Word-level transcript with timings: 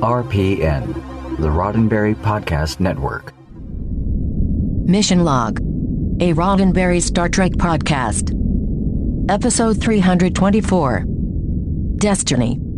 RPN, 0.00 0.94
the 1.36 1.48
Roddenberry 1.48 2.14
Podcast 2.14 2.80
Network. 2.80 3.34
Mission 4.88 5.24
Log, 5.24 5.58
a 6.20 6.32
Roddenberry 6.32 7.02
Star 7.02 7.28
Trek 7.28 7.52
podcast. 7.52 8.30
Episode 9.28 9.78
324 9.78 11.04
Destiny. 11.98 12.69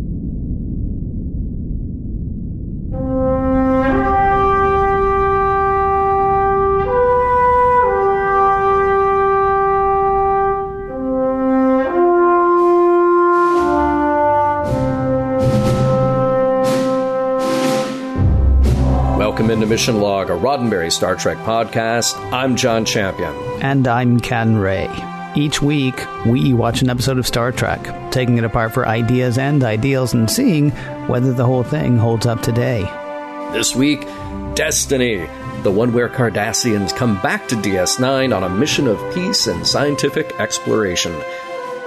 Into 19.62 19.74
Mission 19.74 20.00
Log, 20.00 20.28
a 20.28 20.32
Roddenberry 20.32 20.90
Star 20.90 21.14
Trek 21.14 21.38
podcast. 21.38 22.16
I'm 22.32 22.56
John 22.56 22.84
Champion. 22.84 23.32
And 23.62 23.86
I'm 23.86 24.18
Ken 24.18 24.56
Ray. 24.56 24.90
Each 25.36 25.62
week, 25.62 25.94
we 26.26 26.52
watch 26.52 26.82
an 26.82 26.90
episode 26.90 27.16
of 27.16 27.28
Star 27.28 27.52
Trek, 27.52 28.10
taking 28.10 28.38
it 28.38 28.42
apart 28.42 28.74
for 28.74 28.88
ideas 28.88 29.38
and 29.38 29.62
ideals 29.62 30.14
and 30.14 30.28
seeing 30.28 30.70
whether 31.06 31.32
the 31.32 31.46
whole 31.46 31.62
thing 31.62 31.96
holds 31.96 32.26
up 32.26 32.42
today. 32.42 32.82
This 33.52 33.72
week, 33.76 34.00
Destiny, 34.56 35.28
the 35.62 35.70
one 35.70 35.92
where 35.92 36.08
Cardassians 36.08 36.92
come 36.96 37.22
back 37.22 37.46
to 37.46 37.54
DS9 37.54 38.36
on 38.36 38.42
a 38.42 38.48
mission 38.48 38.88
of 38.88 39.14
peace 39.14 39.46
and 39.46 39.64
scientific 39.64 40.40
exploration. 40.40 41.12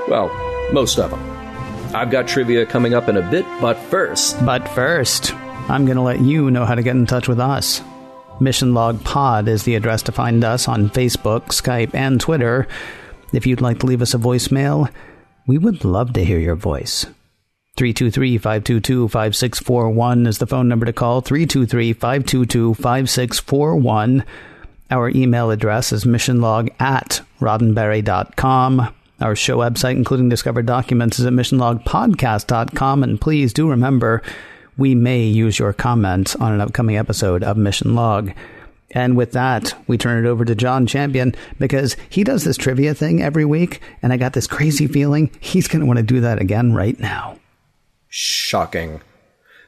Well, 0.07 0.31
most 0.71 0.97
of 0.97 1.11
them. 1.11 1.93
I've 1.93 2.09
got 2.09 2.29
trivia 2.29 2.65
coming 2.65 2.93
up 2.93 3.09
in 3.09 3.17
a 3.17 3.29
bit, 3.29 3.45
but 3.59 3.77
first. 3.77 4.45
But 4.45 4.65
first, 4.69 5.33
I'm 5.67 5.85
going 5.85 5.97
to 5.97 6.03
let 6.03 6.21
you 6.21 6.51
know 6.51 6.65
how 6.65 6.75
to 6.75 6.83
get 6.83 6.95
in 6.95 7.05
touch 7.05 7.27
with 7.27 7.39
us. 7.39 7.81
Mission 8.39 8.73
Log 8.73 9.03
Pod 9.03 9.47
is 9.47 9.63
the 9.63 9.75
address 9.75 10.03
to 10.03 10.11
find 10.11 10.43
us 10.43 10.67
on 10.67 10.89
Facebook, 10.89 11.47
Skype, 11.47 11.95
and 11.95 12.21
Twitter. 12.21 12.67
If 13.33 13.47
you'd 13.47 13.61
like 13.61 13.79
to 13.79 13.85
leave 13.85 14.01
us 14.01 14.13
a 14.13 14.17
voicemail, 14.17 14.91
we 15.47 15.57
would 15.57 15.83
love 15.83 16.13
to 16.13 16.23
hear 16.23 16.39
your 16.39 16.55
voice. 16.55 17.05
323 17.77 18.37
522 18.37 19.07
5641 19.09 20.27
is 20.27 20.37
the 20.37 20.47
phone 20.47 20.67
number 20.67 20.85
to 20.85 20.93
call. 20.93 21.21
323 21.21 21.93
522 21.93 22.73
5641. 22.75 24.23
Our 24.91 25.09
email 25.09 25.49
address 25.49 25.91
is 25.91 26.05
missionlog 26.05 26.69
at 26.79 27.21
roddenberry.com. 27.41 28.93
Our 29.19 29.35
show 29.35 29.57
website, 29.57 29.95
including 29.95 30.29
discovered 30.29 30.65
documents, 30.65 31.19
is 31.19 31.25
at 31.25 31.33
missionlogpodcast.com. 31.33 33.03
And 33.03 33.19
please 33.19 33.51
do 33.51 33.69
remember, 33.69 34.21
we 34.77 34.95
may 34.95 35.23
use 35.23 35.59
your 35.59 35.73
comments 35.73 36.35
on 36.35 36.53
an 36.53 36.61
upcoming 36.61 36.97
episode 36.97 37.43
of 37.43 37.57
Mission 37.57 37.95
Log. 37.95 38.31
And 38.91 39.17
with 39.17 39.31
that, 39.33 39.73
we 39.87 39.97
turn 39.97 40.23
it 40.23 40.27
over 40.27 40.45
to 40.45 40.55
John 40.55 40.87
Champion 40.87 41.35
because 41.59 41.97
he 42.09 42.23
does 42.23 42.43
this 42.43 42.57
trivia 42.57 42.93
thing 42.93 43.21
every 43.21 43.45
week, 43.45 43.81
and 44.01 44.13
I 44.13 44.17
got 44.17 44.33
this 44.33 44.47
crazy 44.47 44.87
feeling 44.87 45.31
he's 45.39 45.67
going 45.67 45.81
to 45.81 45.85
want 45.85 45.97
to 45.97 46.03
do 46.03 46.21
that 46.21 46.39
again 46.39 46.73
right 46.73 46.99
now. 46.99 47.37
Shocking. 48.09 49.01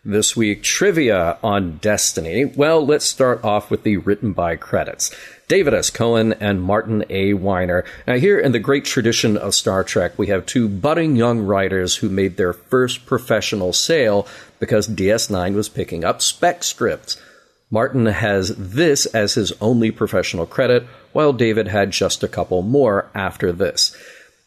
This 0.09 0.38
week, 0.38 0.63
trivia 0.63 1.38
on 1.44 1.80
Destiny. 1.80 2.45
Well, 2.45 2.86
let's 2.86 3.03
start 3.03 3.44
off 3.44 3.69
with 3.69 3.83
the 3.83 3.97
written 3.97 4.31
by 4.31 4.55
credits. 4.55 5.13
David 5.50 5.73
S. 5.73 5.89
Cohen 5.89 6.31
and 6.31 6.61
Martin 6.61 7.03
A. 7.09 7.33
Winer. 7.33 7.83
Now, 8.08 8.16
here 8.16 8.39
in 8.39 8.53
the 8.53 8.59
great 8.59 8.85
tradition 8.85 9.35
of 9.35 9.53
Star 9.53 9.83
Trek, 9.83 10.17
we 10.17 10.28
have 10.28 10.45
two 10.45 10.69
budding 10.69 11.17
young 11.17 11.41
writers 11.41 11.97
who 11.97 12.08
made 12.08 12.38
their 12.38 12.53
first 12.53 13.05
professional 13.05 13.73
sale 13.73 14.25
because 14.61 14.88
DS9 14.88 15.55
was 15.55 15.67
picking 15.67 16.05
up 16.05 16.22
spec 16.22 16.63
scripts. 16.63 17.22
Martin 17.69 18.05
has 18.05 18.55
this 18.55 19.08
as 19.08 19.33
his 19.33 19.52
only 19.59 19.91
professional 19.91 20.45
credit, 20.45 20.88
while 21.11 21.33
David 21.33 21.67
had 21.67 21.91
just 21.91 22.24
a 22.24 22.29
couple 22.29 22.62
more 22.62 23.12
after 23.13 23.51
this. 23.51 23.94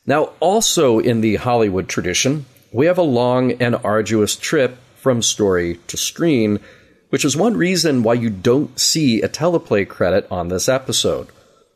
Now, 0.07 0.31
also 0.41 1.01
in 1.01 1.21
the 1.21 1.37
Hollywood 1.37 1.87
tradition, 1.87 2.47
we 2.73 2.87
have 2.87 2.97
a 2.97 3.03
long 3.03 3.53
and 3.61 3.77
arduous 3.85 4.37
trip 4.37 4.79
from 5.01 5.23
story 5.23 5.79
to 5.87 5.97
screen, 5.97 6.61
which 7.09 7.25
is 7.25 7.37
one 7.37 7.57
reason 7.57 8.03
why 8.03 8.15
you 8.15 8.31
don't 8.31 8.79
see 8.79 9.23
a 9.23 9.29
teleplay 9.29 9.89
credit 9.89 10.27
on 10.31 10.49
this 10.49 10.69
episode. 10.69 11.29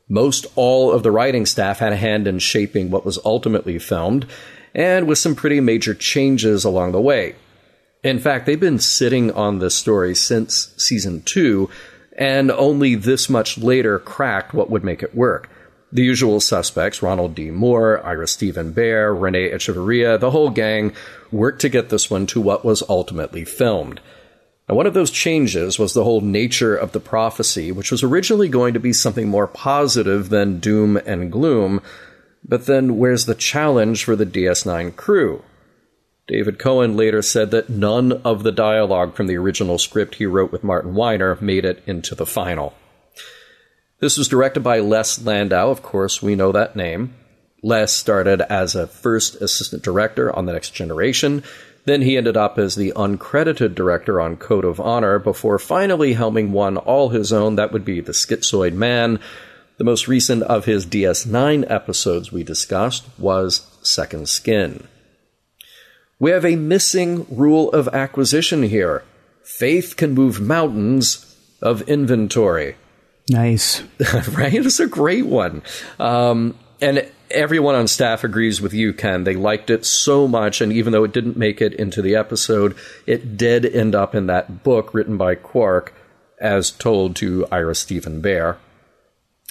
Most 0.08 0.46
all 0.54 0.92
of 0.92 1.02
the 1.02 1.10
writing 1.10 1.46
staff 1.46 1.78
had 1.78 1.92
a 1.94 1.96
hand 1.96 2.26
in 2.26 2.38
shaping 2.38 2.90
what 2.90 3.06
was 3.06 3.18
ultimately 3.24 3.78
filmed, 3.78 4.26
and 4.74 5.06
with 5.06 5.18
some 5.18 5.34
pretty 5.34 5.60
major 5.60 5.94
changes 5.94 6.64
along 6.64 6.92
the 6.92 7.00
way. 7.00 7.34
In 8.02 8.18
fact, 8.18 8.44
they've 8.44 8.60
been 8.60 8.78
sitting 8.78 9.32
on 9.32 9.58
this 9.58 9.74
story 9.74 10.14
since 10.14 10.74
season 10.76 11.22
two, 11.22 11.70
and 12.18 12.50
only 12.50 12.94
this 12.94 13.30
much 13.30 13.56
later 13.56 13.98
cracked 13.98 14.52
what 14.52 14.68
would 14.68 14.84
make 14.84 15.02
it 15.02 15.14
work. 15.14 15.48
The 15.94 16.02
usual 16.02 16.40
suspects, 16.40 17.02
Ronald 17.02 17.36
D. 17.36 17.52
Moore, 17.52 18.04
Ira 18.04 18.26
Steven 18.26 18.74
Behr, 18.74 19.14
Renee 19.16 19.50
Echevarria, 19.50 20.18
the 20.18 20.32
whole 20.32 20.50
gang, 20.50 20.92
worked 21.30 21.60
to 21.60 21.68
get 21.68 21.88
this 21.88 22.10
one 22.10 22.26
to 22.26 22.40
what 22.40 22.64
was 22.64 22.82
ultimately 22.88 23.44
filmed. 23.44 24.00
Now, 24.68 24.74
one 24.74 24.86
of 24.86 24.94
those 24.94 25.12
changes 25.12 25.78
was 25.78 25.94
the 25.94 26.02
whole 26.02 26.20
nature 26.20 26.74
of 26.74 26.90
the 26.90 26.98
prophecy, 26.98 27.70
which 27.70 27.92
was 27.92 28.02
originally 28.02 28.48
going 28.48 28.74
to 28.74 28.80
be 28.80 28.92
something 28.92 29.28
more 29.28 29.46
positive 29.46 30.30
than 30.30 30.58
doom 30.58 30.96
and 30.96 31.30
gloom. 31.30 31.80
But 32.44 32.66
then, 32.66 32.98
where's 32.98 33.26
the 33.26 33.36
challenge 33.36 34.02
for 34.02 34.16
the 34.16 34.26
DS9 34.26 34.96
crew? 34.96 35.44
David 36.26 36.58
Cohen 36.58 36.96
later 36.96 37.22
said 37.22 37.52
that 37.52 37.70
none 37.70 38.10
of 38.24 38.42
the 38.42 38.50
dialogue 38.50 39.14
from 39.14 39.28
the 39.28 39.36
original 39.36 39.78
script 39.78 40.16
he 40.16 40.26
wrote 40.26 40.50
with 40.50 40.64
Martin 40.64 40.94
Winer 40.94 41.40
made 41.40 41.64
it 41.64 41.84
into 41.86 42.16
the 42.16 42.26
final. 42.26 42.74
This 44.00 44.18
was 44.18 44.28
directed 44.28 44.60
by 44.60 44.80
Les 44.80 45.24
Landau, 45.24 45.70
of 45.70 45.82
course, 45.82 46.22
we 46.22 46.34
know 46.34 46.52
that 46.52 46.76
name. 46.76 47.14
Les 47.62 47.92
started 47.92 48.42
as 48.42 48.74
a 48.74 48.86
first 48.86 49.36
assistant 49.36 49.82
director 49.82 50.34
on 50.34 50.46
The 50.46 50.52
Next 50.52 50.70
Generation. 50.70 51.42
Then 51.86 52.02
he 52.02 52.16
ended 52.16 52.36
up 52.36 52.58
as 52.58 52.74
the 52.74 52.92
uncredited 52.96 53.74
director 53.74 54.20
on 54.20 54.36
Code 54.36 54.64
of 54.64 54.80
Honor 54.80 55.18
before 55.18 55.58
finally 55.58 56.14
helming 56.14 56.50
one 56.50 56.76
all 56.76 57.10
his 57.10 57.32
own. 57.32 57.56
That 57.56 57.72
would 57.72 57.84
be 57.84 58.00
The 58.00 58.12
Schizoid 58.12 58.74
Man. 58.74 59.20
The 59.76 59.84
most 59.84 60.08
recent 60.08 60.42
of 60.44 60.66
his 60.66 60.86
DS9 60.86 61.70
episodes 61.70 62.30
we 62.30 62.42
discussed 62.42 63.04
was 63.18 63.66
Second 63.82 64.28
Skin. 64.28 64.86
We 66.18 66.30
have 66.30 66.44
a 66.44 66.56
missing 66.56 67.26
rule 67.28 67.70
of 67.72 67.88
acquisition 67.88 68.62
here. 68.62 69.02
Faith 69.42 69.96
can 69.96 70.14
move 70.14 70.40
mountains 70.40 71.36
of 71.60 71.82
inventory. 71.82 72.76
Nice. 73.28 73.82
right? 74.32 74.54
It's 74.54 74.80
a 74.80 74.86
great 74.86 75.26
one. 75.26 75.62
Um, 75.98 76.58
and 76.80 77.10
everyone 77.30 77.74
on 77.74 77.88
staff 77.88 78.24
agrees 78.24 78.60
with 78.60 78.74
you, 78.74 78.92
Ken. 78.92 79.24
They 79.24 79.34
liked 79.34 79.70
it 79.70 79.86
so 79.86 80.28
much, 80.28 80.60
and 80.60 80.72
even 80.72 80.92
though 80.92 81.04
it 81.04 81.12
didn't 81.12 81.36
make 81.36 81.60
it 81.60 81.74
into 81.74 82.02
the 82.02 82.14
episode, 82.14 82.76
it 83.06 83.36
did 83.36 83.64
end 83.64 83.94
up 83.94 84.14
in 84.14 84.26
that 84.26 84.62
book 84.62 84.92
written 84.92 85.16
by 85.16 85.34
Quark, 85.34 85.94
as 86.38 86.70
told 86.70 87.16
to 87.16 87.46
Ira 87.50 87.74
Steven 87.74 88.20
Behr. 88.20 88.56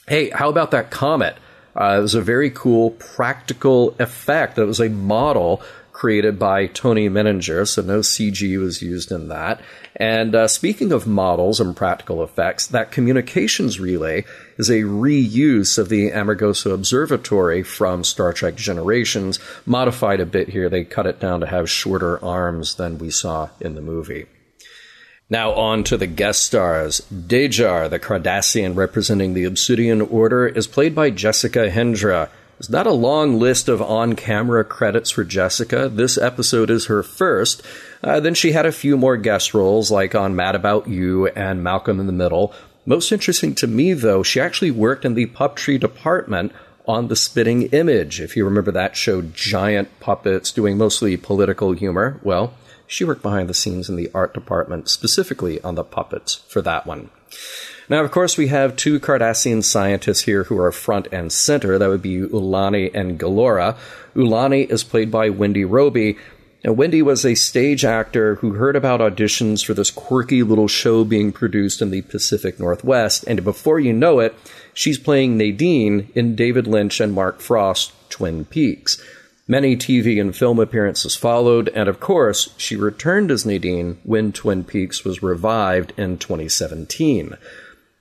Hey, 0.07 0.29
how 0.29 0.49
about 0.49 0.71
that 0.71 0.91
comet? 0.91 1.37
Uh, 1.75 1.95
it 1.97 2.01
was 2.01 2.13
a 2.13 2.21
very 2.21 2.51
cool 2.51 2.91
practical 2.91 3.95
effect. 3.97 4.57
It 4.57 4.65
was 4.65 4.79
a 4.79 4.89
model 4.89 5.61
created 5.93 6.37
by 6.37 6.65
Tony 6.65 7.07
Meininger, 7.07 7.67
so 7.67 7.81
no 7.81 7.99
CG 7.99 8.59
was 8.59 8.81
used 8.81 9.11
in 9.11 9.29
that. 9.29 9.61
And 9.95 10.35
uh, 10.35 10.47
speaking 10.47 10.91
of 10.91 11.07
models 11.07 11.59
and 11.59 11.75
practical 11.75 12.23
effects, 12.23 12.67
that 12.67 12.91
communications 12.91 13.79
relay 13.79 14.25
is 14.57 14.69
a 14.69 14.81
reuse 14.81 15.77
of 15.77 15.89
the 15.89 16.09
Amargosa 16.09 16.73
Observatory 16.73 17.63
from 17.63 18.03
Star 18.03 18.33
Trek 18.33 18.55
Generations, 18.55 19.39
modified 19.65 20.19
a 20.19 20.25
bit 20.25 20.49
here. 20.49 20.67
They 20.67 20.83
cut 20.83 21.05
it 21.05 21.19
down 21.19 21.39
to 21.41 21.47
have 21.47 21.69
shorter 21.69 22.23
arms 22.25 22.75
than 22.75 22.97
we 22.97 23.11
saw 23.11 23.49
in 23.61 23.75
the 23.75 23.81
movie. 23.81 24.25
Now 25.29 25.53
on 25.53 25.83
to 25.85 25.97
the 25.97 26.07
guest 26.07 26.43
stars. 26.43 27.01
Dejar, 27.11 27.89
the 27.89 27.99
Cardassian 27.99 28.75
representing 28.75 29.33
the 29.33 29.45
Obsidian 29.45 30.01
Order, 30.01 30.47
is 30.47 30.67
played 30.67 30.93
by 30.93 31.11
Jessica 31.11 31.69
Hendra. 31.69 32.29
Not 32.69 32.87
a 32.87 32.91
long 32.91 33.39
list 33.39 33.67
of 33.67 33.81
on 33.81 34.15
camera 34.15 34.63
credits 34.63 35.11
for 35.11 35.23
Jessica. 35.23 35.89
This 35.89 36.17
episode 36.17 36.69
is 36.69 36.85
her 36.85 37.03
first. 37.03 37.61
Uh, 38.03 38.19
then 38.19 38.33
she 38.33 38.51
had 38.51 38.65
a 38.65 38.71
few 38.71 38.97
more 38.97 39.17
guest 39.17 39.53
roles, 39.53 39.91
like 39.91 40.15
on 40.15 40.35
Mad 40.35 40.55
About 40.55 40.87
You 40.87 41.27
and 41.27 41.63
Malcolm 41.63 41.99
in 41.99 42.07
the 42.07 42.13
Middle. 42.13 42.53
Most 42.85 43.11
interesting 43.11 43.55
to 43.55 43.67
me, 43.67 43.93
though, 43.93 44.23
she 44.23 44.39
actually 44.39 44.71
worked 44.71 45.05
in 45.05 45.13
the 45.13 45.27
puppetry 45.27 45.79
department 45.79 46.51
on 46.87 47.07
The 47.07 47.15
Spitting 47.15 47.63
Image. 47.63 48.19
If 48.19 48.35
you 48.35 48.43
remember 48.43 48.71
that 48.71 48.95
show, 48.95 49.21
giant 49.21 49.99
puppets 49.99 50.51
doing 50.51 50.77
mostly 50.77 51.15
political 51.15 51.71
humor. 51.71 52.19
Well, 52.23 52.53
she 52.87 53.05
worked 53.05 53.21
behind 53.21 53.49
the 53.49 53.53
scenes 53.53 53.89
in 53.89 53.95
the 53.95 54.11
art 54.13 54.33
department, 54.33 54.89
specifically 54.89 55.61
on 55.61 55.75
the 55.75 55.83
puppets 55.83 56.35
for 56.47 56.61
that 56.61 56.85
one. 56.85 57.09
Now, 57.89 58.03
of 58.03 58.11
course, 58.11 58.37
we 58.37 58.47
have 58.47 58.75
two 58.75 58.99
Cardassian 58.99 59.63
scientists 59.63 60.21
here 60.21 60.45
who 60.45 60.59
are 60.59 60.71
front 60.71 61.07
and 61.11 61.31
center. 61.31 61.77
That 61.77 61.89
would 61.89 62.01
be 62.01 62.21
Ulani 62.21 62.93
and 62.93 63.19
Galora. 63.19 63.75
Ulani 64.15 64.69
is 64.69 64.83
played 64.83 65.11
by 65.11 65.29
Wendy 65.29 65.65
Robie. 65.65 66.17
Now, 66.63 66.71
Wendy 66.71 67.01
was 67.01 67.25
a 67.25 67.35
stage 67.35 67.83
actor 67.83 68.35
who 68.35 68.53
heard 68.53 68.77
about 68.77 69.01
auditions 69.01 69.65
for 69.65 69.73
this 69.73 69.91
quirky 69.91 70.43
little 70.43 70.69
show 70.69 71.03
being 71.03 71.33
produced 71.33 71.81
in 71.81 71.91
the 71.91 72.03
Pacific 72.03 72.57
Northwest, 72.57 73.25
and 73.27 73.43
before 73.43 73.81
you 73.81 73.91
know 73.91 74.19
it, 74.19 74.33
she's 74.73 74.97
playing 74.97 75.37
Nadine 75.37 76.09
in 76.15 76.35
David 76.35 76.65
Lynch 76.65 77.01
and 77.01 77.11
Mark 77.11 77.41
Frost 77.41 77.91
Twin 78.09 78.45
Peaks. 78.45 78.97
Many 79.45 79.75
TV 79.75 80.21
and 80.21 80.33
film 80.33 80.57
appearances 80.57 81.17
followed, 81.17 81.67
and 81.75 81.89
of 81.89 81.99
course, 81.99 82.53
she 82.55 82.77
returned 82.77 83.29
as 83.29 83.45
Nadine 83.45 83.99
when 84.03 84.31
Twin 84.31 84.63
Peaks 84.63 85.03
was 85.03 85.21
revived 85.21 85.91
in 85.97 86.17
2017. 86.17 87.35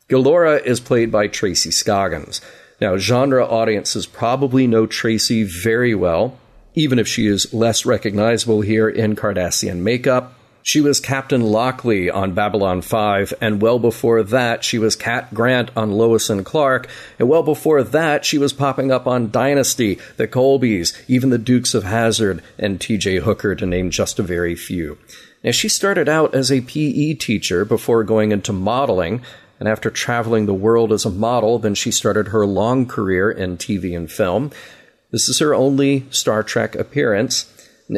Galora 0.09 0.63
is 0.65 0.81
played 0.81 1.11
by 1.11 1.27
Tracy 1.27 1.71
Scoggins. 1.71 2.41
Now, 2.81 2.97
genre 2.97 3.47
audiences 3.47 4.07
probably 4.07 4.67
know 4.67 4.87
Tracy 4.87 5.45
very 5.45 5.95
well, 5.95 6.39
even 6.75 6.99
if 6.99 7.07
she 7.07 7.27
is 7.27 7.53
less 7.55 7.87
recognizable 7.87 8.61
here 8.61 8.89
in 8.89 9.15
Cardassian 9.15 9.79
makeup. 9.79 10.35
She 10.65 10.81
was 10.81 11.01
Captain 11.01 11.43
Lochley 11.43 12.09
on 12.09 12.35
Babylon 12.35 12.83
5, 12.83 13.35
and 13.41 13.61
well 13.61 13.81
before 13.81 14.23
that, 14.23 14.63
she 14.63 14.79
was 14.79 14.95
Cat 14.95 15.35
Grant 15.35 15.71
on 15.77 15.91
Lois 15.91 16.31
and 16.31 16.45
Clark, 16.45 16.89
and 17.19 17.29
well 17.29 17.43
before 17.43 17.83
that, 17.83 18.25
she 18.25 18.39
was 18.39 18.53
popping 18.53 18.93
up 18.93 19.07
on 19.07 19.31
Dynasty, 19.33 19.99
The 20.19 20.29
Colbys, 20.29 20.97
even 21.09 21.31
the 21.31 21.39
Dukes 21.39 21.75
of 21.75 21.83
Hazzard, 21.83 22.43
and 22.59 22.79
TJ 22.79 23.23
Hooker, 23.23 23.57
to 23.57 23.67
name 23.67 23.91
just 23.91 24.21
a 24.21 24.23
very 24.23 24.55
few. 24.55 24.99
Now, 25.43 25.51
she 25.51 25.69
started 25.69 26.09
out 26.09 26.33
as 26.33 26.53
a 26.53 26.61
PE 26.61 27.15
teacher 27.15 27.65
before 27.65 28.05
going 28.05 28.31
into 28.31 28.53
modeling, 28.53 29.23
and 29.63 29.69
after 29.69 29.91
traveling 29.91 30.47
the 30.47 30.53
world 30.53 30.93
as 30.93 31.05
a 31.05 31.11
model, 31.11 31.57
then 31.61 31.77
she 31.77 31.93
started 31.93 32.27
her 32.27 32.45
long 32.45 32.85
career 32.85 33.31
in 33.31 33.57
TV 33.57 33.97
and 33.97 34.11
film. 34.11 34.51
This 35.13 35.29
is 35.29 35.39
her 35.39 35.55
only 35.55 36.05
Star 36.11 36.43
Trek 36.43 36.75
appearance. 36.75 37.49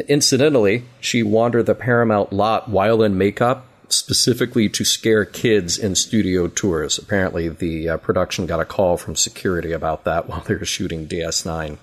Incidentally, 0.07 0.83
she 0.99 1.23
wandered 1.23 1.65
the 1.65 1.73
Paramount 1.73 2.31
lot 2.31 2.69
while 2.69 3.01
in 3.01 3.17
makeup, 3.17 3.65
specifically 3.89 4.69
to 4.69 4.85
scare 4.85 5.25
kids 5.25 5.79
in 5.79 5.95
studio 5.95 6.47
tours. 6.47 6.99
Apparently, 6.99 7.49
the 7.49 7.89
uh, 7.89 7.97
production 7.97 8.45
got 8.45 8.59
a 8.59 8.65
call 8.65 8.95
from 8.95 9.15
security 9.15 9.71
about 9.71 10.03
that 10.03 10.29
while 10.29 10.41
they 10.41 10.53
were 10.53 10.65
shooting 10.65 11.07
DS9. 11.07 11.79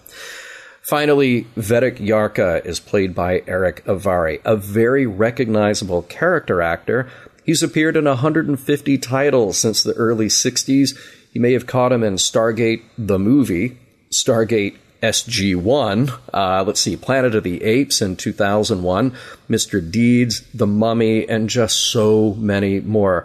Finally, 0.80 1.48
Vedek 1.56 1.98
Yarka 1.98 2.64
is 2.64 2.78
played 2.78 3.16
by 3.16 3.42
Erick 3.48 3.84
Avari, 3.86 4.40
a 4.44 4.54
very 4.54 5.06
recognizable 5.06 6.02
character 6.02 6.62
actor. 6.62 7.08
He's 7.44 7.62
appeared 7.62 7.96
in 7.96 8.04
150 8.04 8.98
titles 8.98 9.58
since 9.58 9.82
the 9.82 9.94
early 9.94 10.26
60s. 10.26 10.96
You 11.32 11.40
may 11.40 11.52
have 11.52 11.66
caught 11.66 11.92
him 11.92 12.02
in 12.04 12.14
Stargate 12.14 12.82
the 12.96 13.18
movie, 13.18 13.78
Stargate 14.10 14.76
SG1. 15.02 16.18
Uh, 16.32 16.62
let's 16.64 16.80
see, 16.80 16.96
Planet 16.96 17.34
of 17.34 17.42
the 17.42 17.62
Apes 17.64 18.00
in 18.00 18.16
2001, 18.16 19.12
Mr. 19.50 19.90
Deeds, 19.90 20.42
The 20.54 20.66
Mummy, 20.66 21.28
and 21.28 21.50
just 21.50 21.76
so 21.90 22.34
many 22.34 22.80
more. 22.80 23.24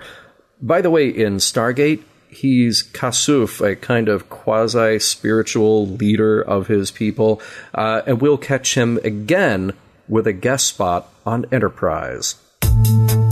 By 0.61 0.81
the 0.81 0.89
way, 0.89 1.07
in 1.09 1.35
Stargate, 1.35 2.03
he's 2.29 2.83
Kasuf, 2.83 3.61
a 3.61 3.75
kind 3.75 4.09
of 4.09 4.29
quasi 4.29 4.97
spiritual 4.99 5.85
leader 5.85 6.41
of 6.41 6.67
his 6.67 6.89
people, 6.89 7.41
uh, 7.75 8.01
and 8.07 8.19
we'll 8.19 8.39
catch 8.39 8.75
him 8.75 8.97
again 9.03 9.73
with 10.07 10.25
a 10.25 10.33
guest 10.33 10.67
spot 10.67 11.13
on 11.25 11.45
Enterprise. 11.51 12.35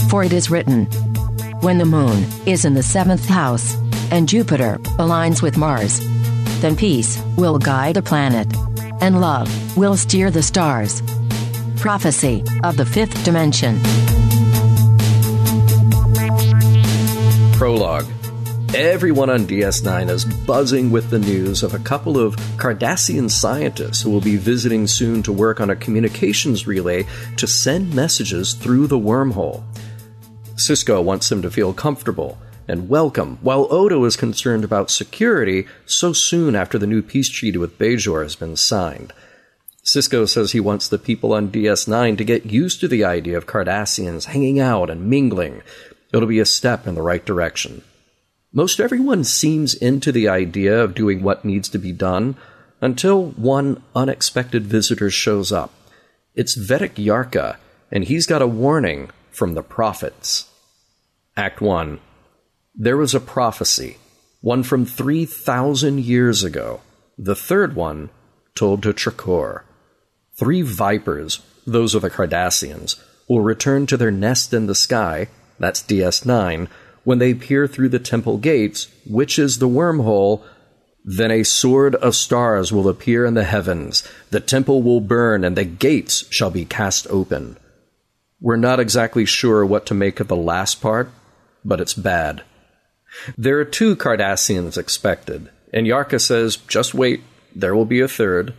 For 0.08 0.22
it 0.22 0.32
is 0.32 0.50
written, 0.50 0.84
When 1.60 1.78
the 1.78 1.84
moon 1.84 2.24
is 2.46 2.64
in 2.64 2.74
the 2.74 2.82
seventh 2.82 3.26
house, 3.26 3.76
and 4.12 4.28
Jupiter 4.28 4.78
aligns 4.98 5.42
with 5.42 5.56
Mars, 5.56 6.00
then 6.60 6.76
peace 6.76 7.20
will 7.36 7.58
guide 7.58 7.96
the 7.96 8.02
planet, 8.02 8.46
and 9.00 9.20
love 9.20 9.76
will 9.76 9.96
steer 9.96 10.30
the 10.30 10.42
stars. 10.42 11.02
Prophecy 11.76 12.44
of 12.62 12.76
the 12.76 12.86
Fifth 12.86 13.24
Dimension. 13.24 13.80
Prologue. 17.54 18.06
Everyone 18.74 19.30
on 19.30 19.46
DS9 19.46 20.10
is 20.10 20.24
buzzing 20.24 20.90
with 20.90 21.10
the 21.10 21.18
news 21.18 21.62
of 21.62 21.74
a 21.74 21.78
couple 21.78 22.18
of 22.18 22.36
Cardassian 22.58 23.30
scientists 23.30 24.02
who 24.02 24.10
will 24.10 24.20
be 24.20 24.36
visiting 24.36 24.86
soon 24.86 25.22
to 25.22 25.32
work 25.32 25.60
on 25.60 25.70
a 25.70 25.76
communications 25.76 26.66
relay 26.66 27.06
to 27.36 27.46
send 27.46 27.94
messages 27.94 28.52
through 28.52 28.86
the 28.86 28.98
wormhole. 28.98 29.62
Sisko 30.56 31.04
wants 31.04 31.28
them 31.28 31.42
to 31.42 31.50
feel 31.50 31.74
comfortable 31.74 32.38
and 32.66 32.88
welcome, 32.88 33.38
while 33.42 33.68
Odo 33.70 34.04
is 34.04 34.16
concerned 34.16 34.64
about 34.64 34.90
security 34.90 35.66
so 35.84 36.12
soon 36.12 36.56
after 36.56 36.78
the 36.78 36.86
new 36.86 37.02
peace 37.02 37.28
treaty 37.28 37.58
with 37.58 37.78
Bajor 37.78 38.22
has 38.22 38.34
been 38.34 38.56
signed. 38.56 39.12
Sisko 39.84 40.28
says 40.28 40.50
he 40.50 40.60
wants 40.60 40.88
the 40.88 40.98
people 40.98 41.32
on 41.32 41.52
DS9 41.52 42.18
to 42.18 42.24
get 42.24 42.46
used 42.46 42.80
to 42.80 42.88
the 42.88 43.04
idea 43.04 43.36
of 43.36 43.46
Cardassians 43.46 44.24
hanging 44.24 44.58
out 44.58 44.90
and 44.90 45.08
mingling. 45.08 45.62
It'll 46.12 46.26
be 46.26 46.40
a 46.40 46.46
step 46.46 46.86
in 46.86 46.94
the 46.94 47.02
right 47.02 47.24
direction. 47.24 47.82
Most 48.52 48.80
everyone 48.80 49.22
seems 49.22 49.74
into 49.74 50.10
the 50.10 50.28
idea 50.28 50.82
of 50.82 50.94
doing 50.94 51.22
what 51.22 51.44
needs 51.44 51.68
to 51.68 51.78
be 51.78 51.92
done 51.92 52.36
until 52.80 53.26
one 53.32 53.82
unexpected 53.94 54.66
visitor 54.66 55.10
shows 55.10 55.52
up. 55.52 55.72
It's 56.34 56.56
Vedek 56.56 56.94
Yarka, 56.94 57.58
and 57.92 58.04
he's 58.04 58.26
got 58.26 58.42
a 58.42 58.46
warning 58.46 59.10
from 59.36 59.54
the 59.54 59.62
prophets. 59.62 60.50
Act 61.36 61.60
1 61.60 62.00
there 62.78 62.98
was 62.98 63.14
a 63.14 63.20
prophecy, 63.20 63.96
one 64.42 64.62
from 64.62 64.84
3,000 64.84 65.98
years 65.98 66.44
ago, 66.44 66.82
the 67.16 67.34
third 67.34 67.74
one 67.74 68.10
told 68.54 68.82
to 68.82 68.92
Trakor. 68.92 69.62
Three 70.34 70.60
vipers, 70.60 71.40
those 71.66 71.94
of 71.94 72.02
the 72.02 72.10
Cardassians, 72.10 73.02
will 73.30 73.40
return 73.40 73.86
to 73.86 73.96
their 73.96 74.10
nest 74.10 74.52
in 74.52 74.66
the 74.66 74.74
sky, 74.74 75.28
that's 75.58 75.82
DS9, 75.82 76.68
when 77.04 77.18
they 77.18 77.32
peer 77.32 77.66
through 77.66 77.88
the 77.88 77.98
temple 77.98 78.36
gates, 78.36 78.88
which 79.06 79.38
is 79.38 79.58
the 79.58 79.68
wormhole. 79.68 80.42
Then 81.02 81.30
a 81.30 81.44
sword 81.44 81.94
of 81.94 82.14
stars 82.14 82.74
will 82.74 82.90
appear 82.90 83.24
in 83.24 83.32
the 83.32 83.44
heavens, 83.44 84.06
the 84.30 84.40
temple 84.40 84.82
will 84.82 85.00
burn, 85.00 85.44
and 85.44 85.56
the 85.56 85.64
gates 85.64 86.26
shall 86.28 86.50
be 86.50 86.66
cast 86.66 87.06
open. 87.08 87.56
We're 88.40 88.56
not 88.56 88.80
exactly 88.80 89.24
sure 89.24 89.64
what 89.64 89.86
to 89.86 89.94
make 89.94 90.20
of 90.20 90.28
the 90.28 90.36
last 90.36 90.82
part, 90.82 91.10
but 91.64 91.80
it's 91.80 91.94
bad. 91.94 92.42
There 93.38 93.58
are 93.58 93.64
two 93.64 93.96
Cardassians 93.96 94.76
expected, 94.76 95.48
and 95.72 95.86
Yarka 95.86 96.20
says, 96.20 96.56
just 96.56 96.94
wait, 96.94 97.22
there 97.54 97.74
will 97.74 97.86
be 97.86 98.00
a 98.00 98.08
third. 98.08 98.52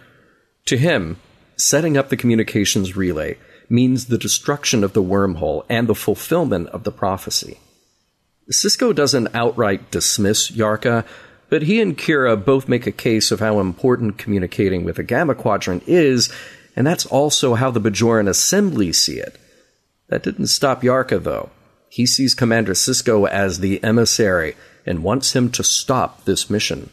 To 0.65 0.77
him, 0.77 1.17
setting 1.55 1.95
up 1.95 2.09
the 2.09 2.17
communications 2.17 2.95
relay 2.95 3.37
means 3.69 4.05
the 4.05 4.17
destruction 4.17 4.83
of 4.83 4.93
the 4.93 5.03
wormhole 5.03 5.63
and 5.69 5.87
the 5.87 5.95
fulfillment 5.95 6.69
of 6.69 6.83
the 6.83 6.91
prophecy. 6.91 7.59
Sisko 8.51 8.95
doesn't 8.95 9.35
outright 9.35 9.91
dismiss 9.91 10.49
Yarka, 10.49 11.05
but 11.49 11.63
he 11.63 11.81
and 11.81 11.97
Kira 11.97 12.43
both 12.43 12.67
make 12.67 12.87
a 12.87 12.91
case 12.91 13.31
of 13.31 13.39
how 13.39 13.59
important 13.59 14.17
communicating 14.17 14.83
with 14.83 14.95
the 14.95 15.03
Gamma 15.03 15.35
Quadrant 15.35 15.83
is, 15.85 16.33
and 16.75 16.87
that's 16.87 17.05
also 17.05 17.53
how 17.53 17.69
the 17.69 17.81
Bajoran 17.81 18.27
Assembly 18.27 18.91
see 18.91 19.19
it. 19.19 19.37
That 20.09 20.23
didn't 20.23 20.47
stop 20.47 20.81
Yarka, 20.81 21.21
though. 21.21 21.49
He 21.89 22.05
sees 22.05 22.33
Commander 22.33 22.73
Sisko 22.73 23.27
as 23.27 23.59
the 23.59 23.83
emissary 23.83 24.55
and 24.85 25.03
wants 25.03 25.35
him 25.35 25.51
to 25.51 25.63
stop 25.63 26.25
this 26.25 26.49
mission. 26.49 26.89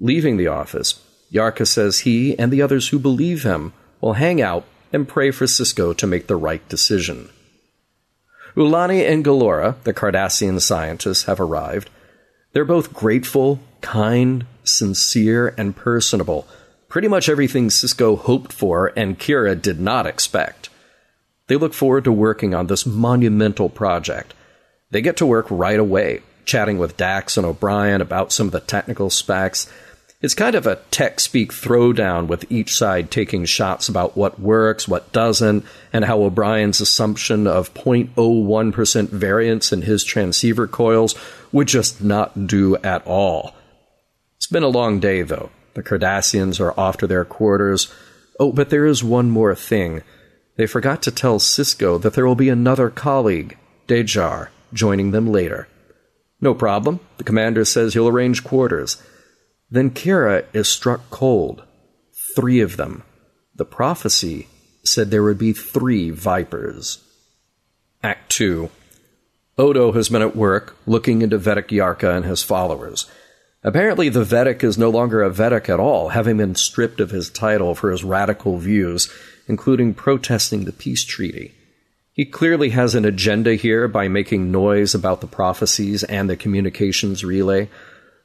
Leaving 0.00 0.36
the 0.36 0.48
office, 0.48 1.00
Yarka 1.32 1.66
says 1.66 2.00
he 2.00 2.38
and 2.38 2.50
the 2.52 2.62
others 2.62 2.88
who 2.88 2.98
believe 2.98 3.42
him 3.42 3.72
will 4.00 4.14
hang 4.14 4.40
out 4.40 4.64
and 4.92 5.06
pray 5.06 5.30
for 5.30 5.44
Sisko 5.44 5.96
to 5.96 6.06
make 6.06 6.26
the 6.26 6.36
right 6.36 6.66
decision. 6.68 7.28
Ulani 8.56 9.08
and 9.08 9.24
Galora, 9.24 9.76
the 9.84 9.94
Cardassian 9.94 10.60
scientists, 10.60 11.24
have 11.24 11.40
arrived. 11.40 11.90
They're 12.52 12.64
both 12.64 12.92
grateful, 12.92 13.60
kind, 13.80 14.46
sincere, 14.64 15.54
and 15.56 15.76
personable. 15.76 16.48
Pretty 16.88 17.06
much 17.06 17.28
everything 17.28 17.68
Sisko 17.68 18.18
hoped 18.18 18.52
for 18.52 18.92
and 18.96 19.18
Kira 19.18 19.60
did 19.60 19.78
not 19.78 20.06
expect. 20.06 20.69
They 21.50 21.56
look 21.56 21.74
forward 21.74 22.04
to 22.04 22.12
working 22.12 22.54
on 22.54 22.68
this 22.68 22.86
monumental 22.86 23.68
project. 23.68 24.34
They 24.92 25.02
get 25.02 25.16
to 25.16 25.26
work 25.26 25.48
right 25.50 25.80
away, 25.80 26.22
chatting 26.44 26.78
with 26.78 26.96
Dax 26.96 27.36
and 27.36 27.44
O'Brien 27.44 28.00
about 28.00 28.30
some 28.30 28.46
of 28.46 28.52
the 28.52 28.60
technical 28.60 29.10
specs. 29.10 29.68
It's 30.20 30.34
kind 30.34 30.54
of 30.54 30.68
a 30.68 30.76
tech 30.92 31.18
speak 31.18 31.52
throwdown 31.52 32.28
with 32.28 32.48
each 32.52 32.72
side 32.72 33.10
taking 33.10 33.46
shots 33.46 33.88
about 33.88 34.16
what 34.16 34.38
works, 34.38 34.86
what 34.86 35.10
doesn't, 35.10 35.64
and 35.92 36.04
how 36.04 36.22
O'Brien's 36.22 36.80
assumption 36.80 37.48
of 37.48 37.74
0.01% 37.74 39.08
variance 39.08 39.72
in 39.72 39.82
his 39.82 40.04
transceiver 40.04 40.68
coils 40.68 41.16
would 41.50 41.66
just 41.66 42.00
not 42.00 42.46
do 42.46 42.76
at 42.76 43.04
all. 43.08 43.56
It's 44.36 44.46
been 44.46 44.62
a 44.62 44.68
long 44.68 45.00
day, 45.00 45.22
though. 45.22 45.50
The 45.74 45.82
Cardassians 45.82 46.60
are 46.60 46.78
off 46.78 46.98
to 46.98 47.08
their 47.08 47.24
quarters. 47.24 47.92
Oh, 48.38 48.52
but 48.52 48.70
there 48.70 48.86
is 48.86 49.02
one 49.02 49.30
more 49.30 49.56
thing. 49.56 50.04
They 50.60 50.66
forgot 50.66 51.00
to 51.04 51.10
tell 51.10 51.38
Sisko 51.38 51.98
that 52.02 52.12
there 52.12 52.26
will 52.26 52.34
be 52.34 52.50
another 52.50 52.90
colleague, 52.90 53.56
Dejar, 53.88 54.48
joining 54.74 55.10
them 55.10 55.32
later. 55.32 55.68
No 56.38 56.52
problem. 56.52 57.00
The 57.16 57.24
commander 57.24 57.64
says 57.64 57.94
he'll 57.94 58.08
arrange 58.08 58.44
quarters. 58.44 59.02
Then 59.70 59.88
Kira 59.88 60.44
is 60.52 60.68
struck 60.68 61.08
cold. 61.08 61.64
Three 62.36 62.60
of 62.60 62.76
them. 62.76 63.04
The 63.54 63.64
prophecy 63.64 64.48
said 64.84 65.10
there 65.10 65.22
would 65.22 65.38
be 65.38 65.54
three 65.54 66.10
Vipers. 66.10 67.02
Act 68.02 68.30
2 68.32 68.68
Odo 69.56 69.92
has 69.92 70.10
been 70.10 70.20
at 70.20 70.36
work 70.36 70.76
looking 70.84 71.22
into 71.22 71.38
Vedek 71.38 71.68
Yarka 71.68 72.14
and 72.14 72.26
his 72.26 72.42
followers. 72.42 73.10
Apparently, 73.62 74.10
the 74.10 74.24
Vedek 74.24 74.62
is 74.62 74.76
no 74.76 74.90
longer 74.90 75.22
a 75.22 75.30
Vedek 75.30 75.70
at 75.70 75.80
all, 75.80 76.10
having 76.10 76.36
been 76.36 76.54
stripped 76.54 77.00
of 77.00 77.12
his 77.12 77.30
title 77.30 77.74
for 77.74 77.90
his 77.90 78.04
radical 78.04 78.58
views, 78.58 79.10
including 79.50 79.92
protesting 79.92 80.64
the 80.64 80.72
peace 80.72 81.04
treaty. 81.04 81.52
He 82.12 82.24
clearly 82.24 82.70
has 82.70 82.94
an 82.94 83.04
agenda 83.04 83.56
here 83.56 83.88
by 83.88 84.06
making 84.06 84.52
noise 84.52 84.94
about 84.94 85.20
the 85.20 85.26
prophecies 85.26 86.04
and 86.04 86.30
the 86.30 86.36
communications 86.36 87.24
relay. 87.24 87.68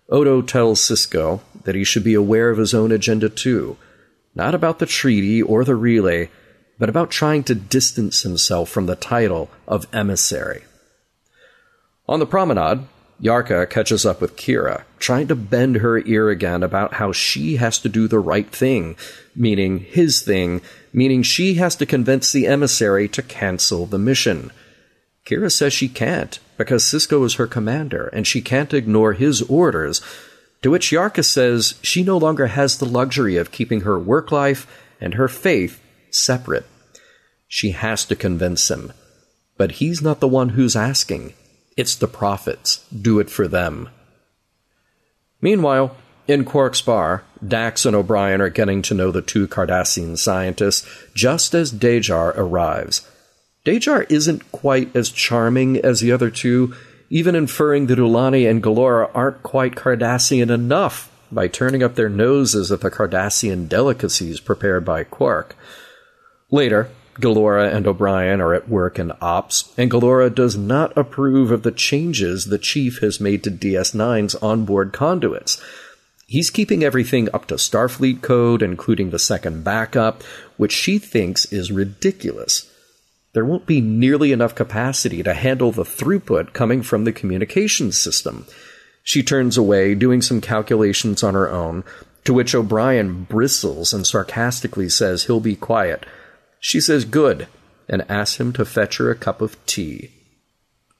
Odo 0.07 0.43
tells 0.43 0.79
Sisko 0.79 1.41
that 1.63 1.73
he 1.73 1.83
should 1.83 2.03
be 2.03 2.13
aware 2.13 2.51
of 2.51 2.59
his 2.59 2.75
own 2.75 2.91
agenda 2.91 3.27
too, 3.27 3.75
not 4.35 4.53
about 4.53 4.77
the 4.77 4.85
treaty 4.85 5.41
or 5.41 5.63
the 5.63 5.73
relay, 5.73 6.29
but 6.77 6.89
about 6.89 7.09
trying 7.09 7.43
to 7.45 7.55
distance 7.55 8.21
himself 8.21 8.69
from 8.69 8.85
the 8.85 8.95
title 8.95 9.49
of 9.67 9.87
emissary. 9.91 10.63
On 12.07 12.19
the 12.19 12.27
promenade, 12.27 12.85
Yarka 13.21 13.69
catches 13.69 14.05
up 14.05 14.19
with 14.19 14.35
Kira, 14.35 14.83
trying 14.99 15.27
to 15.27 15.35
bend 15.35 15.77
her 15.77 15.99
ear 15.99 16.29
again 16.29 16.63
about 16.63 16.95
how 16.95 17.11
she 17.11 17.55
has 17.55 17.79
to 17.79 17.89
do 17.89 18.07
the 18.07 18.19
right 18.19 18.49
thing, 18.49 18.97
meaning 19.35 19.79
his 19.79 20.21
thing, 20.21 20.61
meaning 20.91 21.23
she 21.23 21.55
has 21.55 21.75
to 21.77 21.85
convince 21.85 22.31
the 22.31 22.47
emissary 22.47 23.07
to 23.09 23.21
cancel 23.21 23.85
the 23.85 23.97
mission. 23.97 24.51
Kira 25.25 25.51
says 25.51 25.73
she 25.73 25.87
can't, 25.87 26.39
because 26.57 26.83
Sisko 26.83 27.25
is 27.25 27.35
her 27.35 27.47
commander, 27.47 28.07
and 28.07 28.27
she 28.27 28.41
can't 28.41 28.73
ignore 28.73 29.13
his 29.13 29.41
orders, 29.43 30.01
to 30.61 30.69
which 30.69 30.91
Yarka 30.91 31.23
says 31.23 31.75
she 31.81 32.03
no 32.03 32.17
longer 32.17 32.47
has 32.47 32.77
the 32.77 32.85
luxury 32.85 33.37
of 33.37 33.51
keeping 33.51 33.81
her 33.81 33.97
work 33.97 34.31
life 34.31 34.67
and 34.99 35.13
her 35.13 35.27
faith 35.27 35.81
separate. 36.11 36.65
She 37.47 37.71
has 37.71 38.05
to 38.05 38.15
convince 38.15 38.69
him. 38.69 38.91
But 39.57 39.73
he's 39.73 40.01
not 40.01 40.19
the 40.19 40.27
one 40.27 40.49
who's 40.49 40.75
asking. 40.75 41.33
It's 41.77 41.95
the 41.95 42.07
prophets. 42.07 42.85
Do 42.89 43.19
it 43.19 43.29
for 43.29 43.47
them. 43.47 43.89
Meanwhile, 45.41 45.95
in 46.27 46.45
Quark's 46.45 46.81
bar, 46.81 47.23
Dax 47.45 47.85
and 47.85 47.95
O'Brien 47.95 48.41
are 48.41 48.49
getting 48.49 48.81
to 48.83 48.93
know 48.93 49.11
the 49.11 49.21
two 49.21 49.47
Cardassian 49.47 50.17
scientists 50.17 50.87
just 51.13 51.53
as 51.53 51.71
Dejar 51.71 52.33
arrives. 52.35 53.07
Dejar 53.65 54.09
isn't 54.09 54.51
quite 54.51 54.95
as 54.95 55.09
charming 55.09 55.77
as 55.77 55.99
the 55.99 56.11
other 56.11 56.31
two, 56.31 56.73
even 57.09 57.35
inferring 57.35 57.87
that 57.87 57.99
Ulani 57.99 58.49
and 58.49 58.63
Galora 58.63 59.11
aren't 59.13 59.43
quite 59.43 59.75
Cardassian 59.75 60.49
enough 60.49 61.11
by 61.31 61.47
turning 61.47 61.83
up 61.83 61.95
their 61.95 62.09
noses 62.09 62.71
at 62.71 62.81
the 62.81 62.91
Cardassian 62.91 63.67
delicacies 63.67 64.39
prepared 64.39 64.85
by 64.85 65.03
Quark. 65.03 65.55
Later, 66.49 66.89
Galora 67.19 67.73
and 67.73 67.87
O'Brien 67.87 68.41
are 68.41 68.53
at 68.53 68.67
work 68.67 68.99
in 68.99 69.13
ops, 69.21 69.73
and 69.77 69.89
Galora 69.89 70.33
does 70.33 70.57
not 70.57 70.95
approve 70.97 71.49
of 71.49 71.63
the 71.63 71.71
changes 71.71 72.45
the 72.45 72.57
chief 72.57 72.99
has 72.99 73.21
made 73.21 73.43
to 73.43 73.51
DS9's 73.51 74.35
onboard 74.35 74.91
conduits. 74.91 75.61
He's 76.27 76.49
keeping 76.49 76.83
everything 76.83 77.29
up 77.33 77.45
to 77.47 77.55
Starfleet 77.55 78.21
code, 78.21 78.61
including 78.61 79.11
the 79.11 79.19
second 79.19 79.63
backup, 79.63 80.23
which 80.57 80.73
she 80.73 80.97
thinks 80.97 81.45
is 81.45 81.71
ridiculous. 81.71 82.69
There 83.33 83.45
won't 83.45 83.65
be 83.65 83.79
nearly 83.79 84.31
enough 84.31 84.55
capacity 84.55 85.23
to 85.23 85.33
handle 85.33 85.71
the 85.71 85.83
throughput 85.83 86.53
coming 86.53 86.81
from 86.81 87.05
the 87.05 87.13
communications 87.13 87.99
system. 87.99 88.45
She 89.03 89.23
turns 89.23 89.55
away, 89.55 89.95
doing 89.95 90.21
some 90.21 90.41
calculations 90.41 91.23
on 91.23 91.33
her 91.33 91.49
own, 91.49 91.83
to 92.25 92.33
which 92.33 92.55
O'Brien 92.55 93.23
bristles 93.23 93.93
and 93.93 94.05
sarcastically 94.05 94.89
says 94.89 95.25
he'll 95.25 95.39
be 95.39 95.55
quiet 95.55 96.05
she 96.59 96.79
says 96.79 97.05
good 97.05 97.47
and 97.87 98.09
asks 98.09 98.39
him 98.39 98.53
to 98.53 98.65
fetch 98.65 98.97
her 98.97 99.11
a 99.11 99.15
cup 99.15 99.41
of 99.41 99.63
tea. 99.65 100.11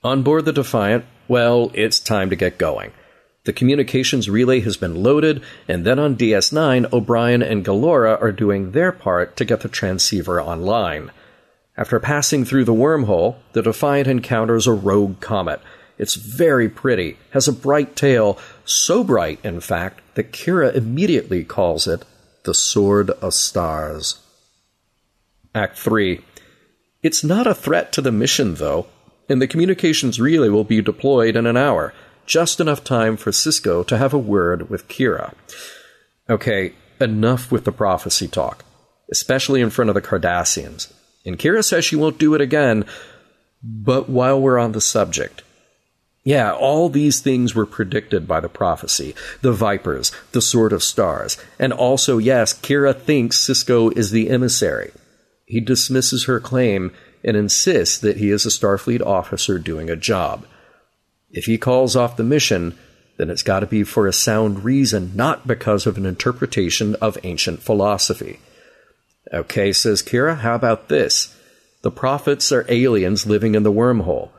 On 0.03 0.21
board 0.21 0.45
the 0.45 0.53
Defiant, 0.53 1.05
well, 1.27 1.71
it's 1.74 2.00
time 2.00 2.29
to 2.29 2.35
get 2.35 2.57
going. 2.57 2.91
The 3.45 3.53
communications 3.53 4.29
relay 4.29 4.59
has 4.62 4.75
been 4.75 5.03
loaded, 5.03 5.43
and 5.67 5.85
then 5.85 6.00
on 6.00 6.15
DS9, 6.15 6.91
O'Brien 6.91 7.43
and 7.43 7.63
Galora 7.63 8.19
are 8.21 8.31
doing 8.31 8.71
their 8.71 8.91
part 8.91 9.38
to 9.38 9.45
get 9.45 9.62
the 9.62 9.69
transceiver 9.69 10.41
online. 10.41 11.12
After 11.77 12.00
passing 12.00 12.45
through 12.45 12.65
the 12.65 12.74
wormhole, 12.74 13.35
the 13.53 13.62
Defiant 13.62 14.07
encounters 14.07 14.65
a 14.65 14.74
rogue 14.74 15.19
comet. 15.19 15.62
It's 15.97 16.15
very 16.15 16.69
pretty, 16.69 17.17
has 17.31 17.47
a 17.47 17.53
bright 17.53 17.95
tail, 17.95 18.39
so 18.65 19.03
bright, 19.03 19.39
in 19.43 19.59
fact, 19.59 20.01
that 20.15 20.31
Kira 20.31 20.74
immediately 20.74 21.43
calls 21.43 21.88
it 21.88 22.03
the 22.43 22.53
Sword 22.53 23.12
of 23.12 23.33
Stars. 23.33 24.19
Act 25.55 25.79
3. 25.79 26.19
It's 27.01 27.24
not 27.24 27.47
a 27.47 27.55
threat 27.55 27.93
to 27.93 28.01
the 28.01 28.12
mission, 28.12 28.55
though, 28.55 28.88
and 29.29 29.41
the 29.41 29.47
communications 29.47 30.19
relay 30.19 30.50
will 30.50 30.65
be 30.65 30.81
deployed 30.81 31.38
in 31.38 31.45
an 31.45 31.55
hour, 31.55 31.93
just 32.25 32.59
enough 32.59 32.83
time 32.83 33.15
for 33.15 33.31
Sisko 33.31 33.88
to 33.88 33.97
have 33.97 34.13
a 34.13 34.19
word 34.19 34.69
with 34.69 34.89
Kira. 34.89 35.33
Okay, 36.29 36.74
enough 37.00 37.53
with 37.53 37.63
the 37.63 37.71
prophecy 37.71 38.27
talk, 38.27 38.65
especially 39.09 39.62
in 39.62 39.69
front 39.69 39.89
of 39.89 39.95
the 39.95 40.01
Cardassians. 40.01 40.91
And 41.25 41.39
Kira 41.39 41.63
says 41.63 41.85
she 41.85 41.95
won't 41.95 42.17
do 42.17 42.33
it 42.33 42.41
again, 42.41 42.85
but 43.63 44.09
while 44.09 44.41
we're 44.41 44.59
on 44.59 44.74
the 44.74 44.81
subject, 44.81 45.41
yeah, 46.25 46.51
all 46.51 46.89
these 46.89 47.21
things 47.21 47.55
were 47.55 47.67
predicted 47.67 48.27
by 48.27 48.41
the 48.41 48.50
prophecy. 48.50 49.15
The 49.41 49.53
Vipers, 49.53 50.12
the 50.33 50.41
Sword 50.41 50.74
of 50.74 50.83
Stars, 50.83 51.38
and 51.57 51.71
also, 51.71 52.17
yes, 52.17 52.53
Kira 52.53 53.00
thinks 53.00 53.39
Sisko 53.39 53.95
is 53.95 54.12
the 54.12 54.29
emissary. 54.29 54.91
He 55.45 55.59
dismisses 55.59 56.25
her 56.25 56.39
claim 56.39 56.91
and 57.23 57.37
insists 57.37 57.97
that 57.99 58.17
he 58.17 58.31
is 58.31 58.45
a 58.45 58.49
Starfleet 58.49 59.05
officer 59.05 59.59
doing 59.59 59.89
a 59.89 59.95
job. 59.95 60.45
If 61.31 61.45
he 61.45 61.57
calls 61.57 61.95
off 61.95 62.17
the 62.17 62.23
mission, 62.23 62.77
then 63.17 63.29
it's 63.29 63.43
got 63.43 63.61
to 63.61 63.67
be 63.67 63.83
for 63.83 64.07
a 64.07 64.13
sound 64.13 64.63
reason, 64.63 65.11
not 65.15 65.47
because 65.47 65.85
of 65.85 65.97
an 65.97 66.05
interpretation 66.05 66.95
of 66.95 67.17
ancient 67.23 67.61
philosophy. 67.61 68.39
Okay, 69.33 69.71
says 69.71 70.03
Kira, 70.03 70.39
how 70.39 70.55
about 70.55 70.89
this? 70.89 71.35
The 71.81 71.91
prophets 71.91 72.51
are 72.51 72.65
aliens 72.67 73.25
living 73.25 73.55
in 73.55 73.63
the 73.63 73.71
wormhole. 73.71 74.29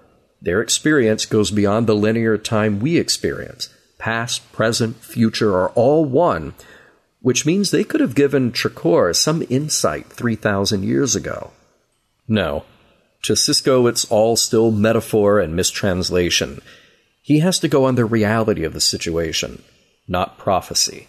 Their 0.40 0.60
experience 0.60 1.26
goes 1.26 1.50
beyond 1.50 1.86
the 1.86 1.94
linear 1.94 2.36
time 2.38 2.80
we 2.80 2.98
experience. 2.98 3.68
Past, 3.98 4.52
present, 4.52 4.96
future 4.96 5.56
are 5.56 5.70
all 5.70 6.04
one, 6.04 6.54
which 7.26 7.44
means 7.44 7.72
they 7.72 7.82
could 7.82 8.00
have 8.00 8.14
given 8.14 8.52
Trakor 8.52 9.12
some 9.12 9.44
insight 9.50 10.06
3,000 10.06 10.84
years 10.84 11.16
ago. 11.16 11.50
No. 12.28 12.64
To 13.22 13.32
Sisko, 13.32 13.88
it's 13.88 14.04
all 14.04 14.36
still 14.36 14.70
metaphor 14.70 15.40
and 15.40 15.56
mistranslation. 15.56 16.60
He 17.22 17.40
has 17.40 17.58
to 17.58 17.66
go 17.66 17.84
on 17.84 17.96
the 17.96 18.04
reality 18.04 18.62
of 18.62 18.74
the 18.74 18.80
situation, 18.80 19.64
not 20.06 20.38
prophecy. 20.38 21.08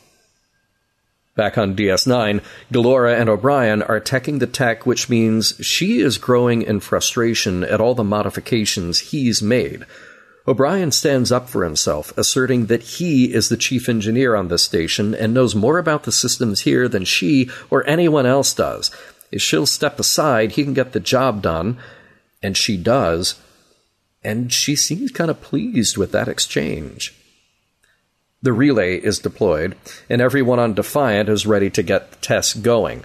Back 1.35 1.55
on 1.55 1.75
DS9, 1.75 2.41
Galora 2.73 3.15
and 3.15 3.29
O'Brien 3.29 3.83
are 3.83 4.01
teching 4.01 4.39
the 4.39 4.47
tech, 4.47 4.87
which 4.87 5.09
means 5.09 5.53
she 5.61 5.99
is 5.99 6.17
growing 6.17 6.63
in 6.63 6.79
frustration 6.79 7.63
at 7.63 7.79
all 7.79 7.93
the 7.93 8.03
modifications 8.03 9.11
he's 9.11 9.43
made 9.43 9.85
O'Brien 10.47 10.91
stands 10.91 11.29
up 11.29 11.49
for 11.49 11.65
himself, 11.65 12.17
asserting 12.17 12.67
that 12.67 12.83
he 12.83 13.33
is 13.33 13.49
the 13.49 13.57
chief 13.57 13.89
engineer 13.89 14.33
on 14.33 14.47
this 14.47 14.63
station 14.63 15.13
and 15.13 15.33
knows 15.33 15.53
more 15.53 15.77
about 15.77 16.03
the 16.03 16.11
systems 16.11 16.61
here 16.61 16.87
than 16.87 17.03
she 17.03 17.49
or 17.69 17.85
anyone 17.85 18.25
else 18.25 18.53
does. 18.53 18.89
If 19.29 19.41
she'll 19.41 19.65
step 19.65 19.99
aside, 19.99 20.53
he 20.53 20.63
can 20.63 20.73
get 20.73 20.93
the 20.93 21.01
job 21.01 21.41
done, 21.41 21.77
and 22.41 22.55
she 22.55 22.77
does, 22.77 23.35
and 24.23 24.53
she 24.53 24.75
seems 24.77 25.11
kind 25.11 25.29
of 25.29 25.41
pleased 25.41 25.97
with 25.97 26.13
that 26.13 26.29
exchange. 26.29 27.13
The 28.41 28.53
relay 28.53 28.97
is 28.97 29.19
deployed, 29.19 29.75
and 30.09 30.21
everyone 30.21 30.59
on 30.59 30.75
Defiant 30.75 31.27
is 31.27 31.45
ready 31.45 31.69
to 31.71 31.83
get 31.83 32.11
the 32.11 32.17
test 32.17 32.63
going. 32.63 33.03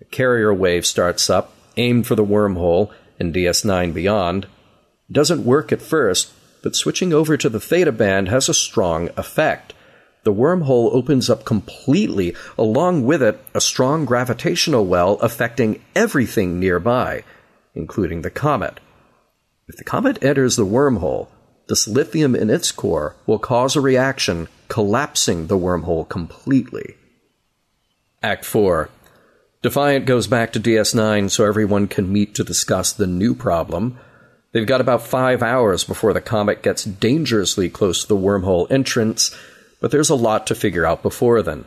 A 0.00 0.04
carrier 0.06 0.52
wave 0.52 0.84
starts 0.84 1.30
up, 1.30 1.54
aimed 1.76 2.08
for 2.08 2.16
the 2.16 2.24
wormhole 2.24 2.90
in 3.20 3.32
DS9 3.32 3.94
beyond. 3.94 4.48
Doesn't 5.12 5.44
work 5.44 5.70
at 5.70 5.82
first, 5.82 6.32
but 6.62 6.76
switching 6.76 7.12
over 7.12 7.36
to 7.36 7.48
the 7.48 7.60
theta 7.60 7.92
band 7.92 8.28
has 8.28 8.48
a 8.48 8.54
strong 8.54 9.08
effect. 9.16 9.74
The 10.22 10.32
wormhole 10.32 10.94
opens 10.94 11.30
up 11.30 11.44
completely, 11.44 12.34
along 12.58 13.04
with 13.04 13.22
it, 13.22 13.40
a 13.54 13.60
strong 13.60 14.04
gravitational 14.04 14.84
well 14.84 15.14
affecting 15.20 15.82
everything 15.94 16.60
nearby, 16.60 17.24
including 17.74 18.22
the 18.22 18.30
comet. 18.30 18.80
If 19.66 19.76
the 19.76 19.84
comet 19.84 20.22
enters 20.22 20.56
the 20.56 20.66
wormhole, 20.66 21.28
silithium 21.68 22.36
in 22.36 22.50
its 22.50 22.72
core 22.72 23.16
will 23.26 23.38
cause 23.38 23.76
a 23.76 23.80
reaction, 23.80 24.48
collapsing 24.68 25.46
the 25.46 25.58
wormhole 25.58 26.08
completely. 26.08 26.96
Act 28.22 28.44
4 28.44 28.90
Defiant 29.62 30.06
goes 30.06 30.26
back 30.26 30.52
to 30.52 30.60
DS9 30.60 31.30
so 31.30 31.44
everyone 31.44 31.86
can 31.86 32.12
meet 32.12 32.34
to 32.34 32.44
discuss 32.44 32.92
the 32.92 33.06
new 33.06 33.34
problem. 33.34 33.98
They've 34.52 34.66
got 34.66 34.80
about 34.80 35.02
five 35.02 35.42
hours 35.42 35.84
before 35.84 36.12
the 36.12 36.20
comet 36.20 36.62
gets 36.62 36.84
dangerously 36.84 37.70
close 37.70 38.02
to 38.02 38.08
the 38.08 38.16
wormhole 38.16 38.70
entrance, 38.70 39.36
but 39.80 39.90
there's 39.90 40.10
a 40.10 40.16
lot 40.16 40.46
to 40.48 40.54
figure 40.54 40.84
out 40.84 41.02
before 41.02 41.40
then. 41.42 41.64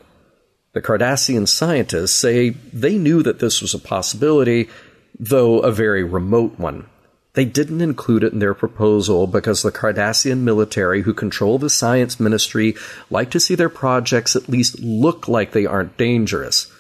The 0.74 0.82
Cardassian 0.82 1.48
scientists 1.48 2.14
say 2.14 2.50
they 2.50 2.98
knew 2.98 3.24
that 3.24 3.40
this 3.40 3.62
was 3.62 3.74
a 3.74 3.80
possibility, 3.80 4.70
though 5.18 5.60
a 5.60 5.72
very 5.72 6.04
remote 6.04 6.60
one. 6.60 6.88
They 7.34 7.46
didn't 7.46 7.82
include 7.82 8.24
it 8.24 8.34
in 8.34 8.40
their 8.40 8.54
proposal 8.54 9.28
because 9.28 9.62
the 9.62 9.72
Cardassian 9.72 10.40
military, 10.40 11.02
who 11.02 11.14
control 11.14 11.58
the 11.58 11.70
science 11.70 12.20
ministry, 12.20 12.76
like 13.10 13.32
to 13.32 13.40
see 13.40 13.56
their 13.56 13.70
projects 13.70 14.36
at 14.36 14.50
least 14.50 14.80
look 14.80 15.28
like 15.28 15.52
they 15.52 15.66
aren't 15.66 15.98
dangerous. 15.98 16.72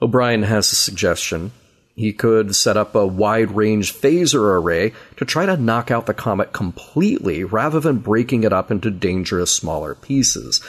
O'Brien 0.00 0.44
has 0.44 0.72
a 0.72 0.76
suggestion. 0.76 1.52
He 1.94 2.12
could 2.12 2.56
set 2.56 2.76
up 2.76 2.94
a 2.94 3.06
wide 3.06 3.54
range 3.54 3.92
phaser 3.92 4.58
array 4.58 4.92
to 5.16 5.24
try 5.24 5.44
to 5.44 5.56
knock 5.56 5.90
out 5.90 6.06
the 6.06 6.14
comet 6.14 6.52
completely 6.52 7.44
rather 7.44 7.80
than 7.80 7.98
breaking 7.98 8.44
it 8.44 8.52
up 8.52 8.70
into 8.70 8.90
dangerous 8.90 9.54
smaller 9.54 9.94
pieces. 9.94 10.62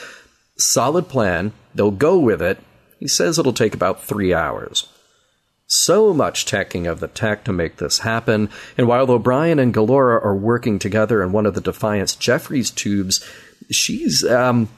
Solid 0.58 1.08
plan, 1.08 1.52
they'll 1.74 1.90
go 1.90 2.18
with 2.18 2.42
it. 2.42 2.58
He 3.00 3.08
says 3.08 3.38
it'll 3.38 3.52
take 3.52 3.74
about 3.74 4.04
three 4.04 4.34
hours. 4.34 4.86
So 5.66 6.12
much 6.12 6.44
teching 6.44 6.90
of 6.90 7.00
the 7.00 7.08
tech 7.08 7.42
to 7.44 7.52
make 7.52 7.76
this 7.76 8.00
happen, 8.00 8.50
and 8.76 8.86
while 8.86 9.10
O'Brien 9.10 9.58
and 9.58 9.72
Galora 9.72 10.22
are 10.22 10.36
working 10.36 10.78
together 10.78 11.22
in 11.22 11.32
one 11.32 11.46
of 11.46 11.54
the 11.54 11.60
Defiant's 11.60 12.14
Jefferies 12.14 12.70
tubes, 12.70 13.26
she's, 13.70 14.24
um, 14.24 14.68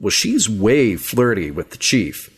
well, 0.00 0.10
she's 0.10 0.50
way 0.50 0.96
flirty 0.96 1.52
with 1.52 1.70
the 1.70 1.76
chief. 1.76 2.33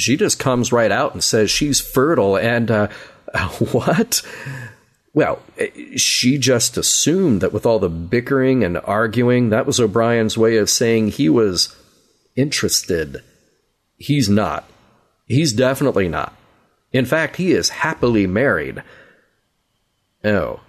She 0.00 0.16
just 0.16 0.38
comes 0.38 0.72
right 0.72 0.90
out 0.90 1.12
and 1.12 1.22
says 1.22 1.50
she's 1.50 1.80
fertile, 1.80 2.36
and, 2.36 2.70
uh, 2.70 2.88
what? 3.72 4.22
Well, 5.12 5.40
she 5.96 6.38
just 6.38 6.76
assumed 6.76 7.40
that 7.40 7.52
with 7.52 7.66
all 7.66 7.78
the 7.78 7.88
bickering 7.88 8.62
and 8.62 8.78
arguing, 8.78 9.50
that 9.50 9.66
was 9.66 9.80
O'Brien's 9.80 10.38
way 10.38 10.56
of 10.56 10.70
saying 10.70 11.08
he 11.08 11.28
was 11.28 11.74
interested. 12.36 13.22
He's 13.96 14.28
not. 14.28 14.68
He's 15.26 15.52
definitely 15.52 16.08
not. 16.08 16.36
In 16.92 17.04
fact, 17.04 17.36
he 17.36 17.52
is 17.52 17.68
happily 17.68 18.26
married. 18.26 18.82
Oh. 20.24 20.60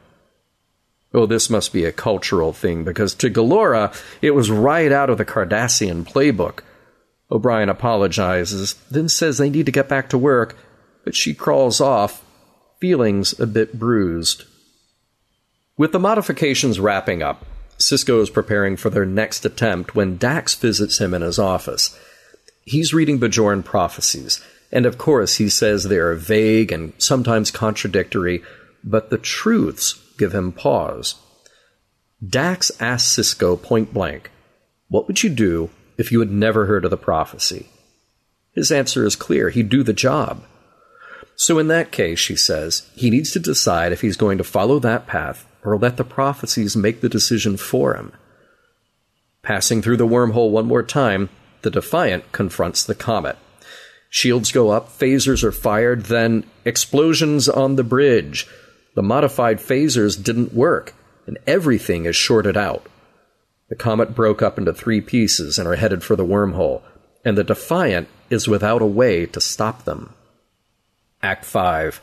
Oh, 1.14 1.26
this 1.26 1.50
must 1.50 1.74
be 1.74 1.86
a 1.86 1.92
cultural 1.92 2.54
thing, 2.54 2.84
because 2.84 3.14
to 3.16 3.30
Galora, 3.30 3.94
it 4.22 4.32
was 4.32 4.50
right 4.50 4.92
out 4.92 5.10
of 5.10 5.18
the 5.18 5.26
Cardassian 5.26 6.04
playbook. 6.04 6.60
O'Brien 7.32 7.70
apologizes, 7.70 8.74
then 8.92 9.08
says 9.08 9.38
they 9.38 9.50
need 9.50 9.66
to 9.66 9.72
get 9.72 9.88
back 9.88 10.10
to 10.10 10.18
work, 10.18 10.58
but 11.04 11.16
she 11.16 11.34
crawls 11.34 11.80
off, 11.80 12.24
feelings 12.80 13.40
a 13.40 13.48
bit 13.48 13.80
bruised. 13.80 14.44
With 15.78 15.94
the 15.94 16.00
modifications 16.00 16.80
wrapping 16.80 17.24
up, 17.24 17.46
Sisko 17.78 18.22
is 18.22 18.30
preparing 18.30 18.78
for 18.78 18.90
their 18.90 19.06
next 19.06 19.46
attempt 19.46 19.96
when 19.96 20.18
Dax 20.18 20.54
visits 20.56 21.00
him 21.00 21.14
in 21.14 21.22
his 21.22 21.40
office. 21.40 21.98
He's 22.64 22.94
reading 22.94 23.20
Bajoran 23.20 23.64
prophecies, 23.64 24.44
and 24.72 24.86
of 24.86 24.98
course, 24.98 25.36
he 25.36 25.50
says 25.50 25.84
they 25.84 25.98
are 25.98 26.16
vague 26.16 26.72
and 26.72 26.94
sometimes 26.98 27.50
contradictory, 27.50 28.44
but 28.84 29.10
the 29.10 29.18
truths 29.18 30.00
give 30.18 30.34
him 30.34 30.52
pause. 30.52 31.16
Dax 32.26 32.72
asks 32.80 33.16
Sisko 33.16 33.60
point 33.60 33.94
blank, 33.94 34.30
What 34.90 35.08
would 35.08 35.24
you 35.24 35.30
do 35.30 35.72
if 36.02 36.12
you 36.12 36.20
had 36.20 36.32
never 36.32 36.66
heard 36.66 36.84
of 36.84 36.92
the 36.92 36.98
prophecy? 36.98 37.70
His 38.52 38.72
answer 38.72 39.06
is 39.06 39.16
clear 39.16 39.50
he'd 39.50 39.70
do 39.70 39.84
the 39.84 39.94
job. 39.94 40.44
So, 41.38 41.58
in 41.58 41.68
that 41.70 41.92
case, 41.92 42.20
she 42.20 42.36
says, 42.36 42.90
he 42.94 43.10
needs 43.10 43.32
to 43.32 43.40
decide 43.40 43.94
if 43.94 44.02
he's 44.02 44.18
going 44.18 44.38
to 44.38 44.44
follow 44.44 44.80
that 44.80 45.08
path 45.08 45.48
or 45.64 45.78
let 45.78 45.98
the 45.98 46.04
prophecies 46.04 46.76
make 46.76 47.02
the 47.02 47.10
decision 47.10 47.56
for 47.56 47.96
him. 47.96 48.12
Passing 49.42 49.82
through 49.82 49.98
the 49.98 50.08
wormhole 50.08 50.52
one 50.52 50.68
more 50.68 50.84
time, 50.84 51.30
the 51.62 51.72
Defiant 51.72 52.32
confronts 52.32 52.84
the 52.84 52.96
comet. 52.96 53.38
Shields 54.10 54.52
go 54.52 54.70
up, 54.70 54.90
phasers 54.90 55.44
are 55.44 55.52
fired, 55.52 56.04
then 56.04 56.44
explosions 56.66 57.48
on 57.48 57.76
the 57.76 57.84
bridge. 57.84 58.46
The 58.94 59.02
modified 59.02 59.60
phasers 59.60 60.22
didn't 60.22 60.54
work, 60.54 60.94
and 61.26 61.38
everything 61.48 62.06
is 62.06 62.16
shorted 62.16 62.58
out. 62.58 62.86
The 63.72 63.78
comet 63.78 64.14
broke 64.14 64.42
up 64.42 64.58
into 64.58 64.74
three 64.74 65.00
pieces 65.00 65.58
and 65.58 65.66
are 65.66 65.78
headed 65.78 66.04
for 66.04 66.18
the 66.18 66.26
wormhole, 66.26 66.82
and 67.24 67.38
the 67.38 67.44
Defiant 67.46 68.10
is 68.30 68.46
without 68.46 68.82
a 68.82 68.86
way 68.86 69.26
to 69.28 69.40
stop 69.40 69.86
them. 69.86 70.14
Act 71.24 71.46
5. 71.46 72.02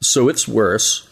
So 0.00 0.28
it's 0.28 0.48
worse. 0.48 1.08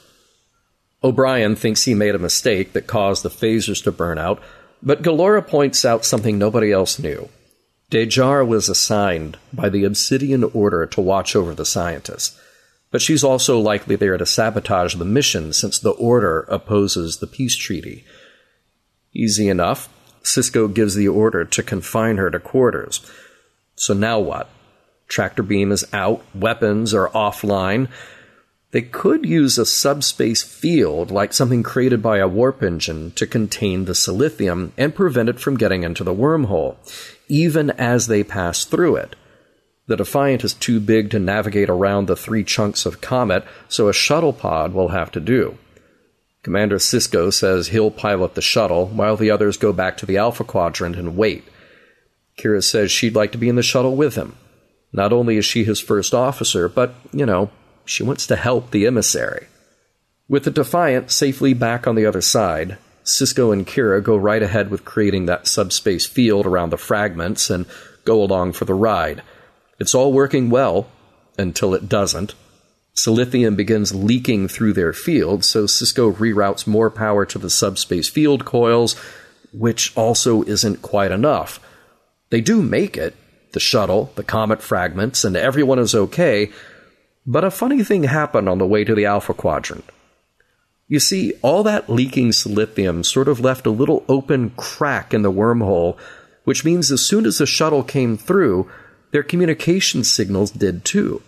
O'Brien 1.05 1.55
thinks 1.55 1.85
he 1.85 1.95
made 1.95 2.17
a 2.17 2.19
mistake 2.19 2.73
that 2.73 2.89
caused 2.89 3.23
the 3.23 3.29
phasers 3.29 3.81
to 3.85 3.93
burn 3.93 4.19
out, 4.19 4.43
but 4.83 5.03
Galora 5.03 5.47
points 5.47 5.85
out 5.85 6.05
something 6.05 6.37
nobody 6.37 6.73
else 6.73 6.99
knew. 6.99 7.29
Dejar 7.89 8.45
was 8.45 8.69
assigned 8.69 9.39
by 9.53 9.69
the 9.69 9.85
Obsidian 9.85 10.43
Order 10.43 10.85
to 10.85 11.01
watch 11.01 11.37
over 11.37 11.55
the 11.55 11.65
scientists, 11.65 12.37
but 12.91 13.03
she's 13.03 13.23
also 13.23 13.61
likely 13.61 13.95
there 13.95 14.19
to 14.19 14.27
sabotage 14.27 14.97
the 14.97 15.05
mission 15.05 15.53
since 15.53 15.79
the 15.79 15.91
Order 15.91 16.41
opposes 16.49 17.19
the 17.19 17.29
peace 17.29 17.55
treaty. 17.55 18.05
Easy 19.15 19.49
enough. 19.49 19.89
Sisko 20.23 20.73
gives 20.73 20.95
the 20.95 21.09
order 21.09 21.45
to 21.45 21.63
confine 21.63 22.17
her 22.17 22.31
to 22.31 22.39
quarters. 22.39 23.05
So 23.75 23.95
now 23.95 24.21
what? 24.21 24.49
Tractor 25.09 25.43
beam 25.43 25.73
is 25.73 25.85
out, 25.93 26.25
weapons 26.35 26.95
are 26.95 27.09
offline. 27.09 27.89
They 28.71 28.83
could 28.83 29.27
use 29.27 29.59
a 29.59 29.67
subspace 29.67 30.43
field, 30.43 31.11
like 31.11 31.35
something 31.35 31.63
created 31.63 32.03
by 32.03 32.19
a 32.19 32.29
warp 32.29 32.63
engine, 32.63 33.11
to 33.13 33.27
contain 33.27 33.85
the 33.85 33.93
silithium 33.93 34.73
and 34.79 34.95
prevent 34.95 35.29
it 35.29 35.39
from 35.39 35.59
getting 35.59 35.83
into 35.83 36.05
the 36.05 36.15
wormhole 36.15 36.77
even 37.33 37.71
as 37.71 38.09
they 38.09 38.23
pass 38.23 38.67
through 38.67 38.97
it. 38.97 39.17
The 39.87 39.97
Defiant 39.97 40.45
is 40.45 40.53
too 40.53 40.81
big 40.81 41.11
to 41.11 41.19
navigate 41.19 41.71
around 41.71 42.07
the 42.07 42.15
three 42.15 42.45
chunks 42.45 42.85
of 42.85 43.01
Comet, 43.01 43.45
so 43.69 43.89
a 43.89 43.95
shuttle 43.95 44.35
pod 44.35 44.75
will 44.75 44.89
have 44.89 45.11
to 45.13 45.21
do. 45.21 45.57
Commander 46.43 46.79
Sisko 46.79 47.33
says 47.33 47.69
he'll 47.69 47.91
pilot 47.91 48.35
the 48.35 48.43
shuttle, 48.43 48.87
while 48.87 49.17
the 49.17 49.31
others 49.31 49.57
go 49.57 49.73
back 49.73 49.97
to 49.99 50.07
the 50.07 50.17
Alpha 50.17 50.43
Quadrant 50.43 50.97
and 50.97 51.17
wait. 51.17 51.45
Kira 52.39 52.63
says 52.63 52.91
she'd 52.91 53.15
like 53.15 53.33
to 53.33 53.39
be 53.39 53.49
in 53.49 53.57
the 53.57 53.63
shuttle 53.63 53.95
with 53.95 54.17
him. 54.17 54.37
Not 54.93 55.13
only 55.13 55.37
is 55.37 55.45
she 55.45 55.65
his 55.65 55.81
first 55.81 56.15
officer, 56.15 56.69
but, 56.69 56.95
you 57.13 57.25
know, 57.25 57.51
she 57.85 58.03
wants 58.03 58.27
to 58.27 58.37
help 58.37 58.71
the 58.71 58.87
emissary. 58.87 59.47
With 60.29 60.45
the 60.45 60.51
Defiant 60.51 61.11
safely 61.11 61.55
back 61.55 61.87
on 61.87 61.95
the 61.95 62.07
other 62.07 62.21
side, 62.21 62.79
Sisko 63.05 63.53
and 63.53 63.67
Kira 63.67 64.03
go 64.03 64.17
right 64.17 64.43
ahead 64.43 64.71
with 64.71 64.85
creating 64.85 65.27
that 65.27 65.47
subspace 65.47 66.07
field 66.07 66.47
around 66.47 66.71
the 66.71 66.77
fragments 66.77 67.51
and 67.51 67.67
go 68.05 68.23
along 68.23 68.53
for 68.53 68.65
the 68.65 68.75
ride. 68.75 69.23
It's 69.79 69.95
all 69.95 70.13
working 70.13 70.51
well 70.51 70.89
until 71.39 71.75
it 71.75 71.89
doesn't. 71.89 72.35
Silithium 72.95 73.57
begins 73.57 73.95
leaking 73.95 74.49
through 74.49 74.75
their 74.75 74.93
field, 74.93 75.45
so 75.45 75.65
Sisko 75.65 76.15
reroutes 76.15 76.67
more 76.67 76.91
power 76.91 77.25
to 77.25 77.39
the 77.39 77.49
subspace 77.49 78.09
field 78.09 78.45
coils, 78.45 78.95
which 79.53 79.97
also 79.97 80.43
isn't 80.43 80.83
quite 80.83 81.11
enough. 81.11 81.59
They 82.31 82.41
do 82.41 82.63
make 82.63 82.97
it 82.97 83.15
the 83.53 83.61
shuttle, 83.61 84.13
the 84.15 84.25
comet 84.25 84.63
fragments, 84.63 85.25
and 85.25 85.37
everyone 85.37 85.79
is 85.79 85.95
okay, 85.95 86.51
but 87.27 87.45
a 87.45 87.51
funny 87.51 87.83
thing 87.85 88.05
happened 88.05 88.49
on 88.49 88.59
the 88.59 88.67
way 88.67 88.85
to 88.85 88.95
the 88.95 89.07
Alpha 89.07 89.35
Quadrant. 89.35 89.85
You 90.89 91.01
see, 91.01 91.33
all 91.41 91.63
that 91.63 91.89
leaking 91.89 92.31
silithium 92.31 93.05
sort 93.05 93.29
of 93.29 93.41
left 93.41 93.67
a 93.67 93.71
little 93.71 94.05
open 94.09 94.51
crack 94.51 95.15
in 95.15 95.23
the 95.23 95.33
wormhole, 95.33 95.97
which 96.45 96.65
means 96.65 96.91
as 96.91 97.01
soon 97.01 97.25
as 97.25 97.39
the 97.39 97.47
shuttle 97.47 97.83
came 97.83 98.19
through, 98.19 98.71
their 99.13 99.23
communication 99.23 100.05
signals 100.05 100.51
did 100.51 100.85
too. 100.85 101.23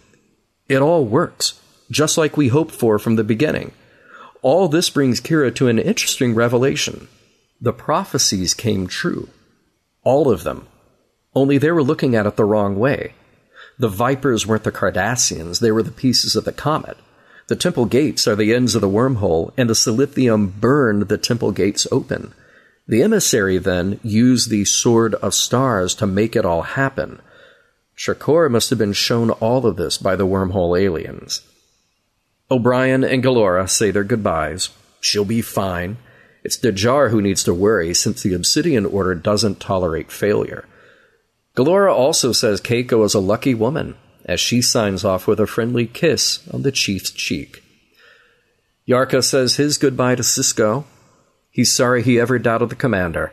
It 0.68 0.78
all 0.78 1.04
works, 1.04 1.60
just 1.90 2.16
like 2.16 2.36
we 2.36 2.48
hoped 2.48 2.72
for 2.74 2.98
from 2.98 3.16
the 3.16 3.24
beginning. 3.24 3.72
All 4.42 4.68
this 4.68 4.90
brings 4.90 5.20
Kira 5.20 5.54
to 5.56 5.68
an 5.68 5.78
interesting 5.78 6.34
revelation. 6.34 7.08
The 7.60 7.72
prophecies 7.72 8.54
came 8.54 8.86
true. 8.86 9.28
All 10.02 10.30
of 10.30 10.44
them. 10.44 10.66
Only 11.34 11.58
they 11.58 11.70
were 11.70 11.82
looking 11.82 12.14
at 12.14 12.26
it 12.26 12.36
the 12.36 12.44
wrong 12.44 12.78
way. 12.78 13.14
The 13.78 13.88
Vipers 13.88 14.46
weren't 14.46 14.64
the 14.64 14.72
Cardassians, 14.72 15.60
they 15.60 15.72
were 15.72 15.82
the 15.82 15.90
pieces 15.90 16.36
of 16.36 16.44
the 16.44 16.52
comet. 16.52 16.96
The 17.48 17.56
temple 17.56 17.86
gates 17.86 18.26
are 18.26 18.36
the 18.36 18.54
ends 18.54 18.74
of 18.74 18.80
the 18.80 18.88
wormhole, 18.88 19.52
and 19.56 19.68
the 19.68 19.74
silithium 19.74 20.60
burned 20.60 21.08
the 21.08 21.18
temple 21.18 21.52
gates 21.52 21.86
open. 21.90 22.32
The 22.86 23.02
emissary 23.02 23.58
then 23.58 23.98
used 24.02 24.48
the 24.48 24.64
Sword 24.64 25.14
of 25.16 25.34
Stars 25.34 25.94
to 25.96 26.06
make 26.06 26.36
it 26.36 26.44
all 26.44 26.62
happen. 26.62 27.20
Shakor 27.96 28.50
must 28.50 28.70
have 28.70 28.78
been 28.78 28.92
shown 28.92 29.30
all 29.30 29.66
of 29.66 29.76
this 29.76 29.98
by 29.98 30.16
the 30.16 30.26
wormhole 30.26 30.78
aliens. 30.78 31.42
O'Brien 32.50 33.04
and 33.04 33.22
Galora 33.22 33.68
say 33.68 33.90
their 33.90 34.04
goodbyes. 34.04 34.70
She'll 35.00 35.24
be 35.24 35.42
fine. 35.42 35.96
It's 36.42 36.58
Dejar 36.58 37.10
who 37.10 37.22
needs 37.22 37.42
to 37.44 37.54
worry 37.54 37.94
since 37.94 38.22
the 38.22 38.34
Obsidian 38.34 38.84
Order 38.84 39.14
doesn't 39.14 39.60
tolerate 39.60 40.12
failure. 40.12 40.66
Galora 41.56 41.92
also 41.92 42.32
says 42.32 42.60
Keiko 42.60 43.04
is 43.04 43.14
a 43.14 43.20
lucky 43.20 43.54
woman 43.54 43.96
as 44.24 44.40
she 44.40 44.60
signs 44.60 45.04
off 45.04 45.26
with 45.26 45.38
a 45.40 45.46
friendly 45.46 45.86
kiss 45.86 46.46
on 46.52 46.62
the 46.62 46.72
chief's 46.72 47.10
cheek. 47.10 47.62
Yarka 48.88 49.22
says 49.22 49.56
his 49.56 49.78
goodbye 49.78 50.16
to 50.16 50.22
Sisko. 50.22 50.84
He's 51.50 51.72
sorry 51.72 52.02
he 52.02 52.20
ever 52.20 52.38
doubted 52.38 52.68
the 52.68 52.76
commander. 52.76 53.32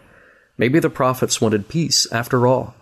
Maybe 0.58 0.80
the 0.80 0.90
prophets 0.90 1.42
wanted 1.42 1.68
peace 1.68 2.10
after 2.12 2.46
all. 2.46 2.76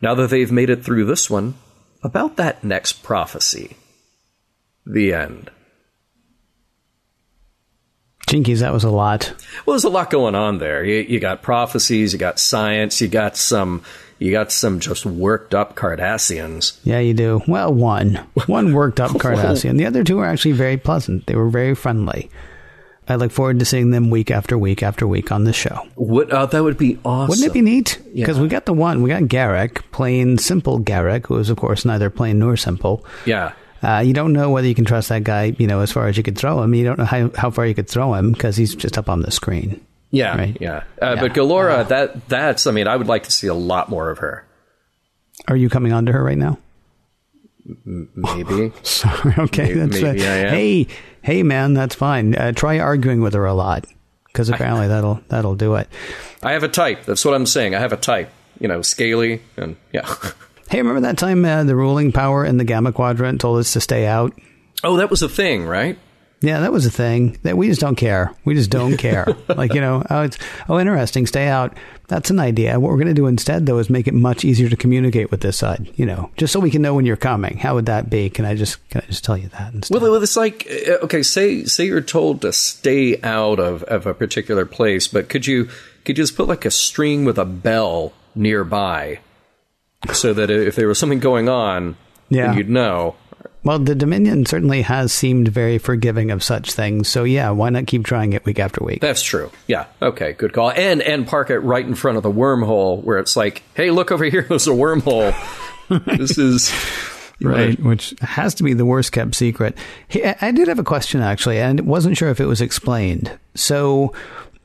Now 0.00 0.14
that 0.14 0.30
they've 0.30 0.52
made 0.52 0.70
it 0.70 0.84
through 0.84 1.04
this 1.04 1.30
one, 1.30 1.54
about 2.02 2.36
that 2.36 2.62
next 2.62 3.02
prophecy. 3.02 3.76
The 4.84 5.14
end. 5.14 5.50
Jinkies, 8.26 8.60
that 8.60 8.72
was 8.72 8.84
a 8.84 8.90
lot. 8.90 9.32
Well, 9.64 9.74
there's 9.74 9.84
a 9.84 9.88
lot 9.90 10.10
going 10.10 10.34
on 10.34 10.58
there. 10.58 10.84
You, 10.84 11.00
you 11.00 11.20
got 11.20 11.42
prophecies, 11.42 12.12
you 12.12 12.18
got 12.18 12.38
science, 12.38 13.00
you 13.00 13.08
got 13.08 13.36
some, 13.36 13.82
you 14.18 14.32
got 14.32 14.50
some 14.50 14.80
just 14.80 15.06
worked 15.06 15.54
up 15.54 15.76
Cardassians. 15.76 16.78
Yeah, 16.84 16.98
you 16.98 17.14
do. 17.14 17.42
Well, 17.46 17.72
one. 17.72 18.16
One 18.46 18.72
worked 18.72 19.00
up 19.00 19.10
Cardassian. 19.12 19.78
The 19.78 19.86
other 19.86 20.04
two 20.04 20.18
are 20.18 20.26
actually 20.26 20.52
very 20.52 20.76
pleasant. 20.76 21.26
They 21.26 21.36
were 21.36 21.50
very 21.50 21.74
friendly. 21.74 22.30
I 23.08 23.16
look 23.16 23.32
forward 23.32 23.58
to 23.58 23.64
seeing 23.64 23.90
them 23.90 24.08
week 24.10 24.30
after 24.30 24.56
week 24.56 24.82
after 24.82 25.06
week 25.06 25.30
on 25.30 25.44
the 25.44 25.52
show. 25.52 25.86
What, 25.94 26.30
uh, 26.32 26.46
that 26.46 26.62
would 26.62 26.78
be 26.78 26.98
awesome. 27.04 27.28
Wouldn't 27.28 27.46
it 27.46 27.52
be 27.52 27.60
neat? 27.60 28.00
Yeah. 28.06 28.24
Because 28.24 28.40
we 28.40 28.48
got 28.48 28.64
the 28.64 28.72
one, 28.72 29.02
we 29.02 29.10
got 29.10 29.22
Garak, 29.24 29.82
plain 29.92 30.38
simple 30.38 30.80
Garak, 30.80 31.26
who 31.26 31.36
is, 31.38 31.50
of 31.50 31.56
course, 31.58 31.84
neither 31.84 32.08
plain 32.10 32.38
nor 32.38 32.56
simple. 32.56 33.04
Yeah. 33.26 33.52
Uh, 33.82 34.00
you 34.00 34.14
don't 34.14 34.32
know 34.32 34.48
whether 34.50 34.66
you 34.66 34.74
can 34.74 34.86
trust 34.86 35.10
that 35.10 35.24
guy, 35.24 35.54
you 35.58 35.66
know, 35.66 35.80
as 35.80 35.92
far 35.92 36.06
as 36.08 36.16
you 36.16 36.22
could 36.22 36.38
throw 36.38 36.62
him. 36.62 36.72
You 36.74 36.84
don't 36.84 36.98
know 36.98 37.04
how, 37.04 37.30
how 37.36 37.50
far 37.50 37.66
you 37.66 37.74
could 37.74 37.88
throw 37.90 38.14
him 38.14 38.32
because 38.32 38.56
he's 38.56 38.74
just 38.74 38.96
up 38.96 39.10
on 39.10 39.20
the 39.20 39.30
screen. 39.30 39.84
Yeah, 40.10 40.36
Right. 40.38 40.56
yeah. 40.60 40.84
Uh, 41.02 41.14
Yeah. 41.14 41.20
But 41.20 41.34
Galora, 41.34 41.86
that 41.88 42.28
that's. 42.28 42.66
I 42.66 42.70
mean, 42.70 42.86
I 42.86 42.96
would 42.96 43.08
like 43.08 43.24
to 43.24 43.32
see 43.32 43.48
a 43.48 43.54
lot 43.54 43.90
more 43.90 44.10
of 44.10 44.18
her. 44.18 44.46
Are 45.48 45.56
you 45.56 45.68
coming 45.68 45.92
on 45.92 46.06
to 46.06 46.12
her 46.12 46.22
right 46.22 46.38
now? 46.38 46.58
Maybe. 47.84 48.72
Sorry. 48.82 49.34
Okay. 49.38 49.74
Maybe- 49.74 49.80
that's 49.80 50.00
maybe 50.02 50.26
I 50.26 50.36
am. 50.36 50.48
Hey, 50.54 50.86
hey, 51.22 51.42
man, 51.42 51.74
that's 51.74 51.94
fine. 51.94 52.34
Uh, 52.34 52.52
try 52.52 52.78
arguing 52.78 53.20
with 53.20 53.34
her 53.34 53.46
a 53.46 53.54
lot 53.54 53.86
because 54.26 54.48
apparently 54.48 54.88
that'll 54.88 55.20
that'll 55.28 55.54
do 55.54 55.74
it. 55.76 55.88
I 56.42 56.52
have 56.52 56.62
a 56.62 56.68
type. 56.68 57.04
That's 57.04 57.24
what 57.24 57.34
I'm 57.34 57.46
saying. 57.46 57.74
I 57.74 57.80
have 57.80 57.92
a 57.92 57.96
type. 57.96 58.30
You 58.60 58.68
know, 58.68 58.82
scaly 58.82 59.42
and 59.56 59.76
yeah. 59.92 60.12
Hey, 60.70 60.78
remember 60.78 61.02
that 61.02 61.18
time 61.18 61.44
uh, 61.44 61.62
the 61.64 61.76
ruling 61.76 62.10
power 62.10 62.44
in 62.44 62.56
the 62.56 62.64
Gamma 62.64 62.90
Quadrant 62.90 63.38
told 63.40 63.58
us 63.60 63.74
to 63.74 63.80
stay 63.80 64.06
out? 64.06 64.32
oh, 64.82 64.96
that 64.96 65.10
was 65.10 65.20
a 65.22 65.28
thing, 65.28 65.66
right? 65.66 65.98
Yeah, 66.44 66.60
that 66.60 66.72
was 66.72 66.84
a 66.84 66.90
thing. 66.90 67.38
That 67.42 67.56
we 67.56 67.68
just 67.68 67.80
don't 67.80 67.96
care. 67.96 68.32
We 68.44 68.54
just 68.54 68.70
don't 68.70 68.96
care. 68.98 69.26
like 69.48 69.72
you 69.72 69.80
know, 69.80 70.04
oh, 70.10 70.22
it's 70.22 70.38
oh 70.68 70.78
interesting. 70.78 71.26
Stay 71.26 71.48
out. 71.48 71.76
That's 72.06 72.28
an 72.28 72.38
idea. 72.38 72.78
What 72.78 72.90
we're 72.90 72.98
going 72.98 73.08
to 73.08 73.14
do 73.14 73.26
instead, 73.26 73.64
though, 73.64 73.78
is 73.78 73.88
make 73.88 74.06
it 74.06 74.12
much 74.12 74.44
easier 74.44 74.68
to 74.68 74.76
communicate 74.76 75.30
with 75.30 75.40
this 75.40 75.56
side. 75.56 75.90
You 75.96 76.04
know, 76.04 76.30
just 76.36 76.52
so 76.52 76.60
we 76.60 76.70
can 76.70 76.82
know 76.82 76.92
when 76.94 77.06
you're 77.06 77.16
coming. 77.16 77.56
How 77.56 77.74
would 77.74 77.86
that 77.86 78.10
be? 78.10 78.28
Can 78.28 78.44
I 78.44 78.54
just 78.54 78.86
can 78.90 79.00
I 79.02 79.06
just 79.06 79.24
tell 79.24 79.38
you 79.38 79.48
that 79.48 79.72
instead? 79.72 80.02
Well, 80.02 80.22
it's 80.22 80.36
like 80.36 80.68
uh, 80.70 81.04
okay, 81.04 81.22
say 81.22 81.64
say 81.64 81.86
you're 81.86 82.02
told 82.02 82.42
to 82.42 82.52
stay 82.52 83.20
out 83.22 83.58
of, 83.58 83.82
of 83.84 84.06
a 84.06 84.12
particular 84.12 84.66
place, 84.66 85.08
but 85.08 85.30
could 85.30 85.46
you 85.46 85.64
could 86.04 86.18
you 86.18 86.24
just 86.24 86.36
put 86.36 86.46
like 86.46 86.66
a 86.66 86.70
string 86.70 87.24
with 87.24 87.38
a 87.38 87.46
bell 87.46 88.12
nearby, 88.34 89.20
so 90.12 90.34
that 90.34 90.50
if 90.50 90.76
there 90.76 90.88
was 90.88 90.98
something 90.98 91.20
going 91.20 91.48
on, 91.48 91.96
Yeah. 92.28 92.54
you'd 92.54 92.68
know. 92.68 93.16
Well, 93.64 93.78
the 93.78 93.94
Dominion 93.94 94.44
certainly 94.44 94.82
has 94.82 95.10
seemed 95.12 95.48
very 95.48 95.78
forgiving 95.78 96.30
of 96.30 96.42
such 96.42 96.72
things. 96.72 97.08
So 97.08 97.24
yeah, 97.24 97.50
why 97.50 97.70
not 97.70 97.86
keep 97.86 98.04
trying 98.04 98.34
it 98.34 98.44
week 98.44 98.58
after 98.58 98.84
week? 98.84 99.00
That's 99.00 99.22
true. 99.22 99.50
Yeah. 99.66 99.86
Okay. 100.02 100.34
Good 100.34 100.52
call. 100.52 100.70
And 100.70 101.00
and 101.02 101.26
park 101.26 101.48
it 101.50 101.60
right 101.60 101.84
in 101.84 101.94
front 101.94 102.18
of 102.18 102.22
the 102.22 102.30
wormhole 102.30 103.02
where 103.02 103.18
it's 103.18 103.36
like, 103.36 103.62
hey, 103.74 103.90
look 103.90 104.12
over 104.12 104.24
here. 104.24 104.42
There's 104.48 104.66
a 104.66 104.70
wormhole. 104.70 105.34
this 106.06 106.36
is 106.36 106.72
right, 107.40 107.78
which 107.82 108.14
has 108.20 108.54
to 108.56 108.62
be 108.64 108.74
the 108.74 108.84
worst 108.86 109.12
kept 109.12 109.34
secret. 109.34 109.76
I 110.14 110.36
I 110.42 110.50
did 110.52 110.68
have 110.68 110.78
a 110.78 110.84
question 110.84 111.22
actually, 111.22 111.58
and 111.58 111.80
wasn't 111.86 112.16
sure 112.18 112.28
if 112.28 112.40
it 112.40 112.46
was 112.46 112.60
explained. 112.60 113.32
So, 113.54 114.12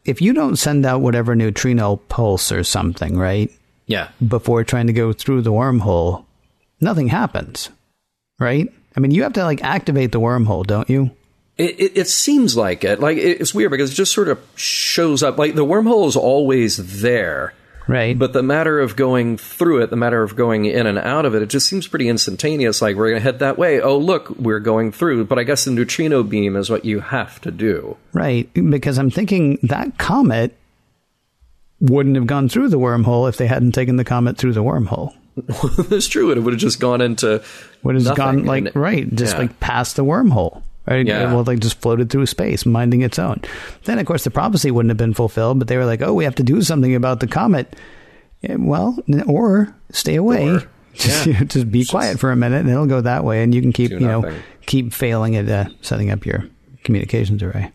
if 0.05 0.21
you 0.21 0.33
don't 0.33 0.55
send 0.57 0.85
out 0.85 1.01
whatever 1.01 1.35
neutrino 1.35 1.97
pulse 2.09 2.51
or 2.51 2.63
something, 2.65 3.17
right, 3.17 3.49
Yeah. 3.85 4.09
before 4.27 4.63
trying 4.63 4.87
to 4.87 4.93
go 4.93 5.13
through 5.13 5.41
the 5.43 5.51
wormhole, 5.51 6.25
nothing 6.81 7.07
happens, 7.09 7.69
right? 8.39 8.67
I 8.99 9.01
mean, 9.01 9.11
you 9.11 9.23
have 9.23 9.31
to 9.33 9.45
like 9.45 9.63
activate 9.63 10.11
the 10.11 10.19
wormhole, 10.19 10.67
don't 10.67 10.89
you? 10.89 11.11
It, 11.57 11.79
it, 11.79 11.97
it 11.97 12.07
seems 12.09 12.57
like 12.57 12.83
it. 12.83 12.99
Like 12.99 13.15
it- 13.17 13.39
it's 13.39 13.53
weird 13.53 13.71
because 13.71 13.91
it 13.91 13.95
just 13.95 14.11
sort 14.13 14.27
of 14.27 14.39
shows 14.55 15.23
up. 15.23 15.37
Like 15.37 15.55
the 15.55 15.65
wormhole 15.65 16.05
is 16.09 16.17
always 16.17 17.01
there, 17.01 17.53
Right. 17.87 18.17
but 18.19 18.33
the 18.33 18.43
matter 18.43 18.79
of 18.81 18.97
going 18.97 19.37
through 19.37 19.81
it, 19.83 19.89
the 19.89 19.95
matter 19.95 20.21
of 20.21 20.35
going 20.35 20.65
in 20.65 20.85
and 20.85 20.97
out 20.97 21.25
of 21.25 21.33
it, 21.33 21.41
it 21.41 21.47
just 21.49 21.67
seems 21.67 21.87
pretty 21.87 22.09
instantaneous. 22.09 22.81
Like 22.81 22.97
we're 22.97 23.09
going 23.11 23.19
to 23.21 23.23
head 23.23 23.39
that 23.39 23.57
way. 23.57 23.79
Oh, 23.79 23.97
look, 23.97 24.29
we're 24.31 24.59
going 24.59 24.91
through. 24.91 25.23
But 25.25 25.39
I 25.39 25.43
guess 25.43 25.63
the 25.63 25.71
neutrino 25.71 26.23
beam 26.23 26.57
is 26.57 26.69
what 26.69 26.83
you 26.83 26.99
have 26.99 27.39
to 27.41 27.51
do. 27.51 27.95
Right, 28.11 28.49
because 28.53 28.97
I'm 28.99 29.09
thinking 29.11 29.59
that 29.63 29.97
comet 29.97 30.57
wouldn't 31.79 32.15
have 32.17 32.27
gone 32.27 32.49
through 32.49 32.67
the 32.69 32.79
wormhole 32.79 33.29
if 33.29 33.37
they 33.37 33.47
hadn't 33.47 33.71
taken 33.71 33.95
the 33.95 34.03
comet 34.03 34.37
through 34.37 34.51
the 34.53 34.63
wormhole. 34.63 35.13
That's 35.89 36.07
true. 36.07 36.29
and 36.31 36.37
It 36.37 36.41
would 36.41 36.53
have 36.53 36.59
just 36.59 36.79
gone 36.81 36.99
into 36.99 37.41
Would 37.83 37.95
have 37.95 38.15
gone 38.15 38.45
like 38.45 38.65
And- 38.65 38.75
right, 38.75 39.13
just 39.15 39.33
yeah. 39.33 39.39
like 39.41 39.59
past 39.59 39.95
the 39.95 40.03
wormhole. 40.03 40.61
Right? 40.87 41.05
Yeah. 41.05 41.33
Well, 41.33 41.43
like 41.43 41.59
just 41.59 41.79
floated 41.81 42.09
through 42.09 42.25
space, 42.25 42.65
minding 42.65 43.01
its 43.01 43.19
own. 43.19 43.41
Then, 43.85 43.99
of 43.99 44.05
course, 44.07 44.23
the 44.23 44.31
prophecy 44.31 44.71
wouldn't 44.71 44.89
have 44.89 44.97
been 44.97 45.13
fulfilled. 45.13 45.59
But 45.59 45.67
they 45.67 45.77
were 45.77 45.85
like, 45.85 46.01
"Oh, 46.01 46.13
we 46.15 46.23
have 46.23 46.35
to 46.35 46.43
do 46.43 46.61
something 46.63 46.95
about 46.95 47.19
the 47.19 47.27
comet." 47.27 47.75
Yeah, 48.41 48.55
well, 48.57 48.97
or 49.27 49.73
stay 49.91 50.15
away. 50.15 50.49
Or- 50.49 50.63
just, 50.95 51.27
yeah. 51.27 51.33
you 51.33 51.39
know, 51.39 51.45
just 51.45 51.71
be 51.71 51.85
quiet 51.85 52.19
for 52.19 52.31
a 52.31 52.35
minute, 52.35 52.61
and 52.61 52.69
it'll 52.69 52.87
go 52.87 53.01
that 53.01 53.23
way, 53.23 53.43
and 53.43 53.53
you 53.53 53.61
can 53.61 53.71
keep 53.71 53.91
you 53.91 53.99
know 53.99 54.33
keep 54.65 54.91
failing 54.93 55.35
at 55.35 55.47
uh, 55.47 55.69
setting 55.81 56.09
up 56.09 56.25
your 56.25 56.45
communications 56.83 57.43
array. 57.43 57.71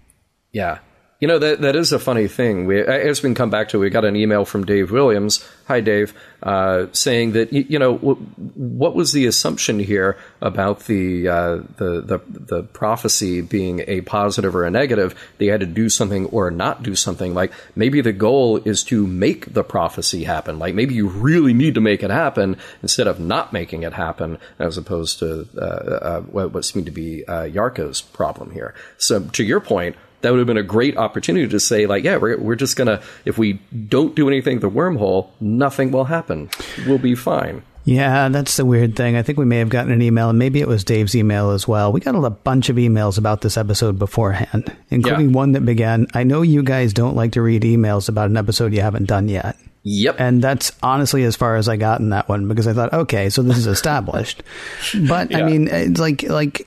Yeah. 0.53 0.79
You 1.21 1.29
know, 1.29 1.39
that 1.39 1.61
that 1.61 1.77
is 1.77 1.93
a 1.93 1.99
funny 1.99 2.27
thing. 2.27 2.67
We, 2.67 2.81
as 2.81 3.23
we 3.23 3.29
can 3.29 3.35
come 3.35 3.49
back 3.49 3.69
to, 3.69 3.79
we 3.79 3.89
got 3.89 4.05
an 4.05 4.17
email 4.17 4.45
from 4.45 4.65
Dave 4.65 4.91
Williams. 4.91 5.49
Hi, 5.69 5.81
Dave, 5.81 6.13
uh, 6.43 6.87
saying 6.93 7.33
that 7.33 7.53
you 7.53 7.79
know 7.79 7.95
w- 7.95 8.17
what 8.17 8.97
was 8.97 9.13
the 9.13 9.25
assumption 9.27 9.79
here 9.79 10.19
about 10.43 10.81
the, 10.81 11.29
uh, 11.29 11.57
the 11.77 12.01
the 12.01 12.21
the 12.29 12.63
prophecy 12.65 13.41
being 13.41 13.85
a 13.87 14.01
positive 14.01 14.57
or 14.57 14.65
a 14.65 14.71
negative? 14.71 15.15
They 15.39 15.47
had 15.47 15.61
to 15.61 15.67
do 15.67 15.89
something 15.89 16.27
or 16.27 16.51
not 16.51 16.83
do 16.83 16.97
something. 16.97 17.33
Like 17.33 17.53
maybe 17.77 18.01
the 18.01 18.13
goal 18.13 18.59
is 18.59 18.83
to 18.85 19.07
make 19.07 19.55
the 19.55 19.65
prophecy 19.65 20.25
happen. 20.25 20.59
Like 20.59 20.75
maybe 20.75 20.95
you 20.95 21.09
really 21.09 21.55
need 21.55 21.75
to 21.77 21.81
make 21.81 22.03
it 22.03 22.11
happen 22.11 22.59
instead 22.83 23.07
of 23.07 23.21
not 23.21 23.53
making 23.53 23.85
it 23.85 23.93
happen, 23.93 24.37
as 24.59 24.77
opposed 24.77 25.21
to 25.21 25.49
uh, 25.57 25.61
uh, 25.61 26.21
what, 26.23 26.53
what 26.53 26.65
seemed 26.65 26.87
to 26.87 26.93
be 26.93 27.25
uh, 27.27 27.45
Yarko's 27.45 28.03
problem 28.03 28.51
here. 28.51 28.75
So 28.99 29.21
to 29.21 29.45
your 29.45 29.61
point 29.61 29.97
that 30.25 30.31
would 30.33 30.39
have 30.39 30.47
been 30.49 30.57
a 30.57 30.63
great 30.65 30.97
opportunity 30.97 31.47
to 31.47 31.61
say 31.61 31.87
like 31.87 32.03
yeah 32.03 32.17
we're, 32.17 32.37
we're 32.39 32.57
just 32.57 32.77
gonna 32.77 33.01
if 33.25 33.39
we 33.39 33.61
don't 33.89 34.15
do 34.17 34.27
anything 34.27 34.59
the 34.61 34.69
wormhole 34.71 35.29
nothing 35.41 35.93
will 35.93 36.05
happen 36.07 36.49
we'll 36.87 36.99
be 36.99 37.15
fine 37.15 37.63
Yeah, 37.87 38.31
that's 38.31 38.57
the 38.57 38.65
weird 38.65 38.97
thing. 38.97 39.15
I 39.15 39.21
think 39.23 39.37
we 39.39 39.45
may 39.45 39.59
have 39.59 39.69
gotten 39.69 39.93
an 39.93 40.01
email, 40.01 40.31
and 40.31 40.39
maybe 40.39 40.63
it 40.63 40.67
was 40.67 40.85
Dave's 40.85 41.15
email 41.15 41.51
as 41.51 41.69
well. 41.69 41.93
We 41.93 42.01
got 42.01 42.15
a 42.17 42.31
bunch 42.31 42.71
of 42.71 42.77
emails 42.77 43.19
about 43.19 43.43
this 43.43 43.59
episode 43.59 43.99
beforehand, 43.99 44.73
including 44.89 45.29
Yeah. 45.29 45.37
one 45.37 45.53
that 45.53 45.67
began 45.67 46.07
I 46.15 46.25
know 46.25 46.41
you 46.41 46.63
guys 46.63 46.95
don't 46.95 47.15
like 47.15 47.33
to 47.33 47.43
read 47.43 47.61
emails 47.63 48.09
about 48.09 48.31
an 48.31 48.39
episode 48.39 48.73
you 48.73 48.81
haven't 48.81 49.05
done 49.05 49.29
yet. 49.29 49.57
yep 49.83 50.17
And 50.19 50.41
that's 50.41 50.73
honestly 50.83 51.25
as 51.25 51.37
far 51.37 51.57
as 51.61 51.69
I 51.69 51.77
got 51.77 52.01
in 52.01 52.09
that 52.09 52.27
one 52.27 52.49
because 52.49 52.67
I 52.67 52.73
thought, 52.73 52.95
okay, 53.05 53.29
so 53.29 53.43
this 53.43 53.59
is 53.59 53.67
established. 53.67 54.43
but 55.07 55.35
I 55.37 55.43
mean, 55.45 55.69
it's 55.69 56.01
like 56.01 56.23
like 56.23 56.65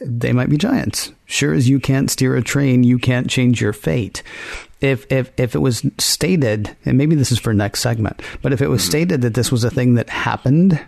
they 0.00 0.32
might 0.32 0.50
be 0.50 0.56
giants. 0.56 1.12
Sure 1.26 1.52
as 1.52 1.68
you 1.68 1.80
can't 1.80 2.10
steer 2.10 2.36
a 2.36 2.42
train, 2.42 2.82
you 2.82 2.98
can't 2.98 3.30
change 3.30 3.60
your 3.60 3.72
fate. 3.72 4.22
If 4.80 5.10
if 5.10 5.30
if 5.38 5.54
it 5.54 5.60
was 5.60 5.84
stated, 5.98 6.76
and 6.84 6.98
maybe 6.98 7.14
this 7.14 7.32
is 7.32 7.38
for 7.38 7.54
next 7.54 7.80
segment, 7.80 8.20
but 8.42 8.52
if 8.52 8.60
it 8.60 8.68
was 8.68 8.82
mm-hmm. 8.82 8.90
stated 8.90 9.22
that 9.22 9.34
this 9.34 9.50
was 9.50 9.64
a 9.64 9.70
thing 9.70 9.94
that 9.94 10.10
happened, 10.10 10.78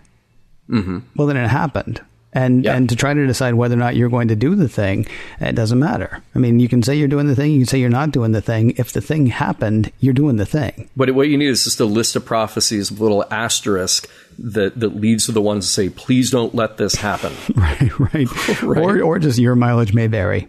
mm-hmm. 0.69 0.99
well, 1.17 1.27
then 1.27 1.37
it 1.37 1.49
happened. 1.49 2.01
And 2.35 2.65
Yeah. 2.65 2.77
and 2.77 2.89
to 2.91 2.97
try 2.97 3.15
to 3.15 3.27
decide 3.27 3.55
whether 3.55 3.75
or 3.75 3.79
not 3.79 3.97
you're 3.97 4.11
going 4.11 4.29
to 4.29 4.37
do 4.37 4.55
the 4.55 4.69
thing, 4.69 5.07
it 5.41 5.55
doesn't 5.55 5.79
matter. 5.79 6.23
I 6.35 6.39
mean, 6.39 6.61
you 6.61 6.69
can 6.69 6.83
say 6.83 6.95
you're 6.95 7.09
doing 7.09 7.27
the 7.27 7.35
thing, 7.35 7.53
you 7.53 7.61
can 7.61 7.67
say 7.67 7.81
you're 7.81 7.89
not 7.89 8.11
doing 8.11 8.33
the 8.33 8.43
thing. 8.43 8.75
If 8.77 8.93
the 8.93 9.01
thing 9.01 9.27
happened, 9.27 9.91
you're 10.01 10.13
doing 10.13 10.37
the 10.37 10.47
thing. 10.47 10.91
but 10.97 11.11
what 11.15 11.29
you 11.29 11.39
need 11.39 11.49
is 11.49 11.65
just 11.65 11.81
a 11.81 11.87
list 11.87 12.17
of 12.17 12.27
prophecies 12.27 12.91
with 12.91 13.01
a 13.01 13.03
little 13.03 13.25
asterisk 13.31 14.09
that 14.39 14.79
that 14.79 14.95
leads 14.97 15.27
to 15.27 15.33
the 15.33 15.43
ones 15.43 15.67
that 15.67 15.73
say 15.73 15.89
please 15.89 16.31
don't 16.31 16.55
let 16.55 16.77
this 16.77 16.95
happen 16.97 17.33
Right, 17.57 17.99
right. 18.15 18.29
Right. 18.63 18.83
Or 18.83 19.03
or 19.03 19.19
just 19.19 19.39
your 19.39 19.55
mileage 19.57 19.93
may 19.95 20.07
vary. 20.07 20.49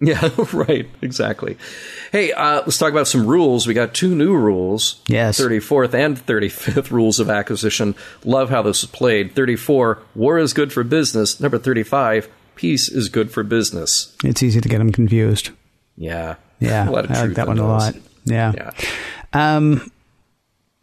yeah 0.00 0.28
right 0.52 0.88
exactly 1.00 1.56
hey 2.10 2.32
uh, 2.32 2.60
let's 2.62 2.76
talk 2.78 2.90
about 2.90 3.06
some 3.08 3.26
rules 3.26 3.66
we 3.66 3.74
got 3.74 3.94
two 3.94 4.14
new 4.14 4.34
rules 4.34 5.00
Yes. 5.06 5.40
34th 5.40 5.94
and 5.94 6.16
35th 6.26 6.90
rules 6.90 7.20
of 7.20 7.30
acquisition 7.30 7.94
love 8.24 8.50
how 8.50 8.62
this 8.62 8.82
is 8.82 8.88
played 8.90 9.34
34 9.34 9.98
war 10.14 10.38
is 10.38 10.52
good 10.52 10.72
for 10.72 10.82
business 10.84 11.38
number 11.40 11.58
35 11.58 12.28
peace 12.56 12.88
is 12.88 13.08
good 13.08 13.30
for 13.30 13.42
business 13.42 14.14
It's 14.24 14.42
easy 14.42 14.60
to 14.60 14.68
get 14.68 14.78
them 14.78 14.92
confused. 14.92 15.50
yeah 15.96 16.34
Yeah, 16.60 16.88
a 16.88 16.90
lot 16.90 17.04
of 17.06 17.10
I 17.12 17.22
like 17.26 17.34
that 17.36 17.46
one 17.48 17.58
a 17.58 17.66
lot. 17.66 17.94
Yeah. 18.24 18.52
yeah 18.54 18.70
Um, 19.32 19.90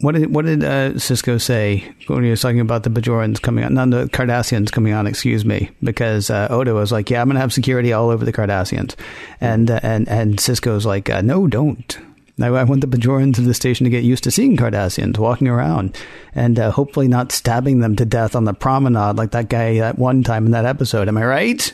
what 0.02 0.16
did 0.16 0.34
what 0.34 0.46
did 0.46 0.64
uh, 0.64 0.92
Sisko 0.94 1.42
say 1.42 1.92
when 2.08 2.24
he 2.24 2.30
was 2.30 2.42
talking 2.42 2.62
about 2.62 2.84
the 2.84 2.90
Bajorans 2.90 3.42
coming 3.42 3.66
on? 3.66 3.74
None 3.74 3.90
the 3.90 4.06
Cardassians 4.06 4.72
coming 4.72 4.94
on. 4.94 5.08
Excuse 5.08 5.44
me, 5.44 5.72
because 5.84 6.30
uh, 6.30 6.48
Odo 6.50 6.76
was 6.76 6.92
like, 6.92 7.10
"Yeah, 7.10 7.22
I'm 7.22 7.28
going 7.28 7.36
to 7.36 7.42
have 7.42 7.52
security 7.52 7.92
all 7.92 8.10
over 8.10 8.24
the 8.24 8.32
Cardassians," 8.34 8.96
and 9.42 9.70
uh, 9.70 9.80
and 9.84 10.08
and 10.08 10.38
Sisko's 10.38 10.86
like, 10.86 11.10
uh, 11.10 11.22
"No, 11.22 11.48
don't." 11.48 11.98
I, 12.42 12.48
I 12.48 12.64
want 12.64 12.80
the 12.80 12.88
Bajorans 12.88 13.38
of 13.38 13.44
the 13.44 13.54
station 13.54 13.84
to 13.84 13.90
get 13.90 14.06
used 14.06 14.24
to 14.24 14.32
seeing 14.32 14.56
Cardassians 14.56 15.18
walking 15.18 15.50
around 15.50 15.98
and 16.34 16.58
uh, 16.58 16.72
hopefully 16.72 17.10
not 17.10 17.34
stabbing 17.34 17.80
them 17.80 17.98
to 17.98 18.06
death 18.06 18.34
on 18.34 18.46
the 18.46 18.54
promenade 18.54 19.18
like 19.18 19.32
that 19.32 19.50
guy 19.50 19.76
at 19.76 20.00
one 20.00 20.24
time 20.24 20.46
in 20.46 20.54
that 20.54 20.64
episode. 20.64 21.10
Am 21.10 21.18
I 21.18 21.26
right? 21.26 21.74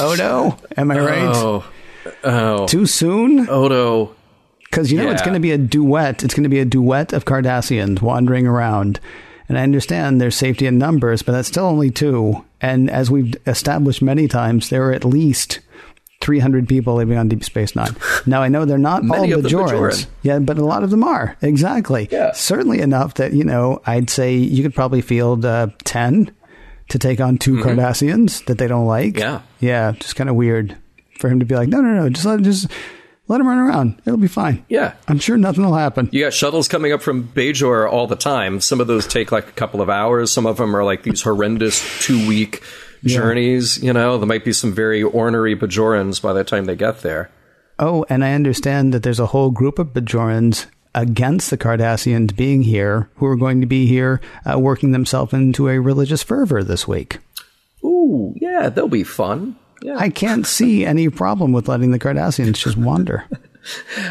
Odo? 0.00 0.56
Am 0.78 0.90
I 0.90 0.98
right? 0.98 1.36
Oh, 1.36 1.70
oh, 2.24 2.66
Too 2.66 2.86
soon? 2.86 3.46
Odo. 3.50 4.16
Because 4.70 4.92
you 4.92 4.98
know 4.98 5.10
it's 5.10 5.22
going 5.22 5.34
to 5.34 5.40
be 5.40 5.50
a 5.50 5.58
duet. 5.58 6.22
It's 6.22 6.34
going 6.34 6.44
to 6.44 6.50
be 6.50 6.60
a 6.60 6.64
duet 6.64 7.12
of 7.12 7.24
Cardassians 7.24 8.00
wandering 8.00 8.46
around. 8.46 9.00
And 9.48 9.58
I 9.58 9.62
understand 9.62 10.20
there's 10.20 10.36
safety 10.36 10.66
in 10.66 10.78
numbers, 10.78 11.22
but 11.22 11.32
that's 11.32 11.48
still 11.48 11.64
only 11.64 11.90
two. 11.90 12.44
And 12.60 12.88
as 12.88 13.10
we've 13.10 13.34
established 13.48 14.00
many 14.00 14.28
times, 14.28 14.70
there 14.70 14.84
are 14.88 14.92
at 14.92 15.04
least 15.04 15.58
300 16.20 16.68
people 16.68 16.94
living 16.94 17.18
on 17.18 17.28
Deep 17.28 17.42
Space 17.42 17.74
Nine. 17.74 17.96
Now, 18.26 18.42
I 18.42 18.48
know 18.48 18.64
they're 18.64 18.78
not 18.78 19.02
all 19.02 19.26
Bajorans. 19.26 19.42
Bajoran. 19.42 20.06
Yeah, 20.22 20.38
but 20.38 20.58
a 20.58 20.64
lot 20.64 20.84
of 20.84 20.90
them 20.90 21.02
are. 21.02 21.36
Exactly. 21.42 22.08
Yeah. 22.12 22.30
Certainly 22.32 22.80
enough 22.80 23.14
that, 23.14 23.32
you 23.32 23.42
know, 23.42 23.82
I'd 23.86 24.08
say 24.08 24.36
you 24.36 24.62
could 24.62 24.74
probably 24.74 25.00
field 25.00 25.44
uh, 25.44 25.68
10 25.84 26.30
to 26.90 26.98
take 26.98 27.20
on 27.20 27.38
2 27.38 27.56
Cardassians 27.56 28.44
that 28.44 28.58
they 28.58 28.68
don't 28.68 28.86
like. 28.86 29.14
Mm-hmm. 29.14 29.18
Yeah. 29.18 29.40
Yeah, 29.60 29.92
just 29.92 30.14
kind 30.14 30.30
of 30.30 30.36
weird 30.36 30.76
for 31.18 31.28
him 31.28 31.40
to 31.40 31.46
be 31.46 31.54
like, 31.56 31.68
no, 31.68 31.80
no, 31.80 32.02
no, 32.02 32.08
just 32.08 32.24
let, 32.26 32.40
just 32.42 32.70
let 33.30 33.40
him 33.40 33.46
run 33.46 33.58
around. 33.58 34.02
It'll 34.04 34.18
be 34.18 34.26
fine. 34.26 34.64
Yeah. 34.68 34.94
I'm 35.06 35.20
sure 35.20 35.38
nothing 35.38 35.64
will 35.64 35.74
happen. 35.74 36.08
You 36.10 36.24
got 36.24 36.34
shuttles 36.34 36.66
coming 36.66 36.92
up 36.92 37.00
from 37.00 37.28
Bajor 37.28 37.90
all 37.90 38.08
the 38.08 38.16
time. 38.16 38.60
Some 38.60 38.80
of 38.80 38.88
those 38.88 39.06
take 39.06 39.30
like 39.30 39.48
a 39.48 39.52
couple 39.52 39.80
of 39.80 39.88
hours. 39.88 40.32
Some 40.32 40.46
of 40.46 40.56
them 40.56 40.74
are 40.74 40.82
like 40.82 41.04
these 41.04 41.22
horrendous 41.22 42.04
two 42.04 42.26
week 42.26 42.60
journeys. 43.04 43.80
You 43.82 43.92
know, 43.92 44.18
there 44.18 44.26
might 44.26 44.44
be 44.44 44.52
some 44.52 44.72
very 44.72 45.04
ornery 45.04 45.54
Bajorans 45.54 46.20
by 46.20 46.32
the 46.32 46.42
time 46.42 46.64
they 46.64 46.74
get 46.74 47.02
there. 47.02 47.30
Oh, 47.78 48.04
and 48.08 48.24
I 48.24 48.34
understand 48.34 48.92
that 48.92 49.04
there's 49.04 49.20
a 49.20 49.26
whole 49.26 49.52
group 49.52 49.78
of 49.78 49.94
Bajorans 49.94 50.66
against 50.92 51.50
the 51.50 51.56
Cardassians 51.56 52.34
being 52.34 52.64
here 52.64 53.10
who 53.14 53.26
are 53.26 53.36
going 53.36 53.60
to 53.60 53.66
be 53.66 53.86
here 53.86 54.20
uh, 54.44 54.58
working 54.58 54.90
themselves 54.90 55.32
into 55.32 55.68
a 55.68 55.78
religious 55.78 56.24
fervor 56.24 56.64
this 56.64 56.88
week. 56.88 57.18
Ooh, 57.84 58.34
yeah, 58.36 58.68
they'll 58.68 58.88
be 58.88 59.04
fun. 59.04 59.56
Yeah. 59.82 59.96
I 59.96 60.10
can't 60.10 60.46
see 60.46 60.84
any 60.84 61.08
problem 61.08 61.52
with 61.52 61.68
letting 61.68 61.90
the 61.90 61.98
Cardassians 61.98 62.54
just 62.54 62.76
wander. 62.76 63.24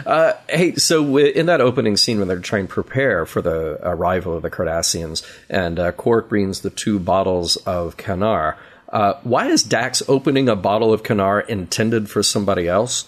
Uh, 0.06 0.34
hey, 0.48 0.76
so 0.76 1.18
in 1.18 1.48
that 1.48 1.60
opening 1.60 1.98
scene 1.98 2.20
when 2.20 2.28
they're 2.28 2.40
trying 2.40 2.68
to 2.68 2.74
prepare 2.74 3.26
for 3.26 3.42
the 3.42 3.80
arrival 3.82 4.38
of 4.38 4.44
the 4.44 4.50
Cardassians, 4.50 5.26
and 5.50 5.80
uh, 5.80 5.92
Quark 5.92 6.30
brings 6.30 6.62
the 6.62 6.70
two 6.70 7.00
bottles 7.00 7.58
of 7.58 7.98
kanar, 7.98 8.58
uh, 8.90 9.14
why 9.24 9.48
is 9.48 9.64
Dax 9.64 10.02
opening 10.08 10.48
a 10.48 10.56
bottle 10.56 10.94
of 10.94 11.04
kanar 11.04 11.46
intended 11.48 12.10
for 12.10 12.24
somebody 12.24 12.68
else? 12.68 13.06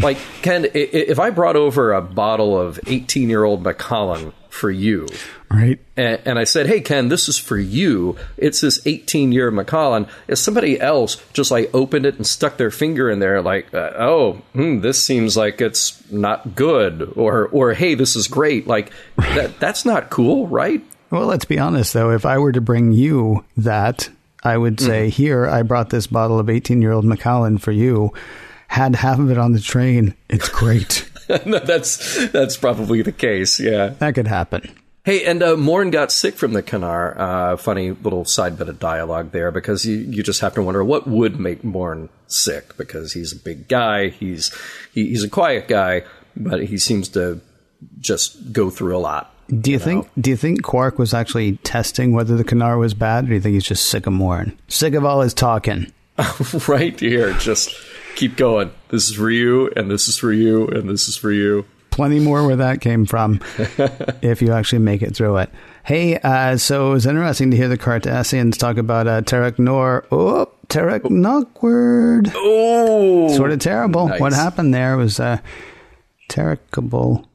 Like, 0.00 0.18
Ken, 0.42 0.66
if 0.72 1.18
I 1.18 1.30
brought 1.30 1.56
over 1.56 1.92
a 1.92 2.00
bottle 2.00 2.58
of 2.58 2.80
18 2.86 3.28
year 3.28 3.44
old 3.44 3.62
Macallan 3.62 4.32
for 4.50 4.70
you, 4.70 5.06
Right. 5.50 5.78
and, 5.96 6.20
and 6.24 6.38
I 6.38 6.44
said, 6.44 6.66
"Hey 6.66 6.80
Ken, 6.80 7.08
this 7.08 7.28
is 7.28 7.38
for 7.38 7.56
you. 7.56 8.16
It's 8.36 8.60
this 8.60 8.80
18 8.86 9.32
year 9.32 9.50
Macallan." 9.50 10.06
If 10.28 10.38
somebody 10.38 10.78
else 10.80 11.16
just 11.32 11.50
like 11.50 11.70
opened 11.72 12.04
it 12.06 12.16
and 12.16 12.26
stuck 12.26 12.56
their 12.56 12.70
finger 12.70 13.08
in 13.10 13.18
there, 13.20 13.40
like, 13.40 13.72
uh, 13.72 13.92
"Oh, 13.98 14.42
hmm, 14.52 14.80
this 14.80 15.02
seems 15.02 15.36
like 15.36 15.60
it's 15.60 16.02
not 16.10 16.54
good," 16.54 17.12
or 17.16 17.46
"or 17.48 17.74
Hey, 17.74 17.94
this 17.94 18.14
is 18.16 18.28
great," 18.28 18.66
like 18.66 18.90
that, 19.16 19.52
that's 19.60 19.84
not 19.84 20.10
cool, 20.10 20.46
right? 20.48 20.82
Well, 21.10 21.26
let's 21.26 21.44
be 21.44 21.58
honest, 21.58 21.92
though. 21.94 22.10
If 22.10 22.24
I 22.26 22.38
were 22.38 22.52
to 22.52 22.60
bring 22.60 22.92
you 22.92 23.44
that, 23.56 24.08
I 24.44 24.56
would 24.56 24.78
say, 24.80 25.10
here, 25.10 25.46
I 25.46 25.62
brought 25.62 25.90
this 25.90 26.06
bottle 26.06 26.38
of 26.38 26.48
18 26.48 26.80
year 26.80 26.92
old 26.92 27.04
Macallan 27.04 27.58
for 27.58 27.72
you. 27.72 28.12
Had 28.68 28.94
half 28.94 29.18
of 29.18 29.28
it 29.30 29.36
on 29.38 29.50
the 29.52 29.58
train. 29.60 30.14
It's 30.28 30.48
great. 30.48 31.09
that's 31.64 32.28
that's 32.28 32.56
probably 32.56 33.02
the 33.02 33.12
case. 33.12 33.60
Yeah. 33.60 33.88
that 33.98 34.14
could 34.14 34.26
happen. 34.26 34.70
Hey, 35.02 35.24
and 35.24 35.42
uh, 35.42 35.56
Morn 35.56 35.90
got 35.90 36.12
sick 36.12 36.34
from 36.34 36.52
the 36.52 36.62
kanar. 36.62 37.18
Uh, 37.18 37.56
funny 37.56 37.92
little 37.92 38.26
side 38.26 38.58
bit 38.58 38.68
of 38.68 38.78
dialogue 38.78 39.32
there 39.32 39.50
because 39.50 39.86
you, 39.86 39.96
you 39.96 40.22
just 40.22 40.42
have 40.42 40.54
to 40.54 40.62
wonder 40.62 40.84
what 40.84 41.06
would 41.06 41.40
make 41.40 41.64
Morn 41.64 42.10
sick 42.26 42.76
because 42.76 43.14
he's 43.14 43.32
a 43.32 43.36
big 43.36 43.66
guy. 43.66 44.08
He's 44.10 44.54
he, 44.92 45.08
he's 45.08 45.24
a 45.24 45.28
quiet 45.30 45.68
guy, 45.68 46.02
but 46.36 46.64
he 46.64 46.76
seems 46.76 47.08
to 47.10 47.40
just 47.98 48.52
go 48.52 48.68
through 48.68 48.94
a 48.96 48.98
lot. 49.00 49.34
Do 49.48 49.72
you, 49.72 49.80
think? 49.80 50.08
Do 50.20 50.30
you 50.30 50.36
think 50.36 50.62
Quark 50.62 50.98
was 50.98 51.12
actually 51.12 51.56
testing 51.58 52.12
whether 52.12 52.36
the 52.36 52.44
kanar 52.44 52.78
was 52.78 52.94
bad, 52.94 53.24
or 53.24 53.28
do 53.28 53.34
you 53.34 53.40
think 53.40 53.54
he's 53.54 53.64
just 53.64 53.86
sick 53.86 54.06
of 54.06 54.12
Morn, 54.12 54.56
sick 54.68 54.94
of 54.94 55.04
all 55.04 55.22
his 55.22 55.34
talking? 55.34 55.92
right 56.68 56.98
here, 57.00 57.32
just 57.34 57.74
keep 58.16 58.36
going. 58.36 58.70
This 58.88 59.08
is 59.08 59.16
for 59.16 59.30
you, 59.30 59.70
and 59.76 59.90
this 59.90 60.08
is 60.08 60.16
for 60.18 60.32
you, 60.32 60.66
and 60.68 60.88
this 60.88 61.08
is 61.08 61.16
for 61.16 61.30
you. 61.32 61.64
Plenty 61.90 62.20
more 62.20 62.46
where 62.46 62.56
that 62.56 62.80
came 62.80 63.04
from, 63.04 63.40
if 64.22 64.40
you 64.40 64.52
actually 64.52 64.78
make 64.78 65.02
it 65.02 65.14
through 65.14 65.38
it. 65.38 65.50
Hey, 65.82 66.18
uh, 66.18 66.56
so 66.56 66.90
it 66.90 66.92
was 66.94 67.06
interesting 67.06 67.50
to 67.50 67.56
hear 67.56 67.68
the 67.68 67.78
Cardassians 67.78 68.56
talk 68.56 68.76
about 68.76 69.06
uh, 69.08 69.22
Terok 69.22 69.58
Nor. 69.58 70.06
Oh, 70.12 70.48
Tarek 70.68 71.02
Knockward. 71.10 72.30
Oh, 72.34 73.34
Sort 73.36 73.50
of 73.50 73.58
terrible. 73.58 74.08
Nice. 74.08 74.20
What 74.20 74.32
happened 74.32 74.72
there 74.72 74.96
was 74.96 75.18
uh, 75.18 75.38
terrible. 76.28 77.26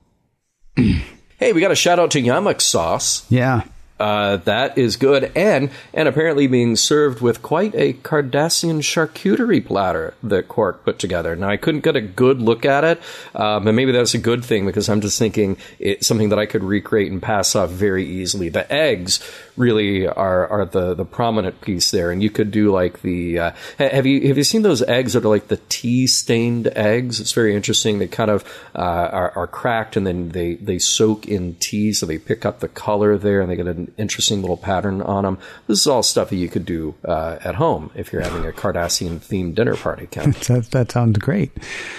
Hey, 0.75 1.51
we 1.53 1.59
got 1.59 1.71
a 1.71 1.75
shout 1.75 1.99
out 1.99 2.11
to 2.11 2.21
Yamok 2.21 2.61
sauce. 2.61 3.25
Yeah. 3.29 3.63
Uh, 3.97 4.35
that 4.37 4.77
is 4.77 4.97
good, 4.97 5.31
and 5.37 5.69
and 5.93 6.09
apparently 6.09 6.47
being 6.47 6.75
served 6.75 7.21
with 7.21 7.41
quite 7.41 7.73
a 7.75 7.93
Cardassian 7.93 8.81
charcuterie 8.81 9.65
platter 9.65 10.13
that 10.21 10.49
Quark 10.49 10.83
put 10.83 10.99
together. 10.99 11.33
Now 11.37 11.47
I 11.47 11.55
couldn't 11.55 11.85
get 11.85 11.95
a 11.95 12.01
good 12.01 12.41
look 12.41 12.65
at 12.65 12.83
it, 12.83 13.01
um, 13.33 13.65
and 13.67 13.75
maybe 13.75 13.93
that's 13.93 14.13
a 14.13 14.17
good 14.19 14.43
thing 14.43 14.65
because 14.65 14.89
I'm 14.89 14.99
just 14.99 15.17
thinking 15.17 15.55
it's 15.79 16.05
something 16.05 16.27
that 16.29 16.39
I 16.39 16.45
could 16.45 16.61
recreate 16.61 17.09
and 17.09 17.21
pass 17.21 17.55
off 17.55 17.69
very 17.69 18.05
easily. 18.05 18.49
The 18.49 18.69
eggs 18.71 19.21
really 19.55 20.05
are 20.05 20.45
are 20.47 20.65
the 20.65 20.93
the 20.93 21.05
prominent 21.05 21.61
piece 21.61 21.91
there, 21.91 22.11
and 22.11 22.21
you 22.21 22.29
could 22.29 22.51
do 22.51 22.71
like 22.71 23.01
the 23.01 23.39
uh, 23.39 23.51
have 23.77 24.05
you 24.05 24.27
have 24.27 24.37
you 24.37 24.43
seen 24.43 24.63
those 24.63 24.81
eggs 24.83 25.13
that 25.13 25.23
are 25.23 25.29
like 25.29 25.47
the 25.47 25.61
tea 25.69 26.05
stained 26.05 26.67
eggs? 26.75 27.21
It's 27.21 27.31
very 27.31 27.55
interesting. 27.55 27.99
They 27.99 28.07
kind 28.07 28.29
of 28.29 28.43
uh, 28.75 28.79
are, 28.79 29.31
are 29.37 29.47
cracked 29.47 29.95
and 29.95 30.05
then 30.05 30.29
they 30.29 30.55
they 30.55 30.79
soak 30.79 31.29
in 31.29 31.55
tea, 31.55 31.93
so 31.93 32.05
they 32.05 32.17
pick 32.17 32.45
up 32.45 32.59
the 32.59 32.67
color 32.67 33.17
there, 33.17 33.39
and 33.39 33.49
they 33.49 33.55
get 33.55 33.84
an 33.87 33.93
interesting 33.97 34.41
little 34.41 34.57
pattern 34.57 35.01
on 35.01 35.23
them. 35.23 35.37
This 35.67 35.79
is 35.81 35.87
all 35.87 36.03
stuff 36.03 36.29
that 36.29 36.35
you 36.35 36.49
could 36.49 36.65
do 36.65 36.95
uh, 37.03 37.37
at 37.43 37.55
home 37.55 37.91
if 37.95 38.11
you're 38.11 38.21
having 38.21 38.45
a 38.45 38.51
Cardassian 38.51 39.19
themed 39.19 39.55
dinner 39.55 39.75
party, 39.75 40.07
Ken. 40.07 40.33
That, 40.47 40.69
that 40.71 40.91
sounds 40.91 41.17
great. 41.17 41.51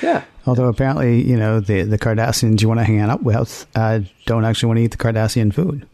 yeah. 0.02 0.24
Although 0.46 0.68
apparently, 0.68 1.22
you 1.22 1.36
know, 1.36 1.58
the, 1.60 1.82
the 1.82 1.98
Cardassians 1.98 2.62
you 2.62 2.68
want 2.68 2.78
to 2.78 2.84
hang 2.84 3.00
out 3.00 3.22
with 3.22 3.66
uh, 3.74 4.00
don't 4.26 4.44
actually 4.44 4.68
want 4.68 4.78
to 4.78 4.82
eat 4.84 4.90
the 4.92 4.96
Cardassian 4.96 5.52
food. 5.52 5.86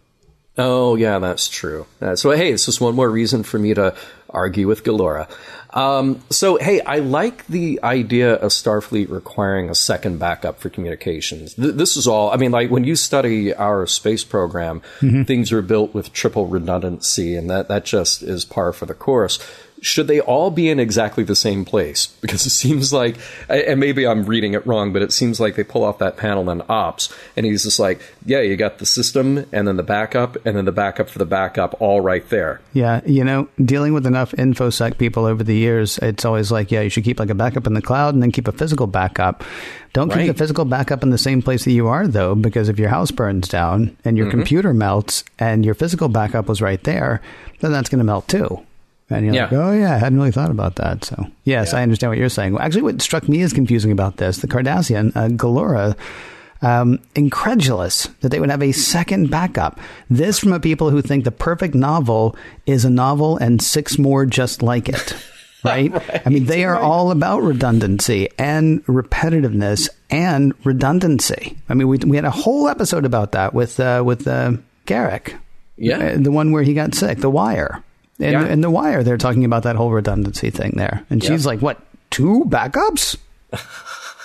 Oh, 0.59 0.96
yeah, 0.96 1.18
that's 1.18 1.48
true. 1.48 1.87
Uh, 2.00 2.14
so, 2.14 2.31
hey, 2.33 2.52
this 2.52 2.68
is 2.68 2.78
one 2.78 2.94
more 2.94 3.09
reason 3.09 3.42
for 3.42 3.59
me 3.59 3.72
to 3.72 3.94
argue 4.28 4.66
with 4.68 4.85
Galora. 4.85 5.31
Um, 5.72 6.22
so, 6.28 6.56
hey, 6.58 6.80
I 6.82 6.98
like 6.98 7.46
the 7.46 7.80
idea 7.82 8.35
of 8.35 8.50
Starfleet 8.50 9.08
requiring 9.08 9.70
a 9.70 9.74
second 9.74 10.18
backup 10.18 10.61
for 10.61 10.68
communications. 10.68 11.54
Th- 11.54 11.74
this 11.74 11.96
is 11.96 12.06
all, 12.06 12.30
I 12.30 12.37
mean, 12.37 12.50
like 12.50 12.70
when 12.70 12.85
you 12.85 12.94
study 12.94 13.54
our 13.54 13.87
space 13.87 14.22
program, 14.22 14.82
things 15.24 15.50
are 15.50 15.62
built 15.62 15.94
with 15.94 16.12
triple 16.12 16.46
redundancy, 16.46 17.37
and 17.37 17.48
that, 17.48 17.68
that 17.68 17.85
just 17.85 18.22
is 18.22 18.44
par 18.44 18.72
for 18.72 18.87
the 18.87 18.94
course 18.94 19.38
should 19.83 20.07
they 20.07 20.21
all 20.21 20.51
be 20.51 20.71
in 20.71 20.79
exactly 20.79 21.25
the 21.25 21.37
same 21.37 21.64
place? 21.64 22.09
Because 22.23 22.47
it 22.47 22.51
seems 22.51 22.92
like, 22.92 23.16
and 23.49 23.81
maybe 23.81 24.07
I'm 24.07 24.25
reading 24.25 24.55
it 24.55 24.64
wrong, 24.64 24.92
but 24.92 25.03
it 25.03 25.12
seems 25.12 25.40
like 25.40 25.57
they 25.57 25.64
pull 25.64 25.83
off 25.83 25.99
that 25.99 26.16
panel 26.16 26.49
in 26.51 26.62
ops, 26.68 27.12
and 27.37 27.45
he's 27.45 27.64
just 27.64 27.81
like, 27.81 28.01
yeah, 28.25 28.40
you 28.40 28.57
got 28.57 28.79
the 28.79 28.87
system, 28.87 29.45
and 29.53 29.66
then 29.66 29.77
the 29.77 29.83
backup, 29.83 30.37
and 30.47 30.57
then 30.57 30.64
the 30.64 30.73
backup 30.73 31.09
for 31.11 31.18
the 31.18 31.27
backup, 31.27 31.75
all 31.81 32.01
right 32.01 32.27
there. 32.31 32.61
Yeah, 32.73 33.01
you 33.05 33.25
know, 33.25 33.49
dealing 33.62 33.92
with 33.92 34.07
enough 34.07 34.33
infosec 34.33 34.99
people 34.99 35.27
over 35.27 35.42
the 35.42 35.57
years, 35.57 35.99
it's 35.99 36.25
always 36.25 36.53
like, 36.53 36.71
yeah, 36.71 36.81
you 36.81 36.90
should 36.90 37.05
keep 37.05 37.18
like 37.18 37.31
a 37.31 37.35
backup 37.35 37.66
in 37.66 37.75
the 37.75 37.83
cloud 37.83 38.14
and 38.14 38.23
then 38.23 38.31
keep 38.31 38.47
a 38.47 38.53
physical 38.53 38.87
backup. 38.87 39.42
Don't 39.92 40.09
keep 40.09 40.18
Right. 40.18 40.27
the 40.29 40.35
physical 40.35 40.64
backup 40.64 41.03
in 41.03 41.11
the 41.11 41.18
same 41.18 41.42
place 41.42 41.64
that 41.64 41.73
you 41.73 41.88
are, 41.88 42.07
though, 42.07 42.35
because 42.35 42.68
if 42.68 42.79
your 42.79 42.88
house 42.88 43.11
burns 43.11 43.49
down 43.49 43.97
and 44.05 44.16
your 44.16 44.29
mm-hmm. 44.29 44.38
computer 44.38 44.73
melts 44.73 45.25
and 45.38 45.64
your 45.64 45.75
physical 45.75 46.09
backup 46.09 46.49
was 46.49 46.62
right 46.62 46.83
there, 46.85 47.21
then 47.61 47.73
that's 47.73 47.90
going 47.90 47.99
to 47.99 48.05
melt 48.05 48.29
too. 48.29 48.62
And 49.12 49.27
you're 49.27 49.35
like, 49.35 49.53
oh, 49.53 49.72
yeah, 49.72 49.94
I 49.94 49.98
hadn't 49.98 50.18
really 50.18 50.33
thought 50.33 50.51
about 50.51 50.77
that. 50.77 51.05
So, 51.05 51.27
yes, 51.44 51.75
I 51.75 51.83
understand 51.83 52.11
what 52.11 52.18
you're 52.18 52.29
saying. 52.29 52.57
Actually, 52.59 52.83
what 52.83 53.03
struck 53.03 53.29
me 53.29 53.42
as 53.42 53.53
confusing 53.53 53.92
about 53.92 54.16
this, 54.16 54.38
the 54.38 54.48
Cardassian, 54.48 55.14
uh, 55.14 55.29
Galora, 55.29 55.96
um, 56.62 57.01
incredulous 57.14 58.05
that 58.20 58.31
they 58.31 58.40
would 58.40 58.51
have 58.51 58.62
a 58.62 58.72
second 58.72 59.31
backup. 59.31 59.81
This 60.09 60.38
from 60.38 60.53
a 60.53 60.61
people 60.61 60.90
who 60.90 61.03
think 61.03 61.25
the 61.25 61.33
perfect 61.33 61.75
novel 61.75 62.37
is 62.66 62.85
a 62.85 62.90
novel 62.90 63.37
and 63.37 63.61
six 63.61 63.98
more 63.98 64.25
just 64.27 64.62
like 64.62 64.88
it. 64.88 65.14
Right? 65.64 65.92
I 66.27 66.29
mean, 66.29 66.46
they 66.46 66.64
are 66.64 66.77
all 66.77 67.12
about 67.12 67.44
redundancy 67.44 68.29
and 68.37 68.85
repetitiveness 68.87 69.88
and 70.11 70.55
redundancy. 70.66 71.57
I 71.68 71.75
mean, 71.75 71.87
we, 71.87 71.98
we 71.98 72.16
had 72.16 72.25
a 72.25 72.33
whole 72.33 72.66
episode 72.66 73.05
about 73.05 73.31
that 73.31 73.55
with 73.55 73.79
uh, 73.79 74.03
with 74.05 74.27
uh, 74.27 74.55
Garak. 74.87 75.38
Yeah. 75.77 75.98
Uh, 75.98 76.16
the 76.18 76.33
one 76.33 76.51
where 76.51 76.64
he 76.64 76.75
got 76.75 76.96
sick, 76.96 77.18
The 77.18 77.31
Wire. 77.31 77.85
And 78.22 78.32
Yeah. 78.32 78.46
in 78.46 78.61
The 78.61 78.70
Wire, 78.70 79.02
they're 79.02 79.18
talking 79.18 79.44
about 79.44 79.62
that 79.64 79.76
whole 79.76 79.90
redundancy 79.90 80.50
thing 80.50 80.74
there. 80.76 81.04
And 81.11 81.22
she's 81.22 81.42
Yeah. 81.44 81.48
like, 81.48 81.61
what, 81.62 81.78
two 82.11 82.44
backups? 82.48 83.16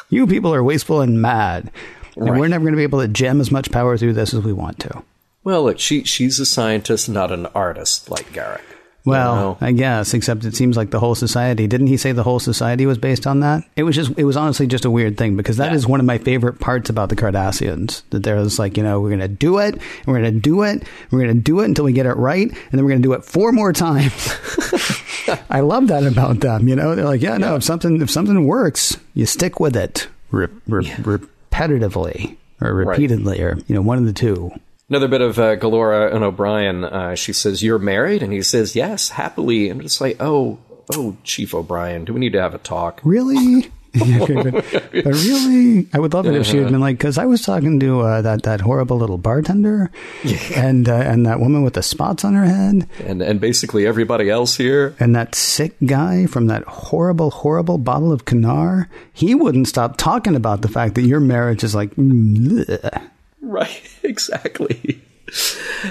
you 0.09 0.27
people 0.27 0.53
are 0.53 0.63
wasteful 0.63 1.01
and 1.01 1.21
mad. 1.21 1.71
And 2.15 2.39
we're 2.39 2.47
never 2.47 2.63
going 2.63 2.73
to 2.73 2.77
be 2.77 2.83
able 2.83 3.01
to 3.01 3.07
jam 3.07 3.39
as 3.41 3.51
much 3.51 3.69
power 3.71 3.97
through 3.97 4.13
this 4.13 4.33
as 4.33 4.41
we 4.43 4.53
want 4.53 4.79
to. 4.79 5.03
Well, 5.43 5.63
look, 5.63 5.79
she 5.79 6.03
she's 6.03 6.39
a 6.39 6.45
scientist, 6.45 7.07
not 7.07 7.31
an 7.31 7.45
artist 7.47 8.09
like 8.09 8.33
Garak. 8.33 8.61
Well, 9.07 9.35
know? 9.35 9.57
I 9.61 9.71
guess, 9.71 10.13
except 10.13 10.45
it 10.45 10.55
seems 10.55 10.77
like 10.77 10.91
the 10.91 10.99
whole 10.99 11.15
society. 11.15 11.67
Didn't 11.67 11.87
he 11.87 11.97
say 11.97 12.11
the 12.11 12.23
whole 12.23 12.39
society 12.39 12.85
was 12.85 12.97
based 12.97 13.25
on 13.25 13.39
that? 13.41 13.63
It 13.75 13.83
was 13.83 13.95
just, 13.95 14.11
it 14.17 14.23
was 14.25 14.37
honestly 14.37 14.67
just 14.67 14.85
a 14.85 14.91
weird 14.91 15.17
thing 15.17 15.35
because 15.37 15.57
that 15.57 15.73
is 15.73 15.83
Yeah. 15.83 15.89
one 15.91 15.99
of 15.99 16.05
my 16.05 16.17
favorite 16.17 16.59
parts 16.59 16.89
about 16.89 17.09
the 17.09 17.15
Cardassians. 17.15 18.03
That 18.11 18.23
there 18.23 18.35
was 18.35 18.59
like, 18.59 18.77
you 18.77 18.83
know, 18.83 18.99
we're 19.01 19.09
going 19.09 19.19
to 19.21 19.27
do 19.27 19.57
it, 19.59 19.73
and 19.75 20.05
we're 20.07 20.19
going 20.21 20.33
to 20.33 20.39
do 20.39 20.63
it, 20.63 20.83
we're 21.11 21.19
going 21.23 21.33
to 21.35 21.41
do 21.41 21.59
it 21.61 21.65
until 21.65 21.85
we 21.85 21.93
get 21.93 22.05
it 22.05 22.13
right, 22.13 22.47
and 22.49 22.71
then 22.71 22.83
we're 22.83 22.91
going 22.91 23.01
to 23.01 23.07
do 23.07 23.13
it 23.13 23.23
four 23.25 23.51
more 23.51 23.73
times. 23.73 24.13
I 25.49 25.59
love 25.61 25.87
that 25.87 26.03
about 26.05 26.39
them. 26.39 26.67
You 26.67 26.75
know, 26.75 26.95
they're 26.95 27.05
like, 27.05 27.21
yeah, 27.21 27.37
no, 27.37 27.55
if 27.55 27.63
something, 27.63 28.01
if 28.01 28.09
something 28.09 28.45
works, 28.45 28.97
you 29.13 29.25
stick 29.25 29.59
with 29.59 29.75
it 29.75 30.07
re- 30.31 30.47
re- 30.67 30.85
repetitively 31.51 32.37
or 32.61 32.73
Right. 32.73 32.87
repeatedly, 32.87 33.41
or 33.41 33.57
you 33.67 33.75
know, 33.75 33.81
one 33.81 33.97
of 33.97 34.05
the 34.05 34.13
two. 34.13 34.51
Another 34.89 35.09
bit 35.09 35.19
of 35.21 35.37
uh, 35.37 35.57
Gilora 35.57 36.13
and 36.15 36.23
O'Brien. 36.23 36.85
Uh, 36.85 37.13
she 37.15 37.33
says, 37.33 37.61
"You're 37.61 37.77
married," 37.79 38.23
and 38.23 38.31
he 38.31 38.41
says, 38.41 38.73
"Yes, 38.75 39.09
happily." 39.09 39.67
I'm 39.69 39.81
just 39.81 39.99
like, 39.99 40.15
"Oh, 40.21 40.59
oh, 40.93 41.17
Chief 41.25 41.53
O'Brien, 41.53 42.05
do 42.05 42.13
we 42.13 42.21
need 42.21 42.31
to 42.33 42.41
have 42.41 42.53
a 42.55 42.59
talk?" 42.59 43.01
Really? 43.03 43.69
Okay, 43.99 44.35
but, 44.35 44.53
but 44.91 45.05
really, 45.05 45.87
I 45.91 45.97
would 45.97 46.13
love 46.13 46.27
it 46.27 46.35
if 46.35 46.45
she 46.45 46.57
had 46.57 46.69
been 46.69 46.79
like, 46.79 46.99
because 46.99 47.17
I 47.17 47.25
was 47.25 47.41
talking 47.41 47.79
to 47.79 48.01
uh, 48.01 48.21
that 48.21 48.43
that 48.43 48.61
horrible 48.61 48.97
little 48.97 49.17
bartender, 49.17 49.89
and 50.55 50.87
uh, 50.87 50.93
and 50.93 51.25
that 51.25 51.39
woman 51.39 51.63
with 51.63 51.73
the 51.73 51.81
spots 51.81 52.23
on 52.23 52.35
her 52.35 52.45
head, 52.45 52.87
And 52.99 53.23
and 53.23 53.39
basically 53.41 53.87
everybody 53.87 54.29
else 54.29 54.55
here. 54.55 54.93
and 54.99 55.15
that 55.15 55.33
sick 55.33 55.73
guy 55.83 56.27
from 56.27 56.45
that 56.47 56.63
horrible, 56.65 57.31
horrible 57.31 57.79
bottle 57.79 58.11
of 58.11 58.25
kanar. 58.25 58.87
He 59.13 59.33
wouldn't 59.33 59.67
stop 59.67 59.97
talking 59.97 60.35
about 60.35 60.61
the 60.61 60.69
fact 60.69 60.93
that 60.95 61.01
your 61.03 61.19
marriage 61.19 61.63
is 61.63 61.73
like. 61.73 61.95
bleh. 61.95 63.09
Right, 63.41 63.81
exactly. 64.03 65.01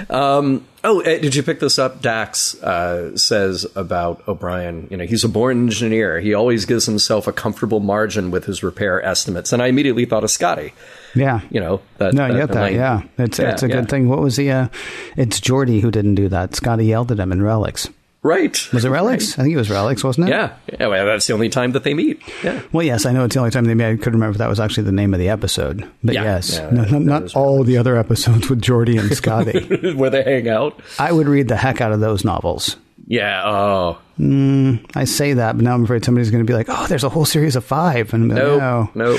Um, 0.09 0.65
oh, 0.83 0.99
eh, 1.01 1.19
did 1.19 1.35
you 1.35 1.43
pick 1.43 1.59
this 1.59 1.79
up? 1.79 2.01
Dax 2.01 2.61
uh, 2.61 3.15
says 3.15 3.65
about 3.75 4.27
O'Brien, 4.27 4.87
you 4.89 4.97
know, 4.97 5.05
he's 5.05 5.23
a 5.23 5.29
born 5.29 5.65
engineer. 5.65 6.19
He 6.19 6.33
always 6.33 6.65
gives 6.65 6.85
himself 6.85 7.27
a 7.27 7.31
comfortable 7.31 7.79
margin 7.79 8.31
with 8.31 8.45
his 8.45 8.63
repair 8.63 9.01
estimates. 9.03 9.53
And 9.53 9.61
I 9.61 9.67
immediately 9.67 10.05
thought 10.05 10.23
of 10.23 10.31
Scotty. 10.31 10.73
Yeah. 11.15 11.41
You 11.49 11.59
know, 11.59 11.81
that, 11.99 12.13
No, 12.13 12.27
you 12.27 12.33
get 12.33 12.51
that. 12.51 12.73
Yeah, 12.73 13.03
it's 13.17 13.39
Yeah, 13.39 13.51
it's 13.51 13.63
a 13.63 13.67
good 13.67 13.89
thing. 13.89 14.09
What 14.09 14.19
was 14.19 14.35
the? 14.35 14.51
Uh, 14.51 14.67
it's 15.15 15.39
Geordi 15.39 15.81
who 15.81 15.91
didn't 15.91 16.15
do 16.15 16.27
that. 16.29 16.55
Scotty 16.55 16.85
yelled 16.85 17.11
at 17.11 17.19
him 17.19 17.31
in 17.31 17.41
Relics. 17.41 17.89
Right. 18.27 18.67
Was 18.73 18.83
it 18.83 18.89
Relics? 18.89 19.39
I 19.39 19.43
think 19.43 19.53
it 19.53 19.57
was 19.57 19.69
Relics, 19.69 20.03
wasn't 20.03 20.27
it? 20.27 20.31
Yeah. 20.31 20.53
yeah 20.79 20.87
well, 20.87 21.05
that's 21.05 21.25
the 21.27 21.33
only 21.33 21.47
time 21.49 21.71
that 21.71 21.83
they 21.83 21.93
meet. 21.93 22.21
Yeah. 22.43 22.61
Well, 22.73 22.85
yes, 22.85 23.05
I 23.05 23.13
know 23.13 23.23
it's 23.23 23.33
the 23.35 23.39
only 23.39 23.51
time 23.51 23.63
they 23.65 23.73
made. 23.73 23.93
I 23.93 23.95
couldn't 23.95 24.13
remember 24.13 24.31
if 24.31 24.37
that 24.39 24.49
was 24.49 24.59
actually 24.59 24.83
the 24.83 24.91
name 24.91 25.13
of 25.13 25.19
the 25.19 25.29
episode. 25.29 25.89
But 26.03 26.15
Yeah. 26.15 26.23
yes, 26.23 26.55
Yeah, 26.55 26.69
no, 26.71 26.81
that- 26.83 26.91
not, 26.91 26.99
that 26.99 27.05
not 27.05 27.23
was 27.23 27.35
all 27.35 27.63
the 27.63 27.77
other 27.77 27.95
episodes 27.97 28.49
with 28.49 28.61
Geordi 28.61 28.99
and 28.99 29.15
Scotty. 29.15 29.93
Where 29.95 30.09
they 30.09 30.23
hang 30.23 30.49
out. 30.49 30.79
I 30.99 31.11
would 31.13 31.27
read 31.27 31.47
the 31.47 31.55
heck 31.55 31.79
out 31.79 31.91
of 31.93 31.99
those 32.01 32.25
novels. 32.25 32.75
Yeah. 33.07 33.43
Oh, 33.45 33.97
mm, 34.19 34.83
I 34.93 35.05
say 35.05 35.31
that, 35.33 35.55
but 35.55 35.63
now 35.63 35.73
I'm 35.75 35.85
afraid 35.85 36.03
somebody's 36.03 36.29
going 36.29 36.45
to 36.45 36.51
be 36.51 36.53
like, 36.53 36.67
"Oh, 36.69 36.85
there's 36.87 37.05
a 37.05 37.09
whole 37.09 37.23
series 37.23 37.55
of 37.55 37.63
five. 37.63 38.13
And 38.13 38.23
I'm 38.23 38.29
like, 38.29 38.37
no. 38.45 38.57
no, 38.59 38.89
No. 39.13 39.17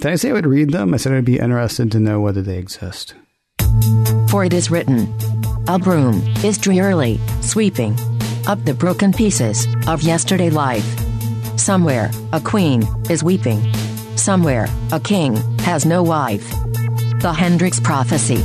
did 0.00 0.12
I 0.12 0.16
say 0.16 0.30
I 0.30 0.32
would 0.32 0.46
read 0.46 0.70
them? 0.70 0.94
I 0.94 0.96
said 0.96 1.12
I'd 1.12 1.26
be 1.26 1.38
interested 1.38 1.92
to 1.92 2.00
know 2.00 2.20
whether 2.20 2.40
they 2.40 2.56
exist. 2.56 3.12
For 4.30 4.44
it 4.46 4.54
is 4.54 4.70
written, 4.70 5.12
A 5.68 5.78
broom 5.78 6.22
is 6.42 6.56
drearily 6.56 7.20
sweeping 7.42 7.94
up 8.46 8.64
the 8.64 8.74
broken 8.74 9.12
pieces 9.12 9.66
of 9.86 10.02
yesterday 10.02 10.50
life. 10.50 10.86
Somewhere, 11.58 12.10
a 12.32 12.40
queen 12.40 12.84
is 13.10 13.22
weeping. 13.22 13.60
Somewhere, 14.16 14.66
a 14.92 15.00
king 15.00 15.36
has 15.60 15.84
no 15.84 16.02
wife. 16.02 16.48
The 17.20 17.32
Hendrix 17.32 17.80
Prophecy. 17.80 18.42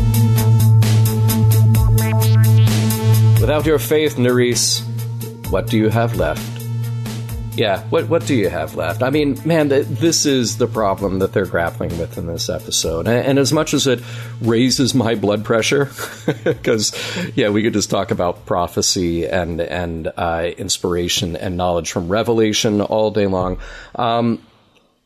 Without 3.42 3.66
your 3.66 3.80
faith, 3.80 4.18
Nerys, 4.18 4.82
what 5.50 5.68
do 5.68 5.78
you 5.78 5.90
have 5.90 6.16
left? 6.16 6.61
Yeah, 7.62 7.84
what 7.92 8.10
what 8.10 8.26
do 8.26 8.34
you 8.34 8.50
have 8.50 8.74
left? 8.74 9.04
I 9.04 9.12
mean, 9.12 9.40
man, 9.46 9.70
th- 9.70 9.86
this 9.86 10.26
is 10.26 10.58
the 10.58 10.66
problem 10.66 11.20
that 11.20 11.32
they're 11.32 11.46
grappling 11.46 11.96
with 12.00 12.18
in 12.18 12.26
this 12.26 12.50
episode. 12.50 13.08
And, 13.08 13.24
and 13.24 13.38
as 13.38 13.54
much 13.54 13.76
as 13.76 13.86
it 13.86 14.02
raises 14.42 14.96
my 14.96 15.14
blood 15.14 15.46
pressure, 15.46 15.92
because 16.44 16.92
yeah, 17.36 17.50
we 17.50 17.62
could 17.62 17.74
just 17.74 17.92
talk 17.92 18.10
about 18.10 18.48
prophecy 18.48 19.28
and 19.28 19.62
and 19.62 20.12
uh, 20.18 20.50
inspiration 20.58 21.36
and 21.36 21.56
knowledge 21.56 21.92
from 21.92 22.10
Revelation 22.10 22.82
all 22.82 23.12
day 23.12 23.28
long. 23.28 23.60
Um, 23.94 24.42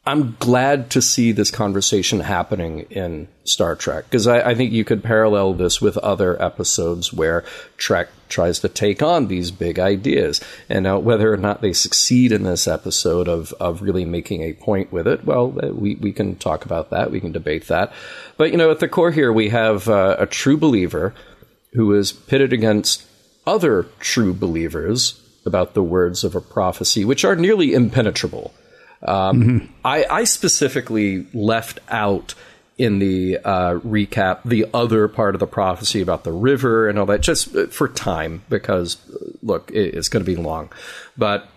I'm 0.08 0.36
glad 0.40 0.92
to 0.92 1.02
see 1.02 1.32
this 1.32 1.50
conversation 1.50 2.20
happening 2.20 2.82
in 2.92 3.28
Star 3.44 3.76
Trek 3.76 4.06
because 4.06 4.28
I, 4.28 4.52
I 4.52 4.56
think 4.56 4.72
you 4.72 4.86
could 4.86 5.04
parallel 5.04 5.56
this 5.56 5.82
with 5.82 5.98
other 5.98 6.40
episodes 6.40 7.12
where 7.12 7.44
Trek 7.78 8.10
tries 8.30 8.60
to 8.60 8.70
take 8.70 9.02
on 9.02 9.28
these 9.28 9.50
big 9.50 9.80
ideas. 9.80 10.42
And 10.70 11.04
whether 11.04 11.34
or 11.34 11.38
not 11.38 11.62
they 11.62 11.74
succeed 11.74 12.32
in 12.32 12.44
this 12.44 12.68
episode 12.68 13.28
of, 13.28 13.52
of 13.54 13.82
really 13.82 14.06
making 14.06 14.44
a 14.44 14.54
point 14.54 14.92
with 14.92 15.08
it, 15.08 15.26
well, 15.26 15.58
uh, 15.64 15.70
we, 15.70 15.96
we 15.96 16.14
can 16.14 16.36
talk 16.36 16.66
about 16.66 16.92
that. 16.92 17.10
We 17.10 17.20
can 17.20 17.32
debate 17.32 17.68
that. 17.68 17.92
But, 18.38 18.52
you 18.52 18.58
know, 18.58 18.70
at 18.70 18.82
the 18.82 18.88
core 18.88 19.12
here, 19.12 19.34
we 19.34 19.50
have 19.50 19.90
uh, 19.90 20.18
a 20.20 20.28
true 20.28 20.58
believer 20.58 21.16
who 21.74 21.92
is 21.94 22.12
pitted 22.12 22.54
against 22.54 23.04
other 23.48 23.88
true 24.00 24.36
believers 24.36 25.20
about 25.48 25.74
the 25.74 25.84
words 25.84 26.24
of 26.24 26.36
a 26.36 26.42
prophecy, 26.42 27.04
which 27.04 27.26
are 27.26 27.36
nearly 27.36 27.74
impenetrable. 27.74 28.54
Um, 29.02 29.74
I, 29.84 30.06
I 30.10 30.24
specifically 30.24 31.28
left 31.34 31.80
out 31.90 32.36
in 32.78 33.00
the 33.00 33.38
uh, 33.38 33.80
recap 33.80 34.44
the 34.44 34.66
other 34.74 35.08
part 35.08 35.36
of 35.36 35.40
the 35.40 35.48
prophecy 35.48 36.02
about 36.02 36.24
the 36.24 36.32
river 36.32 36.90
and 36.90 37.00
all 37.00 37.06
that, 37.06 37.22
just 37.22 37.56
uh, 37.56 37.68
for 37.68 37.88
time, 37.88 38.44
because 38.50 38.98
uh, 39.10 39.32
look, 39.42 39.72
it, 39.72 39.96
it's 39.96 40.10
going 40.10 40.24
to 40.24 40.30
be 40.30 40.36
long. 40.36 40.72
But 41.18 41.48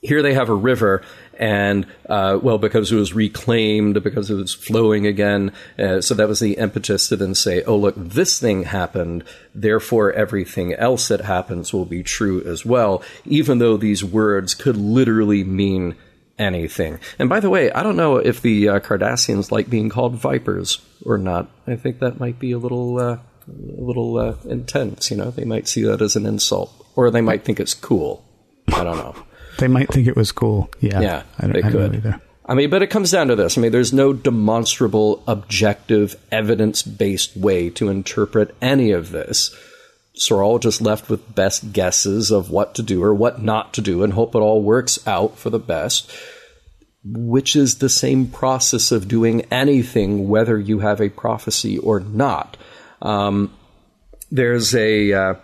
here 0.00 0.22
they 0.22 0.34
have 0.34 0.48
a 0.48 0.54
river, 0.54 1.02
and 1.38 1.86
uh, 2.08 2.38
well, 2.42 2.56
because 2.56 2.90
it 2.90 2.96
was 2.96 3.12
reclaimed, 3.12 4.02
because 4.02 4.30
it 4.30 4.34
was 4.34 4.54
flowing 4.54 5.06
again, 5.06 5.52
uh, 5.78 6.00
so 6.00 6.14
that 6.14 6.28
was 6.28 6.40
the 6.40 6.54
impetus 6.54 7.08
to 7.08 7.16
then 7.16 7.34
say, 7.34 7.62
"Oh, 7.64 7.76
look, 7.76 7.94
this 7.96 8.38
thing 8.38 8.64
happened, 8.64 9.24
therefore 9.54 10.12
everything 10.12 10.72
else 10.72 11.08
that 11.08 11.22
happens 11.22 11.74
will 11.74 11.86
be 11.86 12.02
true 12.02 12.42
as 12.46 12.64
well," 12.64 13.02
even 13.26 13.58
though 13.58 13.76
these 13.76 14.02
words 14.02 14.54
could 14.54 14.76
literally 14.76 15.44
mean 15.44 15.96
anything. 16.38 16.98
And 17.18 17.28
by 17.28 17.40
the 17.40 17.50
way, 17.50 17.70
I 17.72 17.82
don't 17.82 17.96
know 17.96 18.16
if 18.16 18.42
the 18.42 18.68
uh, 18.68 18.80
Cardassians 18.80 19.50
like 19.50 19.70
being 19.70 19.88
called 19.88 20.14
vipers 20.16 20.80
or 21.04 21.18
not. 21.18 21.48
I 21.66 21.76
think 21.76 22.00
that 22.00 22.18
might 22.20 22.38
be 22.38 22.52
a 22.52 22.58
little, 22.58 22.98
uh, 22.98 23.18
a 23.48 23.82
little 23.82 24.16
uh, 24.18 24.36
intense. 24.44 25.10
You 25.10 25.16
know, 25.16 25.30
they 25.30 25.44
might 25.44 25.68
see 25.68 25.82
that 25.84 26.02
as 26.02 26.16
an 26.16 26.26
insult, 26.26 26.72
or 26.96 27.10
they 27.10 27.20
might 27.20 27.44
think 27.44 27.60
it's 27.60 27.74
cool. 27.74 28.24
I 28.72 28.82
don't 28.84 28.96
know. 28.98 29.14
They 29.58 29.68
might 29.68 29.88
think 29.88 30.08
it 30.08 30.16
was 30.16 30.32
cool. 30.32 30.70
Yeah, 30.80 31.00
Yeah, 31.00 31.22
I 31.38 31.42
don't, 31.42 31.52
they 31.52 31.58
I 31.60 31.62
don't 31.70 31.72
know 31.72 31.88
could. 31.88 31.96
either. 31.96 32.20
I 32.46 32.54
mean, 32.54 32.68
but 32.68 32.82
it 32.82 32.88
comes 32.88 33.10
down 33.10 33.28
to 33.28 33.36
this. 33.36 33.56
I 33.56 33.60
mean, 33.62 33.72
there's 33.72 33.92
no 33.92 34.12
demonstrable, 34.12 35.22
objective, 35.26 36.16
evidence 36.30 36.82
based 36.82 37.36
way 37.36 37.70
to 37.70 37.88
interpret 37.88 38.54
any 38.60 38.90
of 38.90 39.12
this. 39.12 39.54
So 40.16 40.36
we're 40.36 40.44
all 40.44 40.60
just 40.60 40.80
left 40.80 41.10
with 41.10 41.34
best 41.34 41.72
guesses 41.72 42.30
of 42.30 42.48
what 42.48 42.76
to 42.76 42.82
do 42.82 43.02
or 43.02 43.12
what 43.12 43.42
not 43.42 43.74
to 43.74 43.80
do 43.80 44.04
and 44.04 44.12
hope 44.12 44.34
it 44.34 44.38
all 44.38 44.62
works 44.62 45.04
out 45.08 45.36
for 45.36 45.50
the 45.50 45.58
best, 45.58 46.10
which 47.02 47.56
is 47.56 47.78
the 47.78 47.88
same 47.88 48.28
process 48.28 48.92
of 48.92 49.08
doing 49.08 49.42
anything, 49.50 50.28
whether 50.28 50.56
you 50.58 50.78
have 50.78 51.00
a 51.00 51.08
prophecy 51.08 51.78
or 51.78 51.98
not. 52.00 52.56
Um, 53.02 53.52
there's 54.30 54.74
a. 54.74 55.12
Uh, 55.12 55.34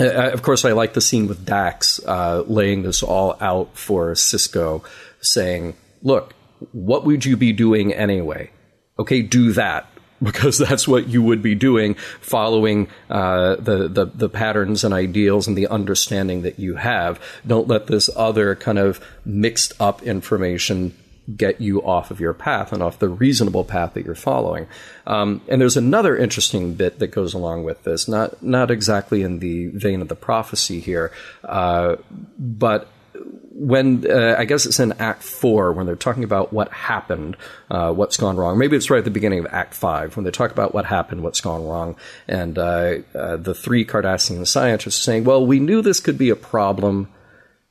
of 0.00 0.42
course, 0.42 0.64
I 0.64 0.72
like 0.72 0.94
the 0.94 1.00
scene 1.00 1.28
with 1.28 1.44
Dax 1.44 2.04
uh, 2.04 2.42
laying 2.46 2.82
this 2.82 3.02
all 3.02 3.36
out 3.40 3.76
for 3.76 4.12
Sisko, 4.14 4.82
saying, 5.20 5.74
"Look, 6.02 6.34
what 6.72 7.04
would 7.04 7.24
you 7.24 7.36
be 7.36 7.52
doing 7.52 7.92
anyway? 7.92 8.50
Okay, 8.98 9.22
do 9.22 9.52
that." 9.52 9.88
Because 10.22 10.58
that's 10.68 10.88
what 10.88 11.08
you 11.08 11.22
would 11.22 11.42
be 11.42 11.54
doing, 11.54 11.94
following 12.20 12.88
uh, 13.10 13.56
the, 13.56 13.88
the 13.88 14.06
the 14.06 14.28
patterns 14.28 14.84
and 14.84 14.94
ideals 14.94 15.46
and 15.46 15.56
the 15.56 15.66
understanding 15.68 16.42
that 16.42 16.58
you 16.58 16.76
have. 16.76 17.20
Don't 17.46 17.68
let 17.68 17.86
this 17.86 18.08
other 18.16 18.54
kind 18.54 18.78
of 18.78 19.04
mixed 19.24 19.72
up 19.80 20.02
information 20.02 20.94
get 21.36 21.60
you 21.60 21.82
off 21.82 22.10
of 22.10 22.20
your 22.20 22.34
path 22.34 22.72
and 22.72 22.82
off 22.82 22.98
the 22.98 23.08
reasonable 23.08 23.64
path 23.64 23.94
that 23.94 24.04
you're 24.04 24.14
following. 24.14 24.66
Um, 25.06 25.40
and 25.48 25.60
there's 25.60 25.76
another 25.76 26.16
interesting 26.16 26.74
bit 26.74 26.98
that 26.98 27.08
goes 27.08 27.34
along 27.34 27.64
with 27.64 27.82
this, 27.84 28.08
not 28.08 28.42
not 28.42 28.70
exactly 28.70 29.22
in 29.22 29.38
the 29.38 29.68
vein 29.68 30.02
of 30.02 30.08
the 30.08 30.16
prophecy 30.16 30.80
here, 30.80 31.12
uh, 31.44 31.96
but 32.38 32.88
when 33.56 34.04
uh, 34.10 34.34
I 34.36 34.44
guess 34.44 34.66
it's 34.66 34.80
in 34.80 34.92
Act 34.92 35.22
Four 35.22 35.72
when 35.72 35.86
they're 35.86 35.96
talking 35.96 36.24
about 36.24 36.52
what 36.52 36.72
happened, 36.72 37.36
uh, 37.70 37.92
what's 37.92 38.16
gone 38.16 38.36
wrong. 38.36 38.58
Maybe 38.58 38.76
it's 38.76 38.90
right 38.90 38.98
at 38.98 39.04
the 39.04 39.10
beginning 39.10 39.38
of 39.38 39.46
Act 39.46 39.74
Five 39.74 40.16
when 40.16 40.24
they 40.24 40.30
talk 40.30 40.50
about 40.50 40.74
what 40.74 40.86
happened, 40.86 41.22
what's 41.22 41.40
gone 41.40 41.64
wrong, 41.64 41.96
and 42.26 42.58
uh, 42.58 42.96
uh, 43.14 43.36
the 43.36 43.54
three 43.54 43.84
Cardassian 43.84 44.46
scientists 44.46 44.96
saying, 45.02 45.24
"Well, 45.24 45.46
we 45.46 45.60
knew 45.60 45.82
this 45.82 46.00
could 46.00 46.18
be 46.18 46.30
a 46.30 46.36
problem." 46.36 47.08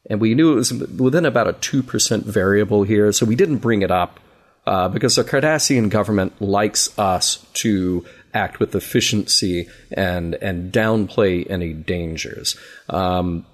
and 0.10 0.20
we 0.20 0.36
knew 0.36 0.52
it 0.52 0.56
was 0.56 0.74
within 0.74 1.26
about 1.26 1.48
a 1.48 1.54
2% 1.54 2.24
variable 2.24 2.84
here, 2.84 3.10
so 3.14 3.26
we 3.26 3.38
didn't 3.38 3.60
bring 3.60 3.84
it 3.84 3.90
up. 3.90 4.20
uh, 4.66 4.88
because 4.88 5.16
the 5.16 5.24
Cardassian 5.24 5.90
government 5.90 6.42
likes 6.42 6.98
us 6.98 7.46
to 7.54 8.06
act 8.34 8.60
with 8.60 8.74
efficiency 8.76 9.68
and 9.92 10.36
and 10.36 10.72
downplay 10.72 11.50
any 11.50 11.74
dangers. 11.74 12.58
Um, 12.90 13.46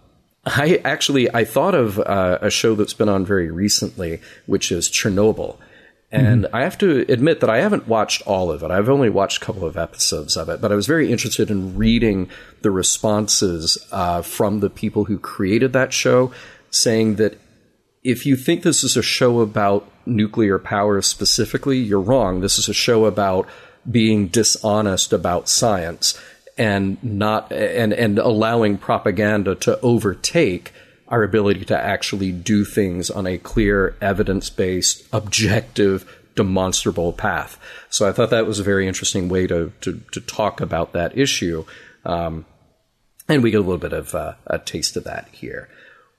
I 0.45 0.81
actually 0.85 1.33
I 1.33 1.43
thought 1.45 1.75
of 1.75 1.99
uh, 1.99 2.39
a 2.41 2.49
show 2.49 2.75
that's 2.75 2.93
been 2.93 3.09
on 3.09 3.25
very 3.25 3.51
recently, 3.51 4.21
which 4.45 4.71
is 4.71 4.89
Chernobyl. 4.89 5.57
And 6.11 6.45
mm-hmm. 6.45 6.55
I 6.55 6.63
have 6.63 6.77
to 6.79 7.01
admit 7.11 7.39
that 7.41 7.51
I 7.51 7.59
haven't 7.59 7.87
watched 7.87 8.23
all 8.25 8.51
of 8.51 8.63
it. 8.63 8.71
I've 8.71 8.89
only 8.89 9.09
watched 9.09 9.43
a 9.43 9.45
couple 9.45 9.65
of 9.65 9.77
episodes 9.77 10.35
of 10.35 10.49
it, 10.49 10.59
but 10.59 10.71
I 10.71 10.75
was 10.75 10.87
very 10.87 11.11
interested 11.11 11.51
in 11.51 11.77
reading 11.77 12.29
the 12.61 12.71
responses 12.71 13.77
uh, 13.91 14.23
from 14.23 14.59
the 14.59 14.71
people 14.71 15.05
who 15.05 15.19
created 15.19 15.71
that 15.73 15.93
show, 15.93 16.31
saying 16.71 17.15
that 17.15 17.37
if 18.03 18.25
you 18.25 18.35
think 18.35 18.63
this 18.63 18.83
is 18.83 18.97
a 18.97 19.03
show 19.03 19.41
about 19.41 19.87
nuclear 20.07 20.57
power 20.57 21.01
specifically, 21.03 21.77
you're 21.77 22.01
wrong. 22.01 22.39
This 22.39 22.57
is 22.57 22.67
a 22.67 22.73
show 22.73 23.05
about 23.05 23.47
being 23.89 24.27
dishonest 24.27 25.13
about 25.13 25.47
science 25.47 26.19
and 26.59 27.01
not 27.03 27.51
and 27.51 27.93
and 27.93 28.19
allowing 28.19 28.77
propaganda 28.77 29.55
to 29.55 29.79
overtake 29.79 30.73
our 31.07 31.23
ability 31.23 31.65
to 31.65 31.77
actually 31.77 32.31
do 32.31 32.63
things 32.63 33.09
on 33.09 33.25
a 33.25 33.37
clear, 33.39 33.95
evidence 33.99 34.49
based, 34.51 35.07
objective, 35.11 36.19
demonstrable 36.35 37.11
path. 37.11 37.59
So 37.89 38.07
I 38.07 38.11
thought 38.11 38.29
that 38.29 38.45
was 38.45 38.59
a 38.59 38.63
very 38.63 38.87
interesting 38.87 39.27
way 39.27 39.47
to, 39.47 39.73
to, 39.81 40.01
to 40.11 40.21
talk 40.21 40.61
about 40.61 40.93
that 40.93 41.17
issue. 41.17 41.65
Um, 42.05 42.45
and 43.27 43.41
we 43.41 43.49
get 43.49 43.57
a 43.57 43.63
little 43.63 43.79
bit 43.79 43.93
of 43.93 44.13
uh, 44.13 44.35
a 44.45 44.59
taste 44.59 44.95
of 44.95 45.03
that 45.05 45.27
here. 45.31 45.67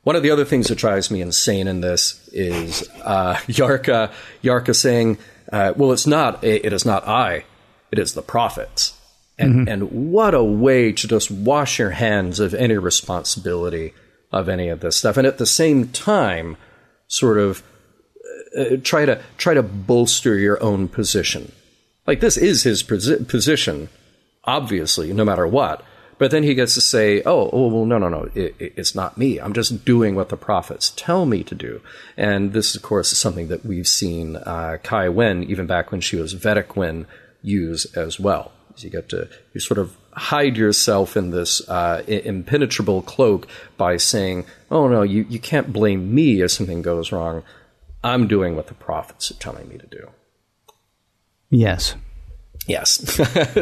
One 0.03 0.17
of 0.17 0.23
the 0.23 0.31
other 0.31 0.45
things 0.45 0.67
that 0.69 0.79
drives 0.79 1.11
me 1.11 1.21
insane 1.21 1.69
in 1.69 1.83
this 1.83 2.29
is 2.33 2.89
uh, 3.05 3.35
Yarka, 3.47 4.13
Yarka 4.43 4.75
saying, 4.75 5.19
uh, 5.53 5.75
"Well, 5.77 5.93
it's 5.93 6.07
not. 6.07 6.43
It 6.43 6.73
is 6.73 6.85
not 6.85 7.07
I. 7.07 7.45
It 7.93 7.99
is 7.99 8.15
the 8.15 8.23
prophets." 8.23 9.00
And, 9.41 9.55
mm-hmm. 9.55 9.69
and 9.69 10.13
what 10.13 10.35
a 10.35 10.45
way 10.45 10.93
to 10.93 11.09
just 11.09 11.31
wash 11.31 11.79
your 11.79 11.91
hands 11.91 12.41
of 12.41 12.53
any 12.53 12.77
responsibility 12.77 13.95
of 14.33 14.49
any 14.49 14.69
of 14.69 14.81
this 14.81 14.97
stuff, 14.97 15.17
and 15.17 15.27
at 15.27 15.39
the 15.39 15.47
same 15.47 15.89
time, 15.89 16.57
sort 17.09 17.39
of 17.39 17.63
uh, 18.57 18.77
try 18.83 19.05
to 19.05 19.21
try 19.39 19.55
to 19.55 19.63
bolster 19.63 20.37
your 20.37 20.63
own 20.63 20.89
position. 20.89 21.53
Like 22.07 22.21
this 22.21 22.37
is 22.37 22.63
his 22.63 22.83
posi- 22.83 23.27
position, 23.29 23.89
obviously, 24.45 25.13
no 25.13 25.25
matter 25.25 25.47
what. 25.47 25.85
But 26.19 26.31
then 26.31 26.43
he 26.43 26.55
gets 26.55 26.75
to 26.75 26.83
say, 26.83 27.23
"Oh, 27.25 27.49
oh 27.51 27.69
well, 27.69 27.87
no, 27.87 27.97
no, 27.97 28.09
no, 28.09 28.29
it, 28.35 28.55
it, 28.59 28.75
it's 28.77 28.95
not 28.95 29.17
me. 29.17 29.39
I'm 29.39 29.55
just 29.55 29.85
doing 29.85 30.15
what 30.15 30.29
the 30.29 30.37
prophets 30.37 30.93
tell 30.95 31.25
me 31.25 31.43
to 31.45 31.55
do." 31.55 31.81
And 32.17 32.53
this, 32.53 32.77
of 32.77 32.83
course, 32.83 33.11
is 33.11 33.19
something 33.19 33.49
that 33.49 33.65
we've 33.65 33.89
seen 33.89 34.37
uh, 34.37 34.77
Kai 34.83 35.09
Winn, 35.09 35.45
even 35.45 35.67
back 35.67 35.91
when 35.91 36.03
she 36.03 36.17
was 36.17 36.35
Vedek 36.35 36.77
Winn, 36.77 37.07
use 37.43 37.87
as 37.97 38.21
well. 38.21 38.53
You 38.77 38.91
get 38.91 39.09
to 39.11 39.29
you 39.53 39.61
sort 39.61 39.79
of 39.79 39.97
hide 40.13 40.57
yourself 40.57 41.17
in 41.17 41.31
this 41.31 41.69
uh, 41.69 42.03
impenetrable 42.07 43.03
cloak 43.03 43.47
by 43.77 43.97
saying, 43.97 44.47
"Oh 44.71 44.89
no, 44.89 45.03
you 45.03 45.27
you 45.29 45.39
can't 45.39 45.73
blame 45.73 46.15
me 46.15 46.41
if 46.43 46.51
something 46.53 46.83
goes 46.83 47.13
wrong. 47.13 47.43
I'm 48.03 48.27
doing 48.27 48.57
what 48.57 48.69
the 48.69 48.75
prophets 48.75 49.31
are 49.31 49.35
telling 49.35 49.69
me 49.69 49.79
to 49.79 49.87
do." 49.87 50.11
Yes. 51.51 51.95
Yes. 52.67 52.91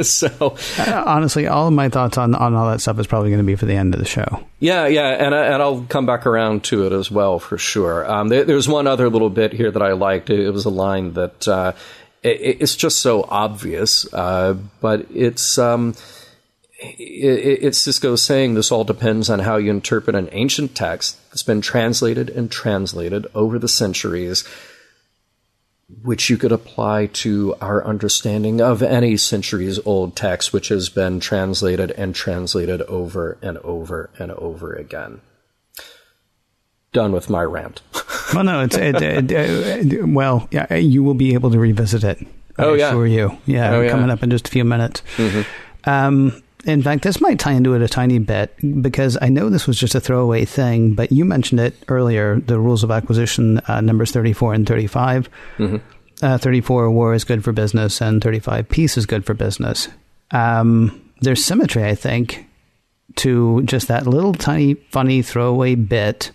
so 0.09 0.57
uh, 0.79 1.03
honestly, 1.07 1.47
all 1.47 1.69
of 1.69 1.73
my 1.73 1.89
thoughts 1.89 2.19
on, 2.19 2.35
on 2.35 2.55
all 2.55 2.71
that 2.71 2.81
stuff 2.81 2.99
is 2.99 3.07
probably 3.07 3.31
going 3.31 3.41
to 3.41 3.47
be 3.47 3.57
for 3.57 3.65
the 3.65 3.75
end 3.75 3.95
of 3.95 4.01
the 4.01 4.07
show. 4.07 4.45
Yeah, 4.61 4.87
yeah, 4.87 5.09
and 5.09 5.35
I, 5.35 5.47
and 5.47 5.63
I'll 5.63 5.83
come 5.83 6.05
back 6.05 6.27
around 6.27 6.65
to 6.65 6.85
it 6.87 6.93
as 6.93 7.11
well 7.11 7.39
for 7.39 7.57
sure. 7.57 8.11
Um, 8.11 8.29
there, 8.29 8.45
there's 8.45 8.69
one 8.69 8.87
other 8.87 9.09
little 9.09 9.31
bit 9.31 9.53
here 9.53 9.71
that 9.71 9.83
I 9.83 9.93
liked. 9.93 10.31
It 10.31 10.51
was 10.51 10.67
a 10.67 10.71
line 10.71 11.15
that 11.15 11.49
uh, 11.49 11.73
it, 12.29 12.59
it's 12.61 12.77
just 12.77 12.99
so 12.99 13.25
obvious, 13.29 14.13
uh, 14.13 14.57
but 14.81 15.07
it's. 15.11 15.59
Um, 15.59 15.95
it, 16.81 17.59
it's 17.63 17.87
Sisko 17.87 18.19
saying 18.19 18.55
this 18.55 18.71
all 18.71 18.85
depends 18.85 19.29
on 19.29 19.41
how 19.41 19.57
you 19.57 19.71
interpret 19.71 20.15
an 20.15 20.29
ancient 20.33 20.75
text 20.75 21.19
that's 21.31 21.43
been 21.43 21.61
translated 21.61 22.31
and 22.31 22.51
translated 22.51 23.27
over 23.35 23.59
the 23.59 23.69
centuries, 23.69 24.47
which 26.03 26.31
you 26.31 26.37
could 26.37 26.53
apply 26.53 27.07
to 27.07 27.57
our 27.61 27.85
understanding 27.85 28.61
of 28.61 28.83
any 28.83 29.17
centuries 29.17 29.81
old 29.85 30.15
text 30.15 30.53
which 30.53 30.69
has 30.69 30.89
been 30.89 31.19
translated 31.19 31.91
and 31.93 32.15
translated 32.15 32.83
over 32.83 33.39
and 33.43 33.59
over 33.59 34.11
and 34.19 34.31
over 34.33 34.73
again. 34.75 35.21
Done 36.93 37.13
with 37.13 37.29
my 37.29 37.43
rant. 37.43 37.83
well, 38.35 38.45
no, 38.45 38.63
it's 38.63 38.77
it, 38.77 38.97
it, 39.03 39.31
it, 39.33 40.09
well, 40.09 40.49
yeah, 40.51 40.75
you 40.75 41.03
will 41.03 41.15
be 41.15 41.35
able 41.35 41.51
to 41.51 41.59
revisit 41.59 42.05
it. 42.05 42.27
I 42.57 42.65
oh 42.65 42.75
yeah, 42.75 42.89
assure 42.89 43.07
you. 43.07 43.39
Yeah, 43.47 43.75
oh, 43.75 43.81
yeah. 43.81 43.91
coming 43.91 44.11
up 44.11 44.23
in 44.23 44.31
just 44.31 44.49
a 44.49 44.51
few 44.51 44.65
minutes. 44.65 45.03
Mm-hmm. 45.17 45.89
Um, 45.89 46.43
in 46.65 46.83
fact, 46.83 47.05
this 47.05 47.21
might 47.21 47.39
tie 47.39 47.53
into 47.53 47.75
it 47.75 47.83
a 47.83 47.89
tiny 47.89 48.19
bit 48.19 48.55
because 48.83 49.17
I 49.23 49.29
know 49.29 49.49
this 49.49 49.67
was 49.67 49.79
just 49.79 49.95
a 49.95 50.01
throwaway 50.01 50.45
thing, 50.45 50.95
but 50.95 51.13
you 51.13 51.25
mentioned 51.25 51.61
it 51.61 51.75
earlier 51.89 52.41
the 52.41 52.59
rules 52.59 52.83
of 52.83 52.91
acquisition, 52.91 53.59
uh, 53.69 53.81
numbers 53.81 54.11
34 54.11 54.55
and 54.55 54.67
35. 54.67 55.31
Mm-hmm. 55.59 55.77
Uh, 56.21 56.37
34, 56.37 56.91
war 56.91 57.15
is 57.15 57.23
good 57.23 57.45
for 57.45 57.53
business, 57.53 58.03
and 58.03 58.21
35, 58.21 58.69
peace 58.69 58.97
is 58.97 59.07
good 59.07 59.25
for 59.25 59.35
business. 59.35 59.89
Um, 60.33 61.13
there's 61.21 61.45
symmetry, 61.45 61.85
I 61.85 61.95
think, 61.95 62.45
to 63.17 63.63
just 63.63 63.87
that 63.87 64.07
little 64.07 64.35
tiny, 64.35 64.75
funny 64.75 65.23
throwaway 65.23 65.77
bit 65.77 66.33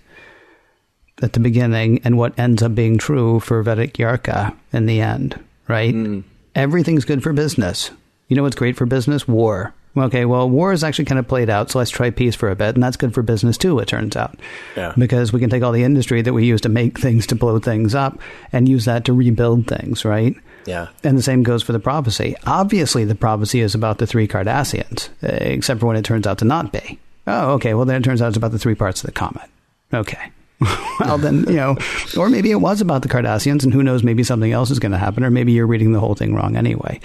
at 1.22 1.34
the 1.34 1.40
beginning 1.40 2.02
and 2.04 2.18
what 2.18 2.38
ends 2.38 2.64
up 2.64 2.76
being 2.76 2.98
true 2.98 3.40
for 3.40 3.64
Vedek 3.64 3.94
Yarka 3.94 4.56
in 4.72 4.86
the 4.86 5.02
end, 5.02 5.40
right? 5.68 5.94
Mm. 5.94 6.24
Everything's 6.56 7.06
good 7.06 7.24
for 7.24 7.34
business. 7.34 7.92
You 8.28 8.36
know 8.36 8.44
what's 8.44 8.56
great 8.56 8.76
for 8.76 8.86
business? 8.86 9.28
War. 9.28 9.74
Okay, 9.96 10.26
well, 10.26 10.50
war 10.50 10.74
is 10.74 10.84
actually 10.84 11.06
kind 11.06 11.20
of 11.20 11.28
played 11.28 11.52
out, 11.52 11.70
so 11.70 11.78
let's 11.78 11.92
try 11.92 12.10
peace 12.10 12.34
for 12.34 12.50
a 12.50 12.56
bit, 12.56 12.74
and 12.74 12.82
that's 12.82 12.98
good 12.98 13.14
for 13.14 13.22
business 13.22 13.58
too, 13.58 13.78
it 13.78 13.88
turns 13.88 14.16
out. 14.16 14.40
Yeah. 14.76 14.94
Because 14.98 15.32
we 15.32 15.40
can 15.40 15.52
take 15.52 15.62
all 15.62 15.72
the 15.72 15.84
industry 15.84 16.24
that 16.24 16.34
we 16.34 16.46
use 16.46 16.62
to 16.62 16.70
make 16.70 17.00
things 17.00 17.28
to 17.28 17.36
blow 17.36 17.60
things 17.60 17.94
up 17.94 18.20
and 18.52 18.68
use 18.68 18.86
that 18.86 19.06
to 19.06 19.14
rebuild 19.14 19.68
things, 19.68 20.04
right? 20.04 20.36
Yeah. 20.66 20.88
And 21.04 21.16
the 21.16 21.22
same 21.22 21.44
goes 21.44 21.62
for 21.62 21.74
the 21.74 21.80
prophecy. 21.80 22.36
Obviously, 22.48 23.06
the 23.06 23.14
prophecy 23.14 23.60
is 23.60 23.76
about 23.76 24.00
the 24.00 24.08
three 24.08 24.28
Cardassians, 24.28 25.10
except 25.22 25.80
for 25.80 25.86
when 25.86 25.98
it 25.98 26.06
turns 26.06 26.26
out 26.26 26.40
to 26.40 26.46
not 26.46 26.72
be. 26.72 27.00
Oh, 27.28 27.52
okay, 27.54 27.76
well, 27.76 27.86
then 27.86 28.02
it 28.02 28.04
turns 28.04 28.22
out 28.22 28.30
it's 28.30 28.38
about 28.38 28.52
the 28.52 28.60
three 28.60 28.76
parts 28.76 29.02
of 29.02 29.06
the 29.06 29.12
comet. 29.12 29.50
Okay. 29.94 30.32
well, 31.00 31.18
then, 31.18 31.46
you 31.48 31.56
know, 31.56 31.78
or 32.18 32.30
maybe 32.30 32.52
it 32.52 32.62
was 32.62 32.82
about 32.82 33.02
the 33.02 33.10
Cardassians, 33.10 33.64
and 33.64 33.74
who 33.74 33.84
knows, 33.84 34.04
maybe 34.04 34.24
something 34.24 34.52
else 34.52 34.72
is 34.72 34.80
going 34.80 34.92
to 34.92 34.98
happen, 34.98 35.24
or 35.24 35.30
maybe 35.30 35.52
you're 35.52 35.68
reading 35.68 35.94
the 35.94 36.00
whole 36.00 36.16
thing 36.16 36.34
wrong 36.34 36.56
anyway. 36.56 37.00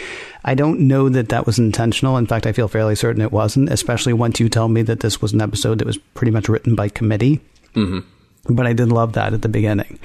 I 0.44 0.54
don't 0.54 0.80
know 0.80 1.08
that 1.08 1.28
that 1.30 1.46
was 1.46 1.58
intentional. 1.58 2.16
In 2.16 2.26
fact, 2.26 2.46
I 2.46 2.52
feel 2.52 2.68
fairly 2.68 2.94
certain 2.94 3.22
it 3.22 3.32
wasn't, 3.32 3.70
especially 3.70 4.12
once 4.12 4.40
you 4.40 4.48
tell 4.48 4.68
me 4.68 4.82
that 4.82 5.00
this 5.00 5.20
was 5.20 5.32
an 5.32 5.40
episode 5.40 5.78
that 5.78 5.86
was 5.86 5.98
pretty 6.14 6.30
much 6.30 6.48
written 6.48 6.74
by 6.74 6.88
committee. 6.88 7.40
Mm-hmm. 7.74 8.54
But 8.54 8.66
I 8.66 8.72
did 8.72 8.90
love 8.90 9.14
that 9.14 9.34
at 9.34 9.42
the 9.42 9.48
beginning. 9.48 9.98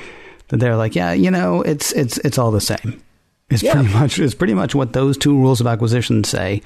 That 0.49 0.58
they're 0.58 0.76
like, 0.76 0.95
yeah, 0.95 1.14
you 1.14 1.32
know, 1.32 1.62
it's 1.62 1.91
it's 1.93 2.18
it's 2.20 2.38
all 2.38 2.51
the 2.51 2.62
same. 2.62 3.01
It's 3.49 3.64
yeah. 3.64 3.74
pretty 3.74 3.93
much 3.93 4.20
it's 4.20 4.36
pretty 4.36 4.54
much 4.54 4.76
what 4.76 4.93
those 4.93 5.18
two 5.18 5.36
rules 5.36 5.62
of 5.62 5.68
acquisition 5.68 6.24
say. 6.24 6.62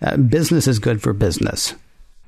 Uh, 0.00 0.16
business 0.16 0.66
is 0.66 0.78
good 0.78 1.02
for 1.02 1.12
business. 1.12 1.74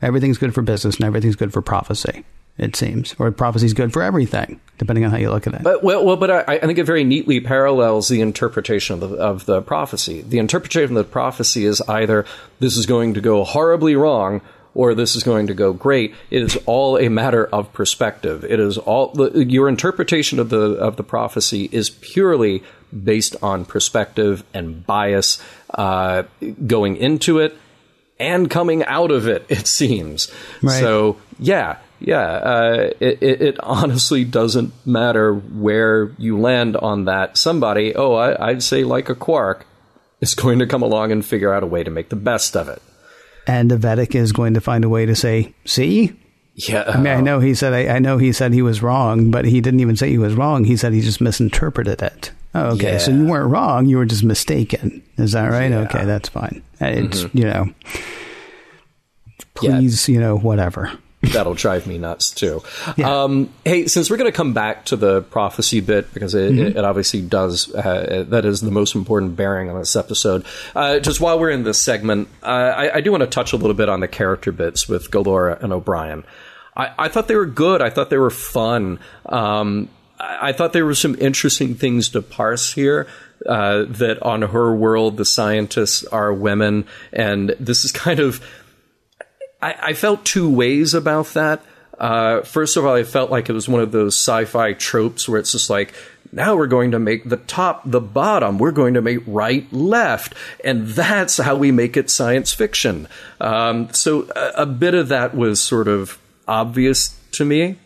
Everything's 0.02 0.38
good 0.38 0.54
for 0.54 0.62
business, 0.62 0.96
and 0.96 1.04
everything's 1.04 1.36
good 1.36 1.52
for 1.52 1.62
prophecy 1.62 2.24
it 2.60 2.76
seems, 2.76 3.14
or 3.18 3.30
prophecy 3.30 3.66
is 3.66 3.74
good 3.74 3.92
for 3.92 4.02
everything, 4.02 4.60
depending 4.76 5.04
on 5.04 5.10
how 5.10 5.16
you 5.16 5.30
look 5.30 5.46
at 5.46 5.54
it. 5.54 5.62
But 5.62 5.82
well, 5.82 6.04
well 6.04 6.16
but 6.16 6.30
I, 6.30 6.56
I, 6.56 6.58
think 6.58 6.78
it 6.78 6.84
very 6.84 7.04
neatly 7.04 7.40
parallels 7.40 8.08
the 8.08 8.20
interpretation 8.20 9.02
of 9.02 9.10
the, 9.10 9.16
of 9.16 9.46
the 9.46 9.62
prophecy. 9.62 10.20
The 10.20 10.38
interpretation 10.38 10.96
of 10.96 11.06
the 11.06 11.10
prophecy 11.10 11.64
is 11.64 11.80
either 11.82 12.26
this 12.58 12.76
is 12.76 12.84
going 12.84 13.14
to 13.14 13.20
go 13.22 13.44
horribly 13.44 13.96
wrong 13.96 14.42
or 14.74 14.94
this 14.94 15.16
is 15.16 15.22
going 15.22 15.46
to 15.46 15.54
go 15.54 15.72
great. 15.72 16.14
It 16.30 16.42
is 16.42 16.58
all 16.66 16.98
a 16.98 17.08
matter 17.08 17.46
of 17.46 17.72
perspective. 17.72 18.44
It 18.44 18.60
is 18.60 18.76
all 18.76 19.14
your 19.34 19.68
interpretation 19.68 20.38
of 20.38 20.50
the 20.50 20.74
of 20.74 20.96
the 20.96 21.02
prophecy 21.02 21.68
is 21.72 21.90
purely 21.90 22.62
based 22.92 23.36
on 23.42 23.64
perspective 23.64 24.44
and 24.52 24.86
bias 24.86 25.42
uh, 25.74 26.24
going 26.66 26.96
into 26.96 27.38
it 27.38 27.56
and 28.18 28.50
coming 28.50 28.84
out 28.84 29.10
of 29.10 29.26
it. 29.26 29.46
It 29.48 29.66
seems 29.66 30.30
right. 30.62 30.78
so. 30.78 31.16
Yeah, 31.42 31.78
yeah, 32.00 32.22
uh, 32.22 32.90
it, 32.98 33.22
it, 33.22 33.60
honestly 33.60 34.24
doesn't 34.24 34.72
matter 34.86 35.34
where 35.34 36.12
you 36.18 36.38
land 36.38 36.76
on 36.76 37.04
that. 37.04 37.36
Somebody, 37.36 37.94
oh, 37.94 38.14
I, 38.14 38.52
would 38.52 38.62
say 38.62 38.84
like 38.84 39.08
a 39.08 39.14
quark, 39.14 39.66
is 40.20 40.34
going 40.34 40.58
to 40.58 40.66
come 40.66 40.82
along 40.82 41.12
and 41.12 41.24
figure 41.24 41.52
out 41.52 41.62
a 41.62 41.66
way 41.66 41.84
to 41.84 41.90
make 41.90 42.08
the 42.08 42.16
best 42.16 42.56
of 42.56 42.68
it. 42.68 42.82
And 43.46 43.70
the 43.70 43.76
Vedek 43.76 44.14
is 44.14 44.32
going 44.32 44.54
to 44.54 44.60
find 44.60 44.84
a 44.84 44.88
way 44.88 45.06
to 45.06 45.14
say, 45.14 45.54
see? 45.64 46.16
Yeah. 46.54 46.84
I 46.86 46.96
mean, 46.96 47.06
I 47.06 47.20
know 47.20 47.40
he 47.40 47.54
said, 47.54 47.72
I, 47.72 47.96
I, 47.96 47.98
know 47.98 48.18
he 48.18 48.32
said 48.32 48.52
he 48.52 48.62
was 48.62 48.82
wrong, 48.82 49.30
but 49.30 49.44
he 49.44 49.60
didn't 49.60 49.80
even 49.80 49.96
say 49.96 50.10
he 50.10 50.18
was 50.18 50.34
wrong. 50.34 50.64
He 50.64 50.76
said 50.76 50.92
he 50.92 51.00
just 51.00 51.20
misinterpreted 51.20 52.02
it. 52.02 52.32
Oh, 52.54 52.70
okay. 52.74 52.92
Yeah. 52.92 52.98
So 52.98 53.12
you 53.12 53.26
weren't 53.26 53.50
wrong. 53.50 53.86
You 53.86 53.98
were 53.98 54.04
just 54.04 54.24
mistaken. 54.24 55.02
Is 55.16 55.32
that 55.32 55.48
right? 55.48 55.70
Yeah. 55.70 55.80
Okay, 55.80 56.04
that's 56.04 56.28
fine. 56.28 56.62
It's, 56.80 57.24
mm-hmm. 57.24 57.38
you 57.38 57.44
know, 57.44 57.74
please, 59.54 60.08
yeah. 60.08 60.12
you 60.14 60.20
know, 60.20 60.36
whatever. 60.36 60.92
That'll 61.22 61.54
drive 61.54 61.86
me 61.86 61.98
nuts 61.98 62.30
too. 62.30 62.62
Yeah. 62.96 63.24
Um, 63.24 63.50
hey, 63.64 63.86
since 63.88 64.08
we're 64.08 64.16
going 64.16 64.30
to 64.30 64.36
come 64.36 64.54
back 64.54 64.86
to 64.86 64.96
the 64.96 65.20
prophecy 65.20 65.80
bit 65.80 66.12
because 66.14 66.34
it, 66.34 66.52
mm-hmm. 66.52 66.78
it 66.78 66.84
obviously 66.84 67.20
does, 67.20 67.72
uh, 67.74 68.24
that 68.28 68.46
is 68.46 68.62
the 68.62 68.70
most 68.70 68.94
important 68.94 69.36
bearing 69.36 69.68
on 69.68 69.78
this 69.78 69.96
episode. 69.96 70.46
Uh, 70.74 70.98
just 70.98 71.20
while 71.20 71.38
we're 71.38 71.50
in 71.50 71.62
this 71.62 71.78
segment, 71.78 72.28
uh, 72.42 72.46
I, 72.46 72.96
I, 72.96 73.00
do 73.02 73.10
want 73.10 73.20
to 73.20 73.26
touch 73.26 73.52
a 73.52 73.56
little 73.56 73.74
bit 73.74 73.90
on 73.90 74.00
the 74.00 74.08
character 74.08 74.50
bits 74.50 74.88
with 74.88 75.10
Gilora 75.10 75.62
and 75.62 75.74
O'Brien. 75.74 76.24
I, 76.74 76.92
I 76.98 77.08
thought 77.08 77.28
they 77.28 77.36
were 77.36 77.46
good. 77.46 77.82
I 77.82 77.90
thought 77.90 78.08
they 78.08 78.18
were 78.18 78.30
fun. 78.30 78.98
Um, 79.26 79.90
I, 80.18 80.48
I 80.48 80.52
thought 80.52 80.72
there 80.72 80.86
were 80.86 80.94
some 80.94 81.16
interesting 81.20 81.74
things 81.74 82.08
to 82.10 82.22
parse 82.22 82.72
here. 82.72 83.06
Uh, 83.46 83.86
that 83.88 84.22
on 84.22 84.42
her 84.42 84.74
world, 84.74 85.16
the 85.16 85.24
scientists 85.24 86.04
are 86.04 86.30
women, 86.30 86.84
and 87.10 87.56
this 87.58 87.86
is 87.86 87.92
kind 87.92 88.20
of 88.20 88.44
I, 89.62 89.74
I 89.80 89.92
felt 89.92 90.24
two 90.24 90.50
ways 90.50 90.94
about 90.94 91.26
that. 91.28 91.62
Uh, 91.98 92.40
first 92.42 92.76
of 92.76 92.86
all, 92.86 92.94
I 92.94 93.04
felt 93.04 93.30
like 93.30 93.50
it 93.50 93.52
was 93.52 93.68
one 93.68 93.82
of 93.82 93.92
those 93.92 94.14
sci-fi 94.14 94.72
tropes 94.72 95.28
where 95.28 95.38
it's 95.38 95.52
just 95.52 95.68
like, 95.68 95.92
now 96.32 96.56
we're 96.56 96.66
going 96.66 96.92
to 96.92 96.98
make 96.98 97.28
the 97.28 97.36
top 97.36 97.82
the 97.84 98.00
bottom. 98.00 98.58
We're 98.58 98.70
going 98.70 98.94
to 98.94 99.02
make 99.02 99.20
right 99.26 99.70
left. 99.72 100.34
And 100.64 100.88
that's 100.88 101.38
how 101.38 101.56
we 101.56 101.72
make 101.72 101.96
it 101.96 102.08
science 102.08 102.54
fiction. 102.54 103.08
Um, 103.40 103.92
so 103.92 104.28
a, 104.34 104.62
a, 104.62 104.66
bit 104.66 104.94
of 104.94 105.08
that 105.08 105.34
was 105.34 105.60
sort 105.60 105.88
of 105.88 106.18
obvious 106.46 107.18
to 107.32 107.44
me. 107.44 107.76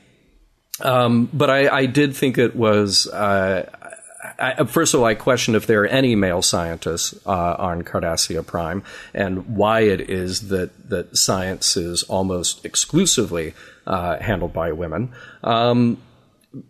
Um, 0.81 1.29
but 1.33 1.51
I, 1.51 1.69
I, 1.69 1.87
did 1.87 2.17
think 2.17 2.37
it 2.37 2.57
was, 2.57 3.07
uh, 3.07 3.71
I, 4.39 4.65
first 4.65 4.95
of 4.95 5.01
all, 5.01 5.07
I 5.07 5.15
question 5.15 5.55
if 5.55 5.67
there 5.67 5.83
are 5.83 5.87
any 5.87 6.15
male 6.15 6.43
scientists 6.43 7.15
uh, 7.27 7.57
on 7.59 7.83
Cardassia 7.83 8.47
Prime, 8.47 8.83
and 9.13 9.57
why 9.57 9.81
it 9.81 10.01
is 10.11 10.49
that 10.49 10.89
that 10.91 11.17
science 11.17 11.77
is 11.77 12.03
almost 12.05 12.65
exclusively 12.65 13.55
uh, 13.87 14.19
handled 14.19 14.53
by 14.53 14.73
women. 14.73 15.13
Um, 15.43 15.99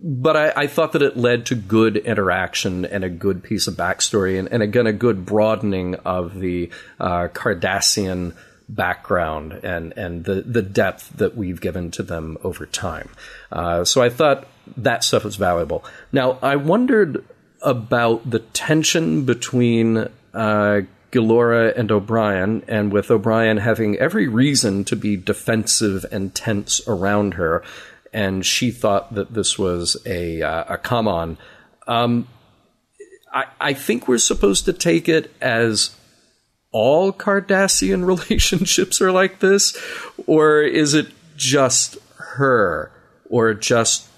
but 0.03 0.37
I, 0.37 0.63
I, 0.63 0.67
thought 0.67 0.93
that 0.93 1.03
it 1.03 1.17
led 1.17 1.45
to 1.47 1.55
good 1.55 1.99
interaction 1.99 2.87
and 2.87 3.05
a 3.05 3.11
good 3.11 3.43
piece 3.43 3.67
of 3.67 3.75
backstory, 3.75 4.39
and, 4.39 4.49
and 4.51 4.63
again 4.63 4.87
a 4.87 4.93
good 4.93 5.27
broadening 5.27 5.97
of 5.97 6.39
the 6.41 6.71
uh, 6.99 7.29
Cardassian 7.29 8.35
background 8.69 9.53
and 9.53 9.93
and 9.97 10.25
the 10.25 10.41
the 10.43 10.63
depth 10.63 11.11
that 11.17 11.37
we've 11.37 11.61
given 11.61 11.91
to 11.93 12.03
them 12.03 12.39
over 12.43 12.67
time. 12.67 13.11
Uh, 13.53 13.85
so 13.85 14.03
I 14.03 14.09
thought 14.09 14.47
that 14.77 15.05
stuff 15.05 15.25
was 15.25 15.37
valuable. 15.37 15.85
Now 16.13 16.39
I 16.43 16.57
wondered 16.57 17.25
about 17.65 18.31
the 18.31 18.39
tension 18.39 19.25
between 19.25 20.09
uh, 20.33 20.83
Gilora 21.11 21.77
and 21.77 21.91
O'Brien, 21.91 22.63
and 22.69 22.93
with 22.93 23.11
O'Brien 23.11 23.57
having 23.57 23.97
every 23.97 24.29
reason 24.29 24.85
to 24.85 24.97
be 24.97 25.17
defensive 25.17 26.05
and 26.13 26.35
tense 26.35 26.81
around 26.87 27.35
her, 27.35 27.63
and 28.13 28.45
she 28.45 28.71
thought 28.71 29.15
that 29.15 29.35
this 29.35 29.59
was 29.59 29.97
a 30.07 30.43
uh, 30.43 30.75
a 30.75 30.79
come 30.79 31.09
on. 31.09 31.39
Um, 31.87 32.29
I, 33.33 33.47
I 33.61 33.73
think 33.75 34.07
we're 34.07 34.19
supposed 34.19 34.65
to 34.67 34.73
take 34.73 35.09
it 35.09 35.35
as 35.41 35.97
all 36.71 37.13
Cardassian 37.13 38.05
relationships 38.07 39.01
are 39.01 39.13
like 39.13 39.41
this, 39.41 39.77
or 40.27 40.63
is 40.63 40.95
it 40.95 41.09
just 41.37 41.97
her, 42.17 42.91
or 43.31 43.55
just 43.55 44.09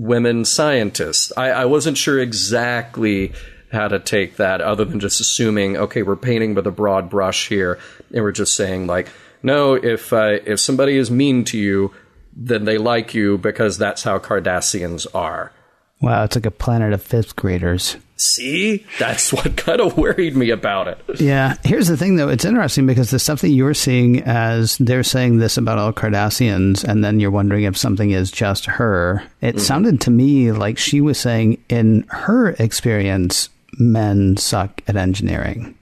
women 0.00 0.44
scientists. 0.44 1.32
I, 1.36 1.50
I 1.50 1.64
wasn't 1.66 1.98
sure 1.98 2.18
exactly 2.18 3.32
how 3.70 3.86
to 3.86 3.98
take 4.00 4.36
that 4.36 4.60
other 4.60 4.84
than 4.84 4.98
just 4.98 5.20
assuming, 5.20 5.76
okay, 5.76 6.02
we're 6.02 6.16
painting 6.16 6.54
with 6.54 6.66
a 6.66 6.72
broad 6.72 7.08
brush 7.08 7.48
here, 7.48 7.78
and 8.12 8.22
we're 8.22 8.32
just 8.32 8.56
saying 8.56 8.86
like, 8.86 9.08
no, 9.42 9.74
if 9.74 10.12
uh, 10.12 10.38
if 10.44 10.58
somebody 10.60 10.96
is 10.96 11.10
mean 11.10 11.44
to 11.44 11.58
you, 11.58 11.92
then 12.34 12.64
they 12.64 12.78
like 12.78 13.14
you 13.14 13.38
because 13.38 13.78
that's 13.78 14.02
how 14.02 14.18
Cardassians 14.18 15.06
are. 15.14 15.52
Wow, 16.00 16.24
it's 16.24 16.36
like 16.36 16.46
a 16.46 16.50
planet 16.50 16.92
of 16.92 17.02
fifth 17.02 17.36
graders. 17.36 17.96
See, 18.16 18.84
that's 18.98 19.32
what 19.32 19.56
kind 19.56 19.80
of 19.80 19.96
worried 19.96 20.36
me 20.36 20.50
about 20.50 20.88
it. 20.88 21.20
Yeah. 21.20 21.56
Here's 21.64 21.88
the 21.88 21.96
thing, 21.96 22.16
though. 22.16 22.28
It's 22.28 22.44
interesting 22.44 22.86
because 22.86 23.10
the 23.10 23.18
stuff 23.18 23.40
that 23.40 23.48
you're 23.48 23.74
seeing 23.74 24.22
as 24.22 24.76
they're 24.78 25.02
saying 25.02 25.38
this 25.38 25.56
about 25.56 25.78
all 25.78 25.92
Cardassians, 25.92 26.84
and 26.84 27.02
then 27.02 27.18
you're 27.18 27.30
wondering 27.30 27.64
if 27.64 27.76
something 27.76 28.10
is 28.10 28.30
just 28.30 28.66
her. 28.66 29.22
It 29.40 29.56
mm-hmm. 29.56 29.58
sounded 29.58 30.00
to 30.02 30.10
me 30.10 30.52
like 30.52 30.76
she 30.76 31.00
was 31.00 31.18
saying, 31.18 31.62
in 31.70 32.04
her 32.10 32.50
experience, 32.58 33.48
men 33.78 34.36
suck 34.36 34.82
at 34.86 34.96
engineering. 34.96 35.74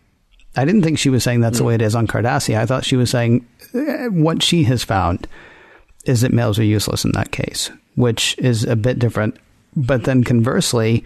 I 0.57 0.65
didn't 0.65 0.83
think 0.83 0.99
she 0.99 1.11
was 1.11 1.25
saying 1.25 1.41
that's 1.41 1.59
mm-hmm. 1.59 1.59
the 1.59 1.65
mm. 1.65 1.69
way 1.69 1.75
it 1.75 1.83
is 1.83 1.95
on 1.95 2.07
Cardassia. 2.07 2.57
I 2.57 2.67
thought 2.67 2.85
she 2.85 2.97
was 2.97 3.11
saying 3.11 3.47
eh, 3.75 4.07
what 4.07 4.43
she 4.43 4.65
has 4.65 4.83
found 4.85 5.27
is 6.05 6.21
that 6.21 6.33
males 6.33 6.59
are 6.59 6.65
useless 6.65 7.05
in 7.05 7.13
that 7.13 7.33
case, 7.33 7.71
which 7.97 8.37
is 8.39 8.65
a 8.65 8.77
bit 8.77 8.99
different. 8.99 9.37
But 9.79 10.05
then 10.05 10.25
conversely, 10.25 11.05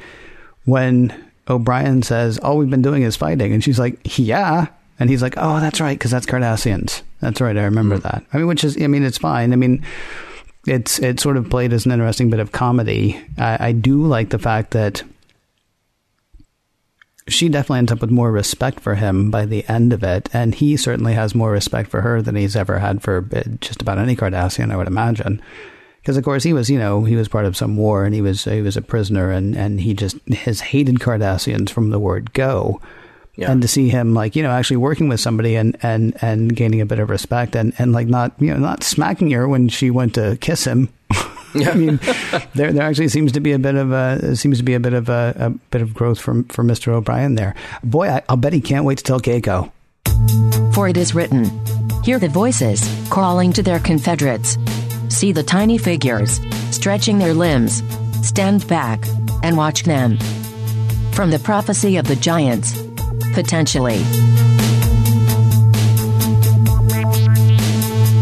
when 0.64 1.12
O'Brien 1.46 2.02
says, 2.02 2.38
"All 2.38 2.56
we've 2.56 2.70
been 2.70 2.82
doing 2.82 3.02
is 3.02 3.16
fighting," 3.16 3.52
and 3.52 3.62
she's 3.62 3.78
like, 3.78 4.18
"Yeah," 4.18 4.68
and 4.98 5.10
he's 5.10 5.22
like, 5.22 5.34
"Oh, 5.36 5.60
that's 5.60 5.80
right, 5.80 5.98
because 5.98 6.10
that's 6.10 6.26
Cardassians. 6.26 7.02
That's 7.20 7.40
right, 7.40 7.56
I 7.56 7.64
remember 7.64 7.98
mm-hmm. 7.98 8.08
that." 8.08 8.24
I 8.32 8.38
mean, 8.38 8.46
which 8.46 8.64
is, 8.64 8.80
I 8.80 8.86
mean, 8.86 9.04
it's 9.04 9.18
fine. 9.18 9.52
I 9.52 9.56
mean, 9.56 9.84
it's 10.66 10.98
it's 11.00 11.22
sort 11.22 11.36
of 11.36 11.50
played 11.50 11.72
as 11.74 11.84
an 11.84 11.92
interesting 11.92 12.30
bit 12.30 12.40
of 12.40 12.52
comedy. 12.52 13.20
I, 13.36 13.68
I 13.68 13.72
do 13.72 14.06
like 14.06 14.30
the 14.30 14.38
fact 14.38 14.70
that 14.70 15.02
she 17.28 17.48
definitely 17.50 17.78
ends 17.78 17.92
up 17.92 18.00
with 18.00 18.10
more 18.10 18.32
respect 18.32 18.80
for 18.80 18.94
him 18.94 19.30
by 19.30 19.44
the 19.44 19.68
end 19.68 19.92
of 19.92 20.02
it, 20.02 20.30
and 20.32 20.54
he 20.54 20.78
certainly 20.78 21.12
has 21.12 21.34
more 21.34 21.52
respect 21.52 21.90
for 21.90 22.00
her 22.00 22.22
than 22.22 22.36
he's 22.36 22.56
ever 22.56 22.78
had 22.78 23.02
for 23.02 23.20
just 23.60 23.82
about 23.82 23.98
any 23.98 24.16
Cardassian, 24.16 24.72
I 24.72 24.76
would 24.76 24.86
imagine 24.86 25.42
because 26.02 26.16
of 26.16 26.24
course 26.24 26.42
he 26.42 26.52
was, 26.52 26.68
you 26.68 26.78
know, 26.78 27.04
he 27.04 27.14
was 27.14 27.28
part 27.28 27.44
of 27.44 27.56
some 27.56 27.76
war 27.76 28.04
and 28.04 28.12
he 28.14 28.20
was 28.20 28.44
he 28.44 28.60
was 28.60 28.76
a 28.76 28.82
prisoner 28.82 29.30
and 29.30 29.56
and 29.56 29.80
he 29.80 29.94
just 29.94 30.16
has 30.30 30.60
hated 30.60 30.96
Cardassians 30.96 31.70
from 31.70 31.90
the 31.90 32.00
word 32.00 32.32
go. 32.32 32.80
Yeah. 33.36 33.50
And 33.50 33.62
to 33.62 33.68
see 33.68 33.88
him 33.88 34.12
like 34.12 34.36
you 34.36 34.42
know 34.42 34.50
actually 34.50 34.76
working 34.78 35.08
with 35.08 35.20
somebody 35.20 35.54
and 35.54 35.76
and 35.82 36.16
and 36.20 36.54
gaining 36.54 36.80
a 36.80 36.86
bit 36.86 36.98
of 36.98 37.08
respect 37.08 37.54
and 37.54 37.72
and 37.78 37.92
like 37.92 38.08
not 38.08 38.32
you 38.40 38.52
know 38.52 38.58
not 38.58 38.82
smacking 38.82 39.30
her 39.30 39.48
when 39.48 39.68
she 39.68 39.90
went 39.90 40.14
to 40.16 40.36
kiss 40.40 40.66
him. 40.66 40.88
I 41.54 41.74
mean, 41.74 42.00
there 42.54 42.72
there 42.72 42.82
actually 42.82 43.08
seems 43.08 43.32
to 43.32 43.40
be 43.40 43.52
a 43.52 43.58
bit 43.58 43.76
of 43.76 43.92
a 43.92 44.34
seems 44.34 44.58
to 44.58 44.64
be 44.64 44.74
a 44.74 44.80
bit 44.80 44.94
of 44.94 45.08
a, 45.08 45.34
a 45.38 45.50
bit 45.70 45.82
of 45.82 45.94
growth 45.94 46.18
from 46.18 46.44
for 46.44 46.62
Mister 46.64 46.92
O'Brien 46.92 47.36
there. 47.36 47.54
Boy, 47.84 48.08
I, 48.08 48.22
will 48.28 48.38
bet 48.38 48.52
he 48.52 48.60
can't 48.60 48.84
wait 48.84 48.98
to 48.98 49.04
tell 49.04 49.20
Keiko. 49.20 49.70
For 50.74 50.88
it 50.88 50.96
is 50.96 51.14
written, 51.14 51.44
hear 52.02 52.18
the 52.18 52.28
voices 52.28 52.82
calling 53.10 53.52
to 53.52 53.62
their 53.62 53.78
confederates 53.78 54.56
See 55.12 55.30
the 55.30 55.42
tiny 55.42 55.76
figures 55.76 56.40
stretching 56.70 57.18
their 57.18 57.34
limbs. 57.34 57.82
Stand 58.26 58.66
back 58.66 59.06
and 59.42 59.58
watch 59.58 59.82
them. 59.82 60.16
From 61.12 61.30
the 61.30 61.38
prophecy 61.38 61.98
of 61.98 62.08
the 62.08 62.16
giants, 62.16 62.72
potentially. 63.34 64.02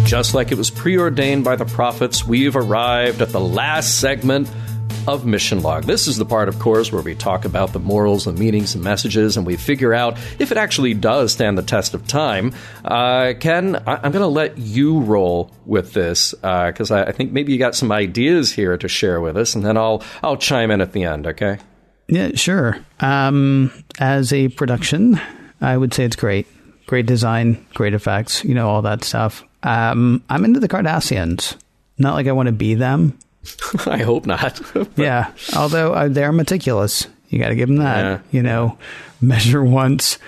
Just 0.05 0.34
like 0.34 0.51
it 0.51 0.59
was 0.59 0.68
preordained 0.68 1.45
by 1.45 1.55
the 1.55 1.64
prophets, 1.64 2.26
we've 2.26 2.57
arrived 2.57 3.22
at 3.22 3.30
the 3.30 3.41
last 3.41 4.01
segment 4.01 4.51
of 5.14 5.26
Mission 5.26 5.62
Log. 5.62 5.84
This 5.84 6.06
is 6.06 6.16
the 6.16 6.24
part, 6.24 6.48
of 6.48 6.58
course, 6.58 6.92
where 6.92 7.02
we 7.02 7.14
talk 7.14 7.44
about 7.44 7.72
the 7.72 7.78
morals 7.78 8.24
the 8.24 8.32
meanings 8.32 8.74
and 8.74 8.84
messages 8.84 9.36
and 9.36 9.46
we 9.46 9.56
figure 9.56 9.92
out 9.92 10.18
if 10.38 10.52
it 10.52 10.56
actually 10.56 10.94
does 10.94 11.32
stand 11.32 11.58
the 11.58 11.62
test 11.62 11.94
of 11.94 12.06
time. 12.06 12.52
Uh, 12.84 13.34
Ken, 13.38 13.76
I- 13.86 14.06
am 14.06 14.12
going 14.12 14.22
to 14.22 14.26
let 14.26 14.58
you 14.58 15.00
roll 15.00 15.50
with 15.66 15.92
this 15.92 16.32
because 16.32 16.90
uh, 16.90 16.96
I-, 16.96 17.06
I 17.06 17.12
think 17.12 17.32
maybe 17.32 17.52
you 17.52 17.58
got 17.58 17.74
some 17.74 17.92
ideas 17.92 18.52
here 18.52 18.76
to 18.76 18.88
share 18.88 19.20
with 19.20 19.36
us, 19.36 19.54
and 19.54 19.64
then 19.64 19.76
I'll 19.76 20.02
I'll 20.22 20.36
chime 20.36 20.70
in 20.70 20.80
at 20.80 20.92
the 20.92 21.04
end. 21.04 21.26
Okay? 21.26 21.58
Yeah, 22.08 22.30
sure. 22.34 22.78
Um, 23.00 23.72
as 23.98 24.32
a 24.32 24.48
production, 24.48 25.20
I 25.61 25.76
would 25.76 25.94
say 25.94 26.04
it's 26.04 26.16
great. 26.16 26.46
Great 26.86 27.06
design, 27.06 27.64
great 27.74 27.94
effects, 27.94 28.44
you 28.44 28.54
know, 28.54 28.68
all 28.68 28.82
that 28.82 29.04
stuff. 29.04 29.44
Um, 29.62 30.24
I'm 30.28 30.44
into 30.44 30.58
the 30.58 30.68
Cardassians. 30.68 31.56
Not 31.98 32.14
like 32.14 32.26
I 32.26 32.32
want 32.32 32.46
to 32.46 32.52
be 32.52 32.74
them, 32.74 33.18
I 33.86 33.99
hope 33.99 34.26
not. 34.26 34.61
yeah, 34.97 35.32
although 35.57 35.93
uh, 35.93 36.09
they're 36.09 36.32
meticulous. 36.32 37.07
You 37.28 37.38
got 37.38 37.49
to 37.49 37.55
give 37.55 37.68
them 37.68 37.78
that. 37.78 38.03
Yeah. 38.03 38.20
You 38.30 38.43
know, 38.43 38.78
measure 39.20 39.64
once, 39.64 40.18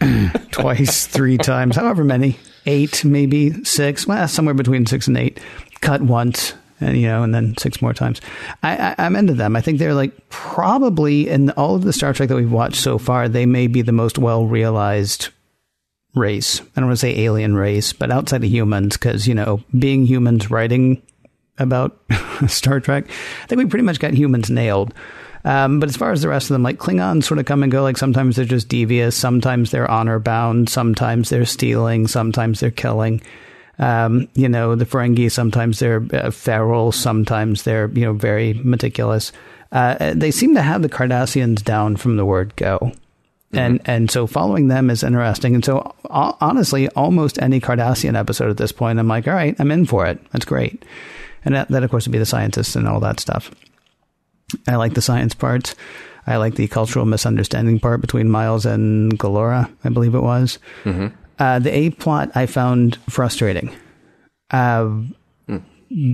twice, 0.50 1.06
three 1.06 1.38
times, 1.38 1.76
however 1.76 2.04
many, 2.04 2.38
eight, 2.66 3.04
maybe 3.04 3.64
six, 3.64 4.06
well, 4.06 4.28
somewhere 4.28 4.54
between 4.54 4.86
six 4.86 5.08
and 5.08 5.16
eight. 5.16 5.40
Cut 5.80 6.02
once, 6.02 6.54
and 6.80 6.96
you 6.96 7.06
know, 7.06 7.22
and 7.22 7.34
then 7.34 7.56
six 7.58 7.82
more 7.82 7.92
times. 7.92 8.20
I, 8.62 8.94
I, 8.98 9.06
am 9.06 9.16
into 9.16 9.34
them. 9.34 9.56
I 9.56 9.60
think 9.60 9.78
they're 9.78 9.94
like 9.94 10.28
probably 10.28 11.28
in 11.28 11.50
all 11.50 11.74
of 11.74 11.84
the 11.84 11.92
Star 11.92 12.12
Trek 12.12 12.28
that 12.28 12.36
we've 12.36 12.50
watched 12.50 12.80
so 12.80 12.98
far, 12.98 13.28
they 13.28 13.46
may 13.46 13.66
be 13.66 13.82
the 13.82 13.92
most 13.92 14.18
well 14.18 14.46
realized 14.46 15.28
race. 16.14 16.60
I 16.60 16.80
don't 16.80 16.86
want 16.86 16.98
to 16.98 17.06
say 17.06 17.20
alien 17.20 17.54
race, 17.54 17.92
but 17.92 18.10
outside 18.10 18.44
of 18.44 18.50
humans, 18.50 18.96
because 18.96 19.26
you 19.26 19.34
know, 19.34 19.62
being 19.78 20.06
humans 20.06 20.50
writing 20.50 21.02
about 21.58 21.98
Star 22.46 22.80
Trek. 22.80 23.06
I 23.42 23.46
think 23.46 23.58
we 23.58 23.66
pretty 23.66 23.84
much 23.84 24.00
got 24.00 24.14
humans 24.14 24.50
nailed. 24.50 24.94
Um, 25.44 25.78
but 25.78 25.88
as 25.88 25.96
far 25.96 26.10
as 26.10 26.22
the 26.22 26.28
rest 26.28 26.50
of 26.50 26.54
them, 26.54 26.62
like 26.62 26.78
Klingons 26.78 27.24
sort 27.24 27.38
of 27.38 27.44
come 27.44 27.62
and 27.62 27.70
go. 27.70 27.82
Like 27.82 27.98
sometimes 27.98 28.36
they're 28.36 28.44
just 28.44 28.68
devious, 28.68 29.14
sometimes 29.14 29.70
they're 29.70 29.90
honor 29.90 30.18
bound, 30.18 30.70
sometimes 30.70 31.28
they're 31.28 31.44
stealing, 31.44 32.06
sometimes 32.06 32.60
they're 32.60 32.70
killing. 32.70 33.20
Um, 33.78 34.28
you 34.34 34.48
know, 34.48 34.74
the 34.74 34.86
Ferengi 34.86 35.30
sometimes 35.30 35.80
they're 35.80 36.06
uh, 36.12 36.30
feral, 36.30 36.92
sometimes 36.92 37.64
they're 37.64 37.90
you 37.90 38.04
know 38.06 38.14
very 38.14 38.54
meticulous. 38.54 39.32
Uh, 39.70 40.14
they 40.14 40.30
seem 40.30 40.54
to 40.54 40.62
have 40.62 40.82
the 40.82 40.88
Cardassians 40.88 41.62
down 41.62 41.96
from 41.96 42.16
the 42.16 42.24
word 42.24 42.54
go. 42.56 42.78
Mm-hmm. 42.78 43.58
And 43.58 43.80
and 43.84 44.10
so 44.10 44.26
following 44.26 44.68
them 44.68 44.88
is 44.88 45.02
interesting. 45.02 45.54
And 45.54 45.64
so 45.64 45.94
honestly, 46.08 46.88
almost 46.90 47.40
any 47.42 47.60
Cardassian 47.60 48.18
episode 48.18 48.50
at 48.50 48.56
this 48.56 48.72
point, 48.72 48.98
I'm 48.98 49.08
like, 49.08 49.28
all 49.28 49.34
right, 49.34 49.56
I'm 49.58 49.70
in 49.70 49.84
for 49.84 50.06
it. 50.06 50.18
That's 50.32 50.46
great. 50.46 50.84
And 51.44 51.54
that, 51.54 51.68
that 51.68 51.82
of 51.82 51.90
course 51.90 52.06
would 52.06 52.12
be 52.12 52.18
the 52.18 52.26
scientists 52.26 52.76
and 52.76 52.88
all 52.88 53.00
that 53.00 53.20
stuff. 53.20 53.50
I 54.66 54.76
like 54.76 54.94
the 54.94 55.02
science 55.02 55.34
part. 55.34 55.74
I 56.26 56.36
like 56.36 56.54
the 56.54 56.68
cultural 56.68 57.04
misunderstanding 57.04 57.80
part 57.80 58.00
between 58.00 58.30
Miles 58.30 58.64
and 58.64 59.18
Gilora, 59.18 59.70
I 59.84 59.88
believe 59.90 60.14
it 60.14 60.22
was. 60.22 60.58
Mm-hmm. 60.84 61.14
Uh, 61.38 61.58
the 61.58 61.76
A 61.76 61.90
plot 61.90 62.30
I 62.34 62.46
found 62.46 62.96
frustrating. 63.08 63.74
Uh, 64.50 65.02
mm. 65.48 65.62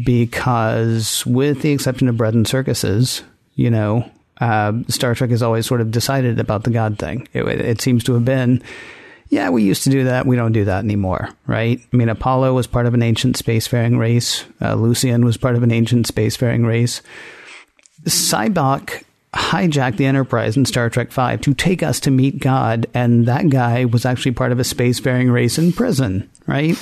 Because, 0.04 1.24
with 1.26 1.62
the 1.62 1.72
exception 1.72 2.08
of 2.08 2.16
bread 2.16 2.34
and 2.34 2.48
circuses, 2.48 3.22
you 3.54 3.70
know, 3.70 4.10
uh, 4.40 4.72
Star 4.88 5.14
Trek 5.14 5.30
has 5.30 5.42
always 5.42 5.66
sort 5.66 5.80
of 5.80 5.90
decided 5.90 6.40
about 6.40 6.64
the 6.64 6.70
God 6.70 6.98
thing. 6.98 7.28
It, 7.32 7.44
it, 7.46 7.80
seems 7.80 8.02
to 8.04 8.14
have 8.14 8.24
been, 8.24 8.62
yeah, 9.30 9.48
we 9.48 9.62
used 9.62 9.84
to 9.84 9.90
do 9.90 10.04
that. 10.04 10.26
We 10.26 10.36
don't 10.36 10.52
do 10.52 10.64
that 10.64 10.84
anymore, 10.84 11.30
right? 11.46 11.80
I 11.92 11.96
mean, 11.96 12.08
Apollo 12.08 12.52
was 12.54 12.66
part 12.66 12.86
of 12.86 12.94
an 12.94 13.02
ancient 13.02 13.38
spacefaring 13.38 13.96
race. 13.98 14.44
Uh, 14.60 14.74
Lucien 14.74 15.24
was 15.24 15.36
part 15.36 15.54
of 15.54 15.62
an 15.62 15.70
ancient 15.70 16.08
spacefaring 16.12 16.66
race. 16.66 17.00
Sybok 18.04 19.04
hijacked 19.32 19.98
the 19.98 20.06
Enterprise 20.06 20.56
in 20.56 20.64
Star 20.64 20.90
Trek 20.90 21.12
V 21.12 21.36
to 21.36 21.54
take 21.54 21.82
us 21.82 22.00
to 22.00 22.10
meet 22.10 22.40
God, 22.40 22.86
and 22.92 23.26
that 23.26 23.50
guy 23.50 23.84
was 23.84 24.04
actually 24.04 24.32
part 24.32 24.50
of 24.50 24.58
a 24.58 24.64
spacefaring 24.64 25.32
race 25.32 25.58
in 25.58 25.72
prison, 25.72 26.28
right? 26.48 26.76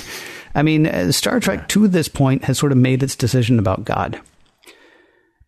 I 0.55 0.63
mean, 0.63 0.87
uh, 0.87 1.11
Star 1.11 1.39
Trek 1.39 1.67
to 1.69 1.87
this 1.87 2.07
point 2.07 2.45
has 2.45 2.57
sort 2.57 2.71
of 2.71 2.79
made 2.79 3.03
its 3.03 3.15
decision 3.15 3.59
about 3.59 3.85
God. 3.85 4.19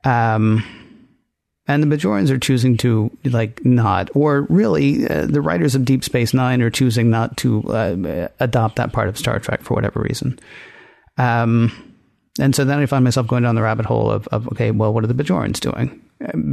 Um, 0.04 0.64
and 1.68 1.84
the 1.84 1.96
Bajorans 1.96 2.30
are 2.30 2.40
choosing 2.40 2.78
to 2.78 3.16
like 3.26 3.64
not, 3.66 4.10
or 4.16 4.42
really, 4.50 5.08
uh, 5.08 5.26
the 5.26 5.42
writers 5.42 5.76
of 5.76 5.86
Deep 5.86 6.04
Space 6.04 6.34
Nine 6.34 6.62
are 6.62 6.70
choosing 6.70 7.10
not 7.10 7.38
to 7.38 7.64
uh, 7.72 8.28
adopt 8.40 8.78
that 8.78 8.94
part 8.94 9.08
of 9.10 9.18
Star 9.18 9.40
Trek 9.40 9.62
for 9.62 9.74
whatever 9.74 10.02
reason. 10.02 10.40
Um, 11.18 11.72
and 12.40 12.56
so 12.56 12.66
then 12.66 12.80
I 12.80 12.86
find 12.86 13.04
myself 13.04 13.28
going 13.28 13.44
down 13.44 13.56
the 13.56 13.62
rabbit 13.62 13.86
hole 13.86 14.10
of, 14.10 14.28
of 14.30 14.48
okay, 14.50 14.72
well, 14.72 14.94
what 14.94 15.04
are 15.04 15.08
the 15.08 15.24
Bajorans 15.24 15.60
doing? 15.60 16.02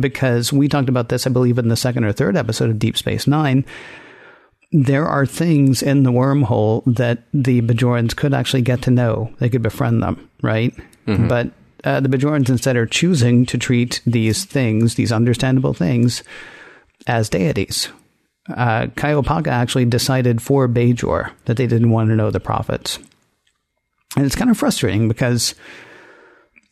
because 0.01 0.53
we 0.53 0.69
talked 0.69 0.89
about 0.89 1.09
this, 1.09 1.27
I 1.27 1.31
believe, 1.31 1.59
in 1.59 1.69
the 1.69 1.77
second 1.77 2.05
or 2.05 2.13
third 2.13 2.37
episode 2.37 2.71
of 2.71 2.79
Deep 2.79 2.97
Space 2.97 3.27
Nine. 3.27 3.65
There 4.71 5.07
are 5.07 5.25
things 5.25 5.83
in 5.83 6.03
the 6.03 6.13
wormhole 6.13 6.83
that 6.97 7.25
the 7.33 7.63
Bajorans 7.63 8.15
could 8.15 8.35
actually 8.35 8.63
get 8.63 8.83
to 8.83 8.91
know. 8.91 9.33
They 9.39 9.49
could 9.49 9.63
befriend 9.63 10.03
them, 10.03 10.29
right? 10.43 10.75
Mm-hmm. 11.07 11.29
But 11.29 11.53
uh, 11.85 12.01
the 12.01 12.09
Bajorans 12.09 12.49
instead 12.49 12.77
are 12.77 12.87
choosing 12.87 13.47
to 13.47 13.59
treat 13.59 14.01
these 14.07 14.45
things, 14.45 14.95
these 14.95 15.13
understandable 15.13 15.75
things, 15.75 16.23
as 17.07 17.29
deities. 17.29 17.89
Uh, 18.49 18.87
Kai 18.97 19.13
Opaka 19.13 19.49
actually 19.49 19.85
decided 19.85 20.41
for 20.41 20.69
Bajor 20.69 21.31
that 21.45 21.57
they 21.57 21.67
didn't 21.67 21.91
want 21.91 22.09
to 22.09 22.17
know 22.17 22.31
the 22.31 22.41
prophets. 22.41 22.99
And 24.17 24.25
it's 24.25 24.37
kind 24.37 24.51
of 24.51 24.57
frustrating 24.57 25.07
because 25.07 25.55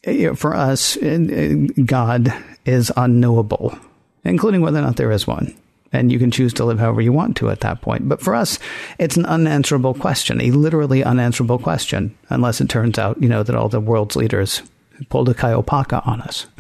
you 0.07 0.29
know, 0.29 0.35
for 0.35 0.55
us, 0.55 0.97
God 0.97 2.33
is 2.65 2.93
unknowable, 2.97 3.79
including 4.25 4.63
whether 4.63 4.79
or 4.79 4.83
not 4.83 4.97
there 4.97 5.13
is 5.13 5.27
one. 5.27 5.55
And 5.93 6.11
you 6.11 6.19
can 6.19 6.31
choose 6.31 6.53
to 6.55 6.65
live 6.65 6.79
however 6.79 7.01
you 7.01 7.13
want 7.13 7.37
to 7.39 7.51
at 7.51 7.61
that 7.61 7.81
point. 7.81 8.09
But 8.09 8.21
for 8.21 8.35
us, 8.35 8.59
it's 8.99 9.17
an 9.17 9.25
unanswerable 9.27 9.95
question, 9.95 10.41
a 10.41 10.51
literally 10.51 11.05
unanswerable 11.05 11.59
question, 11.59 12.17
unless 12.29 12.61
it 12.61 12.69
turns 12.69 12.99
out, 12.99 13.23
you 13.23 13.29
know, 13.29 13.43
that 13.43 13.55
all 13.55 13.69
the 13.69 13.81
world's 13.81 14.17
leaders 14.17 14.63
pulled 15.09 15.29
a 15.29 15.35
Kai 15.35 15.53
Opaka 15.53 16.07
on 16.07 16.21
us, 16.23 16.47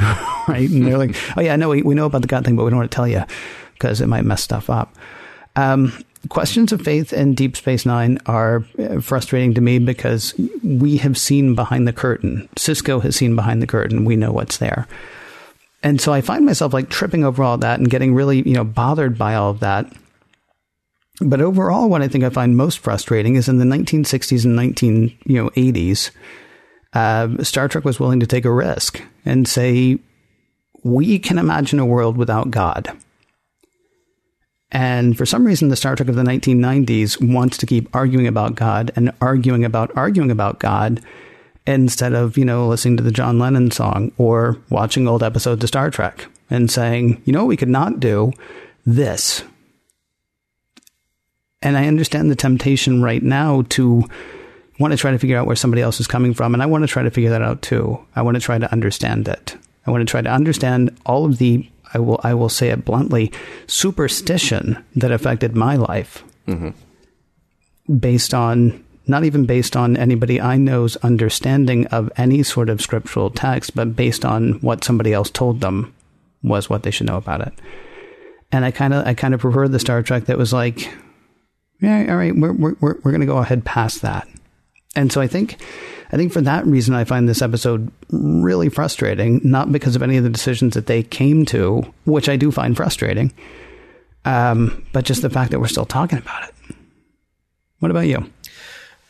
right? 0.48 0.68
And 0.68 0.86
they're 0.86 0.98
like, 0.98 1.16
oh, 1.36 1.40
yeah, 1.40 1.56
no, 1.56 1.68
we, 1.68 1.82
we 1.82 1.94
know 1.94 2.06
about 2.06 2.22
the 2.22 2.28
God 2.28 2.44
thing, 2.44 2.56
but 2.56 2.64
we 2.64 2.70
don't 2.70 2.78
want 2.78 2.90
to 2.90 2.94
tell 2.94 3.08
you 3.08 3.24
because 3.74 4.00
it 4.00 4.06
might 4.06 4.24
mess 4.24 4.42
stuff 4.42 4.70
up. 4.70 4.94
Um, 5.54 5.92
questions 6.28 6.72
of 6.72 6.82
faith 6.82 7.12
in 7.12 7.34
Deep 7.34 7.56
Space 7.56 7.86
Nine 7.86 8.18
are 8.26 8.64
uh, 8.78 9.00
frustrating 9.00 9.54
to 9.54 9.60
me 9.60 9.78
because 9.78 10.34
we 10.62 10.96
have 10.98 11.16
seen 11.16 11.54
behind 11.54 11.86
the 11.86 11.92
curtain. 11.92 12.48
Sisko 12.56 13.02
has 13.02 13.16
seen 13.16 13.36
behind 13.36 13.62
the 13.62 13.66
curtain. 13.66 14.04
We 14.04 14.16
know 14.16 14.32
what's 14.32 14.58
there. 14.58 14.86
And 15.82 16.00
so 16.00 16.12
I 16.12 16.20
find 16.20 16.44
myself 16.44 16.72
like 16.72 16.88
tripping 16.88 17.24
over 17.24 17.42
all 17.42 17.58
that 17.58 17.78
and 17.78 17.90
getting 17.90 18.14
really, 18.14 18.42
you 18.42 18.54
know, 18.54 18.64
bothered 18.64 19.16
by 19.16 19.34
all 19.34 19.50
of 19.50 19.60
that. 19.60 19.92
But 21.20 21.40
overall, 21.40 21.88
what 21.88 22.02
I 22.02 22.08
think 22.08 22.24
I 22.24 22.30
find 22.30 22.56
most 22.56 22.78
frustrating 22.78 23.36
is 23.36 23.48
in 23.48 23.58
the 23.58 23.64
1960s 23.64 24.44
and 24.44 24.56
19, 24.56 25.16
you 25.24 25.42
know, 25.42 25.50
80s, 25.50 26.10
uh, 26.96 27.44
Star 27.44 27.68
Trek 27.68 27.84
was 27.84 28.00
willing 28.00 28.20
to 28.20 28.26
take 28.26 28.46
a 28.46 28.50
risk 28.50 29.02
and 29.26 29.46
say, 29.46 29.98
we 30.82 31.18
can 31.18 31.36
imagine 31.36 31.78
a 31.78 31.84
world 31.84 32.16
without 32.16 32.50
God. 32.50 32.90
And 34.72 35.16
for 35.16 35.26
some 35.26 35.44
reason, 35.44 35.68
the 35.68 35.76
Star 35.76 35.94
Trek 35.94 36.08
of 36.08 36.14
the 36.14 36.22
1990s 36.22 37.20
wants 37.34 37.58
to 37.58 37.66
keep 37.66 37.94
arguing 37.94 38.26
about 38.26 38.54
God 38.54 38.92
and 38.96 39.12
arguing 39.20 39.62
about 39.62 39.94
arguing 39.94 40.30
about 40.30 40.58
God 40.58 41.02
instead 41.66 42.14
of, 42.14 42.38
you 42.38 42.46
know, 42.46 42.66
listening 42.66 42.96
to 42.96 43.02
the 43.02 43.12
John 43.12 43.38
Lennon 43.38 43.70
song 43.70 44.10
or 44.16 44.56
watching 44.70 45.06
old 45.06 45.22
episodes 45.22 45.62
of 45.62 45.68
Star 45.68 45.90
Trek 45.90 46.26
and 46.48 46.70
saying, 46.70 47.20
you 47.26 47.32
know, 47.32 47.44
we 47.44 47.58
could 47.58 47.68
not 47.68 48.00
do 48.00 48.32
this. 48.86 49.44
And 51.60 51.76
I 51.76 51.88
understand 51.88 52.30
the 52.30 52.36
temptation 52.36 53.02
right 53.02 53.22
now 53.22 53.62
to 53.70 54.08
want 54.78 54.92
to 54.92 54.96
try 54.96 55.10
to 55.10 55.18
figure 55.18 55.36
out 55.36 55.46
where 55.46 55.56
somebody 55.56 55.82
else 55.82 56.00
is 56.00 56.06
coming 56.06 56.34
from. 56.34 56.54
And 56.54 56.62
I 56.62 56.66
want 56.66 56.82
to 56.82 56.88
try 56.88 57.02
to 57.02 57.10
figure 57.10 57.30
that 57.30 57.42
out 57.42 57.62
too. 57.62 57.98
I 58.14 58.22
want 58.22 58.36
to 58.36 58.40
try 58.40 58.58
to 58.58 58.70
understand 58.72 59.28
it. 59.28 59.56
I 59.86 59.90
want 59.90 60.02
to 60.02 60.10
try 60.10 60.20
to 60.20 60.30
understand 60.30 60.96
all 61.06 61.24
of 61.24 61.38
the, 61.38 61.68
I 61.94 61.98
will, 61.98 62.20
I 62.24 62.34
will 62.34 62.48
say 62.48 62.70
it 62.70 62.84
bluntly, 62.84 63.32
superstition 63.66 64.84
that 64.96 65.12
affected 65.12 65.54
my 65.54 65.76
life 65.76 66.24
mm-hmm. 66.46 66.70
based 67.98 68.34
on 68.34 68.84
not 69.06 69.24
even 69.24 69.46
based 69.46 69.76
on 69.76 69.96
anybody 69.96 70.40
I 70.40 70.56
know's 70.56 70.96
understanding 70.96 71.86
of 71.86 72.10
any 72.16 72.42
sort 72.42 72.68
of 72.68 72.80
scriptural 72.80 73.30
text, 73.30 73.74
but 73.76 73.94
based 73.94 74.24
on 74.24 74.54
what 74.54 74.82
somebody 74.82 75.12
else 75.12 75.30
told 75.30 75.60
them 75.60 75.94
was 76.42 76.68
what 76.68 76.82
they 76.82 76.90
should 76.90 77.06
know 77.06 77.16
about 77.16 77.40
it. 77.40 77.52
And 78.50 78.64
I 78.64 78.70
kind 78.70 78.94
of 78.94 79.06
I 79.06 79.14
kind 79.14 79.34
of 79.34 79.40
prefer 79.40 79.68
the 79.68 79.78
Star 79.78 80.02
Trek 80.02 80.24
that 80.24 80.38
was 80.38 80.52
like, 80.52 80.92
yeah, 81.80 82.06
all 82.08 82.16
right, 82.16 82.34
we're 82.34 82.52
we're, 82.52 82.74
we're 82.80 83.00
going 83.00 83.20
to 83.20 83.26
go 83.26 83.38
ahead 83.38 83.64
past 83.64 84.02
that. 84.02 84.26
And 84.96 85.12
so 85.12 85.20
I 85.20 85.28
think 85.28 85.60
I 86.12 86.16
think 86.16 86.32
for 86.32 86.40
that 86.40 86.66
reason 86.66 86.94
I 86.94 87.04
find 87.04 87.28
this 87.28 87.42
episode 87.42 87.92
really 88.10 88.68
frustrating, 88.68 89.40
not 89.44 89.70
because 89.70 89.96
of 89.96 90.02
any 90.02 90.16
of 90.16 90.24
the 90.24 90.30
decisions 90.30 90.74
that 90.74 90.86
they 90.86 91.02
came 91.02 91.44
to, 91.46 91.82
which 92.04 92.28
I 92.28 92.36
do 92.36 92.50
find 92.50 92.76
frustrating, 92.76 93.32
um, 94.24 94.84
but 94.92 95.04
just 95.04 95.22
the 95.22 95.30
fact 95.30 95.50
that 95.50 95.60
we're 95.60 95.68
still 95.68 95.86
talking 95.86 96.18
about 96.18 96.48
it. 96.48 96.54
What 97.80 97.90
about 97.90 98.06
you? 98.06 98.30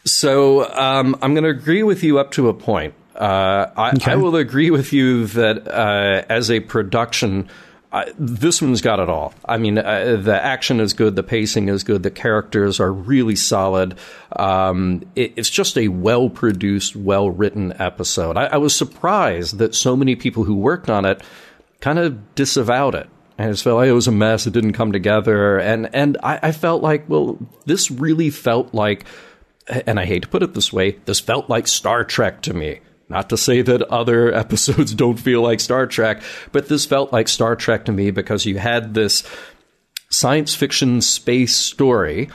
So 0.05 0.73
um, 0.75 1.17
I'm 1.23 1.35
going 1.35 1.45
to 1.45 1.51
agree 1.51 1.83
with 1.83 2.03
you 2.03 2.19
up 2.19 2.33
to 2.33 2.49
a 2.49 2.55
point. 2.55 2.95
Uh, 3.15 3.71
I, 3.77 3.91
okay. 3.93 4.13
I, 4.13 4.17
will 4.17 4.37
agree 4.37 4.71
with 4.71 4.93
you 4.93 5.27
that 5.29 5.67
uh, 5.67 6.23
as 6.29 6.51
a 6.51 6.61
production, 6.61 7.49
uh, 7.97 8.13
this 8.19 8.61
one's 8.61 8.83
got 8.83 9.01
it 9.01 9.09
all. 9.09 9.33
I 9.47 9.57
mean, 9.57 9.79
uh, 9.79 10.19
the 10.21 10.39
action 10.39 10.81
is 10.81 10.93
good, 10.93 11.17
the 11.17 11.23
pacing 11.23 11.71
is 11.71 11.83
good, 11.83 12.03
the 12.03 12.11
characters 12.11 12.79
are 12.79 12.93
really 12.93 13.37
solid. 13.37 13.97
Um, 14.33 15.03
it, 15.17 15.33
it's 15.37 15.49
just 15.49 15.79
a 15.79 15.89
well 15.89 16.29
produced, 16.29 16.95
well 16.95 17.31
written 17.31 17.73
episode. 17.81 18.37
I, 18.37 18.49
I 18.49 18.57
was 18.59 18.77
surprised 18.77 19.57
that 19.59 19.75
so 19.75 19.97
many 19.97 20.15
people 20.15 20.45
who 20.45 20.57
worked 20.57 20.91
on 20.91 21.07
it 21.07 21.23
kind 21.81 21.99
of 21.99 22.35
disavowed 22.35 22.95
it. 22.95 23.09
I 23.39 23.47
just 23.47 23.65
felt 23.65 23.77
like 23.77 23.89
it 23.89 23.93
was 23.93 24.09
a 24.09 24.13
mess. 24.13 24.47
It 24.47 24.53
didn't 24.53 24.75
come 24.75 24.93
together, 24.93 25.59
and 25.59 25.89
and 25.95 26.19
I, 26.23 26.39
I 26.43 26.53
felt 26.53 26.83
like, 26.83 27.09
well, 27.09 27.39
this 27.65 27.91
really 27.91 28.29
felt 28.29 28.75
like 28.75 29.07
and 29.69 29.99
I 29.99 30.05
hate 30.05 30.23
to 30.23 30.29
put 30.29 30.43
it 30.43 30.53
this 30.53 30.71
way, 30.71 30.99
this 31.07 31.21
felt 31.21 31.49
like 31.49 31.67
Star 31.67 32.05
Trek 32.05 32.43
to 32.43 32.53
me. 32.53 32.81
Not 33.09 33.29
to 33.31 33.37
say 33.37 33.63
that 33.63 33.83
other 33.83 34.33
episodes 34.35 34.95
don't 34.95 35.19
feel 35.19 35.43
like 35.43 35.61
Star 35.61 35.87
Trek, 35.87 36.23
but 36.53 36.69
this 36.69 36.87
felt 36.87 37.13
like 37.13 37.29
Star 37.29 37.57
Trek 37.57 37.85
to 37.87 37.93
me 37.93 38.11
because 38.11 38.47
you 38.47 38.59
had 38.59 38.95
this 38.95 39.23
science 40.11 40.55
fiction 40.55 41.01
space 41.01 41.55
story, 41.55 42.29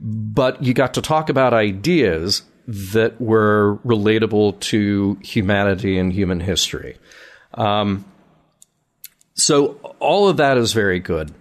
but 0.00 0.62
you 0.62 0.74
got 0.74 0.94
to 0.94 1.02
talk 1.02 1.28
about 1.28 1.52
ideas 1.54 2.42
that 2.66 3.18
were 3.20 3.78
relatable 3.84 4.60
to 4.60 5.18
humanity 5.22 5.98
and 5.98 6.12
human 6.12 6.40
history. 6.40 6.98
Um, 7.54 8.04
so 9.34 9.74
all 10.00 10.28
of 10.28 10.36
that 10.36 10.58
is 10.58 10.72
very 10.72 11.00
good. 11.00 11.32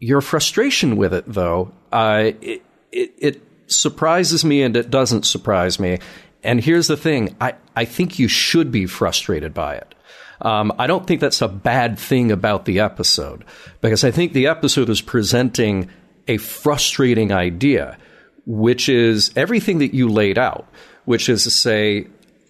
Your 0.00 0.20
frustration 0.20 0.96
with 0.96 1.14
it, 1.14 1.24
though, 1.26 1.72
uh, 1.92 2.32
it, 2.40 2.62
it, 2.90 3.14
it 3.18 3.42
surprises 3.68 4.44
me 4.44 4.62
and 4.62 4.76
it 4.76 4.90
doesn't 4.90 5.24
surprise 5.24 5.78
me. 5.78 5.98
And 6.46 6.60
here's 6.60 6.86
the 6.86 6.96
thing 6.96 7.36
I, 7.40 7.54
I 7.74 7.84
think 7.84 8.18
you 8.18 8.28
should 8.28 8.70
be 8.70 8.86
frustrated 8.86 9.52
by 9.52 9.74
it. 9.74 9.94
Um, 10.40 10.72
I 10.78 10.86
don't 10.86 11.06
think 11.06 11.20
that's 11.20 11.42
a 11.42 11.48
bad 11.48 11.98
thing 11.98 12.30
about 12.30 12.66
the 12.66 12.80
episode 12.80 13.44
because 13.80 14.04
I 14.04 14.10
think 14.10 14.32
the 14.32 14.46
episode 14.46 14.88
is 14.88 15.00
presenting 15.00 15.88
a 16.28 16.36
frustrating 16.36 17.32
idea, 17.32 17.98
which 18.44 18.88
is 18.88 19.30
everything 19.34 19.78
that 19.78 19.94
you 19.94 20.08
laid 20.08 20.38
out, 20.38 20.68
which 21.04 21.28
is 21.28 21.44
to 21.44 21.50
say, 21.50 22.06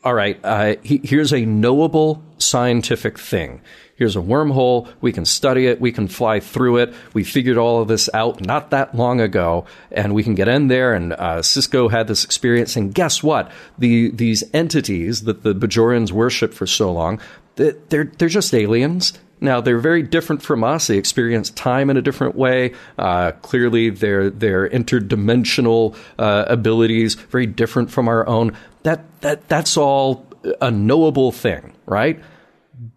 all 0.06 0.14
right, 0.14 0.38
uh, 0.44 0.76
he, 0.84 1.00
here's 1.02 1.32
a 1.32 1.44
knowable 1.44 2.22
scientific 2.38 3.18
thing. 3.18 3.60
Here's 3.96 4.14
a 4.14 4.20
wormhole. 4.20 4.88
We 5.00 5.10
can 5.10 5.24
study 5.24 5.66
it. 5.66 5.80
We 5.80 5.90
can 5.90 6.06
fly 6.06 6.38
through 6.38 6.76
it. 6.76 6.94
We 7.12 7.24
figured 7.24 7.58
all 7.58 7.82
of 7.82 7.88
this 7.88 8.08
out 8.14 8.40
not 8.40 8.70
that 8.70 8.94
long 8.94 9.20
ago, 9.20 9.64
and 9.90 10.14
we 10.14 10.22
can 10.22 10.36
get 10.36 10.46
in 10.46 10.68
there. 10.68 10.94
And 10.94 11.12
uh, 11.12 11.40
Sisko 11.40 11.90
had 11.90 12.06
this 12.06 12.22
experience. 12.22 12.76
And 12.76 12.94
guess 12.94 13.20
what? 13.20 13.50
The 13.78 14.12
these 14.12 14.44
entities 14.54 15.24
that 15.24 15.42
the 15.42 15.56
Bajorans 15.56 16.12
worship 16.12 16.54
for 16.54 16.68
so 16.68 16.92
long, 16.92 17.20
they're 17.56 17.72
they're 18.04 18.28
just 18.28 18.54
aliens. 18.54 19.12
Now 19.40 19.60
they're 19.60 19.78
very 19.78 20.02
different 20.02 20.42
from 20.42 20.64
us. 20.64 20.86
They 20.86 20.98
experience 20.98 21.50
time 21.50 21.90
in 21.90 21.96
a 21.96 22.02
different 22.02 22.36
way. 22.36 22.74
Uh, 22.96 23.32
clearly, 23.42 23.90
their 23.90 24.30
their 24.30 24.68
interdimensional 24.68 25.96
uh, 26.18 26.44
abilities 26.46 27.14
very 27.14 27.46
different 27.46 27.90
from 27.90 28.08
our 28.08 28.26
own. 28.28 28.56
That 28.86 29.20
that 29.20 29.48
that's 29.48 29.76
all 29.76 30.24
a 30.60 30.70
knowable 30.70 31.32
thing, 31.32 31.72
right? 31.86 32.22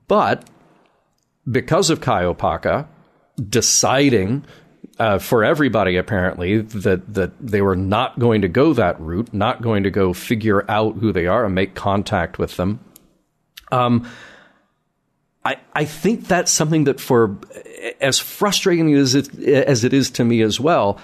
But 0.08 0.48
because 1.50 1.90
of 1.90 2.00
Kai 2.00 2.26
Opaka 2.26 2.86
deciding 3.50 4.46
uh, 5.00 5.18
for 5.18 5.44
everybody 5.44 5.98
apparently 5.98 6.62
that 6.62 7.12
that 7.16 7.32
they 7.40 7.64
were 7.64 7.76
not 7.76 8.20
going 8.20 8.44
to 8.44 8.48
go 8.48 8.72
that 8.74 9.02
route, 9.02 9.34
not 9.34 9.64
going 9.64 9.82
to 9.82 9.90
go 9.90 10.14
figure 10.14 10.64
out 10.70 10.98
who 10.98 11.12
they 11.12 11.26
are 11.26 11.46
and 11.46 11.56
make 11.56 11.74
contact 11.74 12.38
with 12.38 12.56
them. 12.58 12.80
Um, 13.72 14.08
I 15.44 15.58
I 15.74 15.86
think 15.86 16.28
that's 16.28 16.52
something 16.52 16.84
that 16.84 17.00
for 17.00 17.36
as 18.00 18.20
frustrating 18.20 18.94
as 18.94 19.16
it 19.16 19.40
as 19.40 19.84
it 19.84 19.94
is 19.94 20.12
to 20.12 20.24
me 20.24 20.44
as 20.44 20.60
well. 20.60 21.00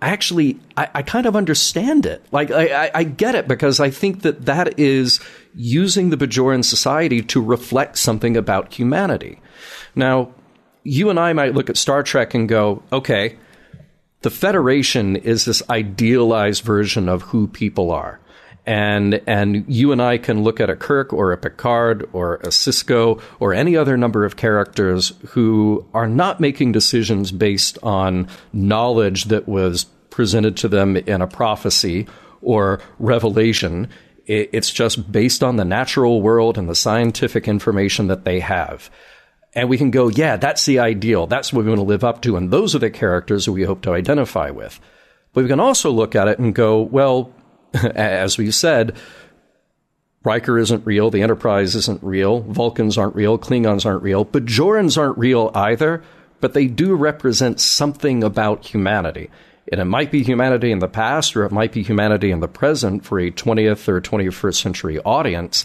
Actually, 0.00 0.60
I, 0.76 0.88
I 0.94 1.02
kind 1.02 1.26
of 1.26 1.34
understand 1.34 2.06
it. 2.06 2.24
Like 2.30 2.50
I, 2.52 2.90
I 2.94 3.02
get 3.04 3.34
it 3.34 3.48
because 3.48 3.80
I 3.80 3.90
think 3.90 4.22
that 4.22 4.46
that 4.46 4.78
is 4.78 5.18
using 5.54 6.10
the 6.10 6.16
Bajoran 6.16 6.64
society 6.64 7.20
to 7.22 7.42
reflect 7.42 7.98
something 7.98 8.36
about 8.36 8.74
humanity. 8.74 9.40
Now, 9.96 10.32
you 10.84 11.10
and 11.10 11.18
I 11.18 11.32
might 11.32 11.54
look 11.54 11.68
at 11.68 11.76
Star 11.76 12.04
Trek 12.04 12.32
and 12.32 12.48
go, 12.48 12.82
okay, 12.92 13.36
the 14.22 14.30
Federation 14.30 15.16
is 15.16 15.44
this 15.44 15.62
idealized 15.68 16.62
version 16.62 17.08
of 17.08 17.22
who 17.22 17.48
people 17.48 17.90
are. 17.90 18.20
And, 18.68 19.22
and 19.26 19.64
you 19.66 19.92
and 19.92 20.02
I 20.02 20.18
can 20.18 20.42
look 20.42 20.60
at 20.60 20.68
a 20.68 20.76
Kirk 20.76 21.12
or 21.14 21.32
a 21.32 21.38
Picard 21.38 22.06
or 22.12 22.34
a 22.36 22.48
Sisko 22.48 23.20
or 23.40 23.54
any 23.54 23.76
other 23.76 23.96
number 23.96 24.26
of 24.26 24.36
characters 24.36 25.14
who 25.28 25.86
are 25.94 26.06
not 26.06 26.38
making 26.38 26.72
decisions 26.72 27.32
based 27.32 27.78
on 27.82 28.28
knowledge 28.52 29.24
that 29.24 29.48
was 29.48 29.84
presented 30.10 30.56
to 30.58 30.68
them 30.68 30.98
in 30.98 31.22
a 31.22 31.26
prophecy 31.26 32.06
or 32.42 32.80
revelation. 32.98 33.88
It's 34.26 34.70
just 34.70 35.10
based 35.10 35.42
on 35.42 35.56
the 35.56 35.64
natural 35.64 36.20
world 36.20 36.58
and 36.58 36.68
the 36.68 36.74
scientific 36.74 37.48
information 37.48 38.08
that 38.08 38.26
they 38.26 38.40
have 38.40 38.90
and 39.54 39.68
we 39.68 39.78
can 39.78 39.90
go, 39.90 40.08
yeah, 40.08 40.36
that's 40.36 40.66
the 40.66 40.78
ideal. 40.78 41.26
That's 41.26 41.52
what 41.52 41.64
we 41.64 41.70
want 41.70 41.80
to 41.80 41.84
live 41.84 42.04
up 42.04 42.22
to. 42.22 42.36
And 42.36 42.50
those 42.50 42.74
are 42.74 42.80
the 42.80 42.90
characters 42.90 43.46
that 43.46 43.52
we 43.52 43.64
hope 43.64 43.82
to 43.82 43.92
identify 43.92 44.50
with. 44.50 44.78
But 45.32 45.44
we 45.44 45.48
can 45.48 45.58
also 45.58 45.90
look 45.90 46.14
at 46.14 46.28
it 46.28 46.38
and 46.38 46.54
go, 46.54 46.80
well, 46.80 47.32
as 47.94 48.38
we 48.38 48.50
said, 48.50 48.96
Riker 50.24 50.58
isn't 50.58 50.86
real, 50.86 51.10
the 51.10 51.22
Enterprise 51.22 51.74
isn't 51.74 52.02
real, 52.02 52.40
Vulcans 52.40 52.98
aren't 52.98 53.14
real, 53.14 53.38
Klingons 53.38 53.86
aren't 53.86 54.02
real, 54.02 54.24
Bajorans 54.24 54.98
aren't 54.98 55.18
real 55.18 55.50
either, 55.54 56.02
but 56.40 56.54
they 56.54 56.66
do 56.66 56.94
represent 56.94 57.60
something 57.60 58.24
about 58.24 58.66
humanity. 58.66 59.30
And 59.70 59.80
it 59.80 59.84
might 59.84 60.10
be 60.10 60.22
humanity 60.22 60.72
in 60.72 60.78
the 60.78 60.88
past 60.88 61.36
or 61.36 61.44
it 61.44 61.52
might 61.52 61.72
be 61.72 61.82
humanity 61.82 62.30
in 62.30 62.40
the 62.40 62.48
present 62.48 63.04
for 63.04 63.18
a 63.18 63.30
20th 63.30 63.86
or 63.88 64.00
21st 64.00 64.60
century 64.60 64.98
audience, 65.00 65.64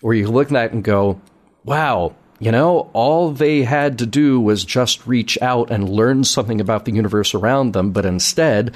where 0.00 0.14
you 0.14 0.28
look 0.28 0.48
at 0.48 0.54
that 0.54 0.72
and 0.72 0.82
go, 0.82 1.20
wow, 1.64 2.14
you 2.40 2.52
know, 2.52 2.90
all 2.92 3.30
they 3.30 3.62
had 3.62 3.98
to 3.98 4.06
do 4.06 4.40
was 4.40 4.64
just 4.64 5.06
reach 5.06 5.40
out 5.40 5.70
and 5.70 5.88
learn 5.88 6.24
something 6.24 6.60
about 6.60 6.84
the 6.84 6.92
universe 6.92 7.34
around 7.34 7.72
them, 7.72 7.90
but 7.90 8.06
instead, 8.06 8.74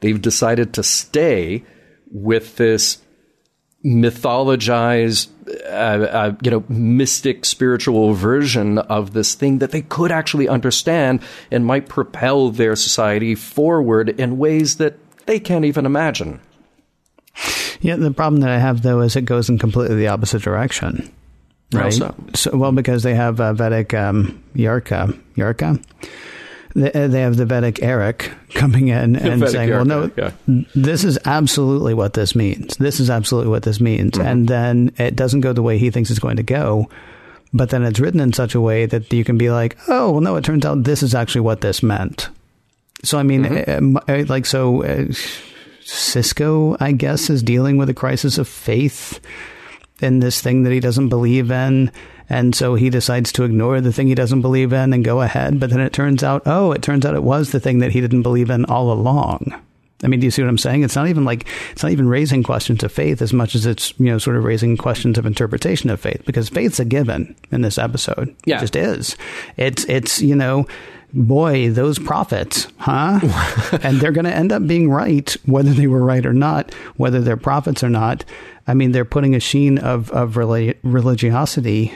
they've 0.00 0.20
decided 0.20 0.74
to 0.74 0.82
stay 0.82 1.64
with 2.10 2.56
this 2.56 3.02
mythologized, 3.84 5.28
uh, 5.66 6.06
uh, 6.06 6.34
you 6.42 6.50
know, 6.50 6.64
mystic 6.68 7.44
spiritual 7.44 8.14
version 8.14 8.78
of 8.78 9.12
this 9.12 9.34
thing 9.34 9.58
that 9.58 9.72
they 9.72 9.82
could 9.82 10.10
actually 10.10 10.48
understand 10.48 11.20
and 11.50 11.66
might 11.66 11.88
propel 11.88 12.50
their 12.50 12.76
society 12.76 13.34
forward 13.34 14.08
in 14.08 14.38
ways 14.38 14.78
that 14.78 14.98
they 15.26 15.38
can't 15.38 15.64
even 15.64 15.84
imagine. 15.84 16.40
Yeah, 17.80 17.96
the 17.96 18.10
problem 18.10 18.40
that 18.40 18.50
I 18.50 18.58
have 18.58 18.82
though 18.82 19.00
is 19.00 19.16
it 19.16 19.26
goes 19.26 19.50
in 19.50 19.58
completely 19.58 19.96
the 19.96 20.08
opposite 20.08 20.42
direction 20.42 21.12
right? 21.74 21.92
So? 21.92 22.14
so? 22.34 22.56
well, 22.56 22.72
because 22.72 23.02
they 23.02 23.14
have 23.14 23.40
uh, 23.40 23.54
Vedek 23.54 23.94
um, 23.98 24.42
Yarka, 24.54 25.18
Yarka. 25.36 25.82
They, 26.74 26.90
uh, 26.92 27.08
have 27.08 27.36
the 27.36 27.44
Vedek 27.44 27.78
Eric 27.82 28.32
coming 28.54 28.88
in 28.88 29.14
and 29.14 29.48
saying, 29.48 29.70
"Well, 29.70 29.84
no, 29.84 30.10
yeah. 30.16 30.32
this 30.74 31.04
is 31.04 31.18
absolutely 31.24 31.94
what 31.94 32.14
this 32.14 32.34
means. 32.34 32.76
This 32.78 32.98
is 32.98 33.10
absolutely 33.10 33.50
what 33.50 33.62
this 33.62 33.80
means." 33.80 34.12
Mm-hmm. 34.12 34.26
And 34.26 34.48
then 34.48 34.92
it 34.98 35.14
doesn't 35.14 35.42
go 35.42 35.52
the 35.52 35.62
way 35.62 35.78
he 35.78 35.90
thinks 35.90 36.10
it's 36.10 36.18
going 36.18 36.36
to 36.36 36.42
go, 36.42 36.88
but 37.52 37.70
then 37.70 37.84
it's 37.84 38.00
written 38.00 38.18
in 38.18 38.32
such 38.32 38.56
a 38.56 38.60
way 38.60 38.86
that 38.86 39.12
you 39.12 39.22
can 39.22 39.38
be 39.38 39.50
like, 39.50 39.76
"Oh, 39.86 40.12
well, 40.12 40.20
no, 40.20 40.34
it 40.34 40.44
turns 40.44 40.66
out 40.66 40.82
this 40.82 41.02
is 41.04 41.14
actually 41.14 41.42
what 41.42 41.60
this 41.60 41.80
meant." 41.80 42.28
So, 43.04 43.18
I 43.18 43.22
mean, 43.22 43.44
mm-hmm. 43.44 43.96
Uh, 43.96 44.00
uh, 44.08 44.24
like, 44.28 44.46
so 44.46 44.82
uh, 44.82 45.06
Sisko, 45.84 46.76
I 46.80 46.90
guess, 46.92 47.30
is 47.30 47.42
dealing 47.42 47.76
with 47.76 47.88
a 47.88 47.94
crisis 47.94 48.38
of 48.38 48.48
faith 48.48 49.20
in 50.00 50.18
this 50.18 50.40
thing 50.40 50.64
that 50.64 50.72
he 50.72 50.80
doesn't 50.80 51.08
believe 51.08 51.50
in. 51.50 51.92
And 52.28 52.54
so 52.54 52.74
he 52.74 52.90
decides 52.90 53.32
to 53.32 53.44
ignore 53.44 53.80
the 53.80 53.92
thing 53.92 54.06
he 54.06 54.14
doesn't 54.14 54.42
believe 54.42 54.72
in 54.72 54.92
and 54.92 55.04
go 55.04 55.20
ahead. 55.20 55.60
But 55.60 55.70
then 55.70 55.80
it 55.80 55.92
turns 55.92 56.22
out, 56.22 56.42
oh, 56.46 56.72
it 56.72 56.82
turns 56.82 57.04
out 57.04 57.14
it 57.14 57.22
was 57.22 57.50
the 57.52 57.60
thing 57.60 57.78
that 57.80 57.92
he 57.92 58.00
didn't 58.00 58.22
believe 58.22 58.50
in 58.50 58.64
all 58.64 58.92
along. 58.92 59.54
I 60.02 60.06
mean, 60.06 60.20
do 60.20 60.26
you 60.26 60.30
see 60.30 60.42
what 60.42 60.48
I'm 60.48 60.58
saying? 60.58 60.82
It's 60.82 60.96
not 60.96 61.08
even 61.08 61.24
like 61.24 61.46
it's 61.72 61.82
not 61.82 61.92
even 61.92 62.08
raising 62.08 62.42
questions 62.42 62.82
of 62.82 62.92
faith 62.92 63.22
as 63.22 63.32
much 63.32 63.54
as 63.54 63.64
it's 63.64 63.98
you 63.98 64.06
know 64.06 64.18
sort 64.18 64.36
of 64.36 64.44
raising 64.44 64.76
questions 64.76 65.16
of 65.16 65.24
interpretation 65.24 65.88
of 65.88 65.98
faith 65.98 66.22
because 66.26 66.50
faith's 66.50 66.78
a 66.78 66.84
given 66.84 67.34
in 67.50 67.62
this 67.62 67.78
episode. 67.78 68.34
Yeah. 68.44 68.58
It 68.58 68.60
just 68.60 68.76
is. 68.76 69.16
It's 69.56 69.84
it's 69.84 70.20
you 70.20 70.34
know 70.34 70.66
boy, 71.14 71.70
those 71.70 71.98
prophets, 71.98 72.66
huh? 72.78 73.20
and 73.82 74.00
they're 74.00 74.12
going 74.12 74.24
to 74.24 74.34
end 74.34 74.52
up 74.52 74.66
being 74.66 74.90
right, 74.90 75.30
whether 75.46 75.72
they 75.72 75.86
were 75.86 76.04
right 76.04 76.26
or 76.26 76.32
not, 76.32 76.74
whether 76.96 77.20
they're 77.20 77.36
prophets 77.36 77.84
or 77.84 77.88
not. 77.88 78.24
I 78.66 78.74
mean, 78.74 78.92
they're 78.92 79.04
putting 79.04 79.34
a 79.34 79.40
sheen 79.40 79.78
of, 79.78 80.10
of 80.10 80.36
religiosity 80.36 81.94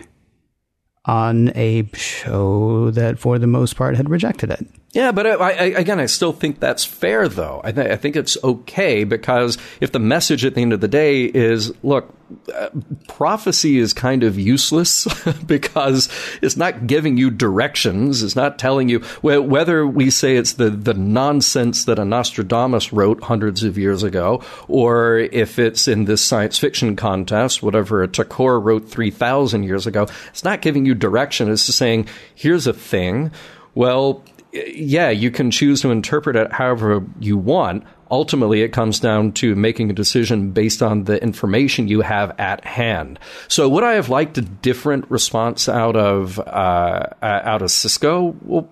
on 1.04 1.50
a 1.54 1.88
show 1.94 2.90
that, 2.90 3.18
for 3.18 3.38
the 3.38 3.46
most 3.46 3.76
part, 3.76 3.96
had 3.96 4.08
rejected 4.10 4.50
it. 4.50 4.66
Yeah, 4.98 5.12
but 5.12 5.28
I, 5.28 5.34
I, 5.34 5.64
again, 5.78 6.00
I 6.00 6.06
still 6.06 6.32
think 6.32 6.58
that's 6.58 6.84
fair, 6.84 7.28
though. 7.28 7.60
I, 7.62 7.70
th- 7.70 7.88
I, 7.88 7.94
think 7.94 8.16
it's 8.16 8.36
okay 8.42 9.04
because 9.04 9.56
if 9.80 9.92
the 9.92 10.00
message 10.00 10.44
at 10.44 10.56
the 10.56 10.60
end 10.60 10.72
of 10.72 10.80
the 10.80 10.88
day 10.88 11.26
is, 11.26 11.72
look, 11.84 12.12
uh, 12.52 12.70
prophecy 13.06 13.78
is 13.78 13.94
kind 13.94 14.24
of 14.24 14.40
useless 14.40 15.06
because 15.46 16.08
it's 16.42 16.56
not 16.56 16.88
giving 16.88 17.16
you 17.16 17.30
directions. 17.30 18.24
It's 18.24 18.34
not 18.34 18.58
telling 18.58 18.88
you 18.88 18.98
whether 19.20 19.86
we 19.86 20.10
say 20.10 20.34
it's 20.34 20.54
the, 20.54 20.68
the 20.68 20.94
nonsense 20.94 21.84
that 21.84 22.00
a 22.00 22.04
Nostradamus 22.04 22.92
wrote 22.92 23.22
hundreds 23.22 23.62
of 23.62 23.78
years 23.78 24.02
ago, 24.02 24.42
or 24.66 25.18
if 25.18 25.60
it's 25.60 25.86
in 25.86 26.06
this 26.06 26.22
science 26.22 26.58
fiction 26.58 26.96
contest, 26.96 27.62
whatever 27.62 28.02
a 28.02 28.08
Trakor 28.08 28.60
wrote 28.60 28.90
3,000 28.90 29.62
years 29.62 29.86
ago. 29.86 30.08
It's 30.30 30.42
not 30.42 30.60
giving 30.60 30.86
you 30.86 30.96
direction. 30.96 31.48
It's 31.52 31.66
just 31.66 31.78
saying, 31.78 32.08
here's 32.34 32.66
a 32.66 32.72
thing. 32.72 33.30
Well, 33.76 34.24
yeah, 34.66 35.10
you 35.10 35.30
can 35.30 35.50
choose 35.50 35.80
to 35.82 35.90
interpret 35.90 36.36
it 36.36 36.52
however 36.52 37.04
you 37.20 37.36
want. 37.36 37.84
Ultimately, 38.10 38.62
it 38.62 38.72
comes 38.72 39.00
down 39.00 39.32
to 39.32 39.54
making 39.54 39.90
a 39.90 39.92
decision 39.92 40.52
based 40.52 40.82
on 40.82 41.04
the 41.04 41.22
information 41.22 41.88
you 41.88 42.00
have 42.00 42.34
at 42.38 42.64
hand. 42.64 43.18
So, 43.48 43.68
would 43.68 43.84
I 43.84 43.94
have 43.94 44.08
liked 44.08 44.38
a 44.38 44.42
different 44.42 45.10
response 45.10 45.68
out 45.68 45.96
of 45.96 46.38
uh, 46.38 47.06
out 47.20 47.62
of 47.62 47.68
Sisko? 47.68 48.34
Well, 48.42 48.68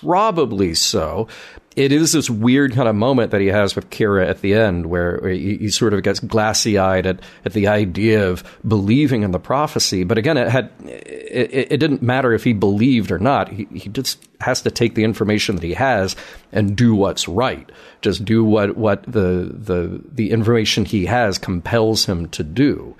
probably 0.00 0.74
so 0.74 1.28
it 1.76 1.92
is 1.92 2.12
this 2.12 2.28
weird 2.28 2.74
kind 2.74 2.88
of 2.88 2.96
moment 2.96 3.30
that 3.30 3.40
he 3.40 3.46
has 3.46 3.76
with 3.76 3.90
Kira 3.90 4.28
at 4.28 4.40
the 4.40 4.54
end, 4.54 4.86
where, 4.86 5.28
he, 5.28 5.56
he, 5.56 5.68
sort 5.68 5.94
of 5.94 6.02
gets 6.02 6.18
glassy 6.18 6.78
eyed 6.78 7.06
at, 7.06 7.20
at 7.44 7.52
the 7.52 7.68
idea 7.68 8.28
of 8.28 8.42
believing 8.66 9.22
in 9.22 9.30
the 9.30 9.38
prophecy. 9.38 10.02
But 10.02 10.18
again, 10.18 10.36
it 10.36 10.48
had 10.48 10.72
it, 10.84 11.72
it, 11.72 11.78
didn't 11.78 12.02
matter 12.02 12.32
if 12.32 12.42
he 12.42 12.52
believed 12.52 13.12
or 13.12 13.20
not. 13.20 13.50
He, 13.50 13.68
he 13.72 13.88
just 13.88 14.20
has 14.40 14.62
to 14.62 14.70
take 14.70 14.96
the 14.96 15.04
information 15.04 15.54
that 15.54 15.62
he 15.62 15.74
has 15.74 16.16
and 16.50 16.76
do 16.76 16.94
what's 16.96 17.28
right. 17.28 17.70
Just 18.02 18.24
do 18.24 18.44
what 18.44 18.76
what 18.76 19.04
the 19.04 19.52
the 19.52 20.02
the 20.10 20.32
information 20.32 20.84
he 20.84 21.06
has 21.06 21.38
compels 21.38 22.04
him 22.06 22.28
to 22.30 22.42
do. 22.42 22.96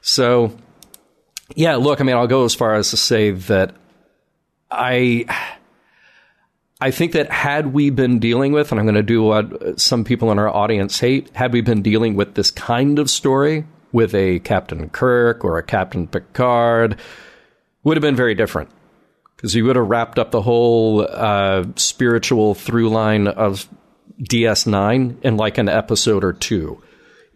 So, 0.00 0.56
yeah, 1.54 1.76
look, 1.76 2.00
I 2.00 2.04
mean, 2.04 2.16
I'll 2.16 2.26
go 2.26 2.44
as 2.44 2.54
far 2.54 2.74
as 2.74 2.90
to 2.90 2.96
say 2.96 3.30
that 3.30 3.76
I 4.72 5.24
I 6.80 6.92
think 6.92 7.12
that 7.12 7.30
had 7.30 7.72
we 7.72 7.90
been 7.90 8.20
dealing 8.20 8.52
with, 8.52 8.70
and 8.70 8.78
I'm 8.78 8.86
going 8.86 8.94
to 8.94 9.02
do 9.02 9.22
what 9.22 9.80
some 9.80 10.04
people 10.04 10.30
in 10.30 10.38
our 10.38 10.48
audience 10.48 11.00
hate, 11.00 11.34
had 11.34 11.52
we 11.52 11.60
been 11.60 11.82
dealing 11.82 12.14
with 12.14 12.34
this 12.34 12.52
kind 12.52 13.00
of 13.00 13.10
story 13.10 13.66
with 13.90 14.14
a 14.14 14.38
Captain 14.40 14.88
Kirk 14.90 15.44
or 15.44 15.58
a 15.58 15.62
Captain 15.62 16.06
Picard, 16.06 16.96
would 17.82 17.96
have 17.96 18.02
been 18.02 18.14
very 18.14 18.34
different 18.34 18.70
because 19.34 19.52
he 19.52 19.62
would 19.62 19.76
have 19.76 19.88
wrapped 19.88 20.18
up 20.18 20.30
the 20.30 20.42
whole 20.42 21.06
uh, 21.08 21.64
spiritual 21.74 22.54
through 22.54 22.90
line 22.90 23.26
of 23.26 23.68
DS9 24.22 25.22
in 25.22 25.36
like 25.36 25.58
an 25.58 25.68
episode 25.68 26.22
or 26.22 26.32
two. 26.32 26.80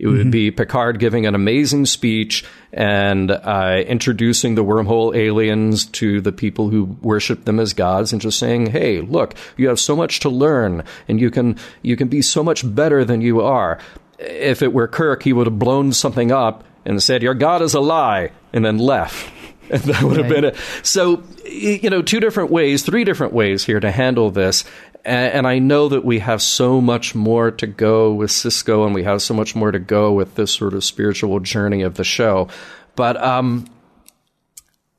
It 0.02 0.08
would 0.08 0.18
mm-hmm. 0.18 0.30
be 0.30 0.50
Picard 0.50 0.98
giving 0.98 1.26
an 1.26 1.36
amazing 1.36 1.86
speech 1.86 2.44
and 2.72 3.30
uh, 3.30 3.84
introducing 3.86 4.56
the 4.56 4.64
wormhole 4.64 5.14
aliens 5.14 5.84
to 5.86 6.20
the 6.20 6.32
people 6.32 6.70
who 6.70 6.96
worship 7.02 7.44
them 7.44 7.60
as 7.60 7.72
gods, 7.72 8.12
and 8.12 8.20
just 8.20 8.36
saying, 8.36 8.66
"Hey, 8.66 9.00
look, 9.00 9.34
you 9.56 9.68
have 9.68 9.78
so 9.78 9.94
much 9.94 10.18
to 10.20 10.28
learn, 10.28 10.82
and 11.06 11.20
you 11.20 11.30
can 11.30 11.56
you 11.82 11.96
can 11.96 12.08
be 12.08 12.20
so 12.20 12.42
much 12.42 12.74
better 12.74 13.04
than 13.04 13.20
you 13.20 13.42
are." 13.42 13.78
If 14.18 14.60
it 14.60 14.72
were 14.72 14.88
Kirk, 14.88 15.22
he 15.22 15.32
would 15.32 15.46
have 15.46 15.60
blown 15.60 15.92
something 15.92 16.32
up 16.32 16.64
and 16.84 17.00
said, 17.00 17.22
"Your 17.22 17.34
God 17.34 17.62
is 17.62 17.74
a 17.74 17.80
lie," 17.80 18.32
and 18.52 18.64
then 18.64 18.78
left. 18.78 19.32
And 19.70 19.82
that 19.82 20.02
would 20.02 20.16
right. 20.16 20.24
have 20.24 20.28
been 20.28 20.44
it. 20.46 20.56
So, 20.82 21.22
you 21.48 21.90
know, 21.90 22.02
two 22.02 22.18
different 22.18 22.50
ways, 22.50 22.82
three 22.82 23.04
different 23.04 23.34
ways 23.34 23.64
here 23.64 23.78
to 23.78 23.92
handle 23.92 24.32
this 24.32 24.64
and 25.04 25.46
I 25.46 25.58
know 25.58 25.88
that 25.88 26.04
we 26.04 26.20
have 26.20 26.40
so 26.40 26.80
much 26.80 27.14
more 27.14 27.50
to 27.50 27.66
go 27.66 28.12
with 28.12 28.30
Sisko, 28.30 28.86
and 28.86 28.94
we 28.94 29.02
have 29.04 29.22
so 29.22 29.34
much 29.34 29.54
more 29.56 29.72
to 29.72 29.78
go 29.78 30.12
with 30.12 30.34
this 30.34 30.52
sort 30.52 30.74
of 30.74 30.84
spiritual 30.84 31.40
journey 31.40 31.82
of 31.82 31.94
the 31.94 32.04
show. 32.04 32.48
But 32.94 33.22
um, 33.22 33.66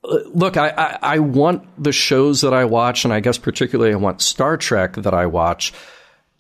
look, 0.03 0.57
I, 0.57 0.69
I, 0.69 0.99
I, 1.01 1.19
want 1.19 1.63
the 1.81 1.91
shows 1.91 2.41
that 2.41 2.53
I 2.53 2.65
watch, 2.65 3.05
and 3.05 3.13
I 3.13 3.19
guess 3.19 3.37
particularly 3.37 3.93
I 3.93 3.97
want 3.97 4.21
Star 4.21 4.57
Trek 4.57 4.95
that 4.95 5.13
I 5.13 5.25
watch 5.25 5.73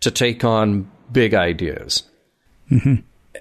to 0.01 0.11
take 0.11 0.43
on 0.43 0.89
big 1.11 1.33
ideas. 1.33 2.03
Mm-hmm. 2.69 2.95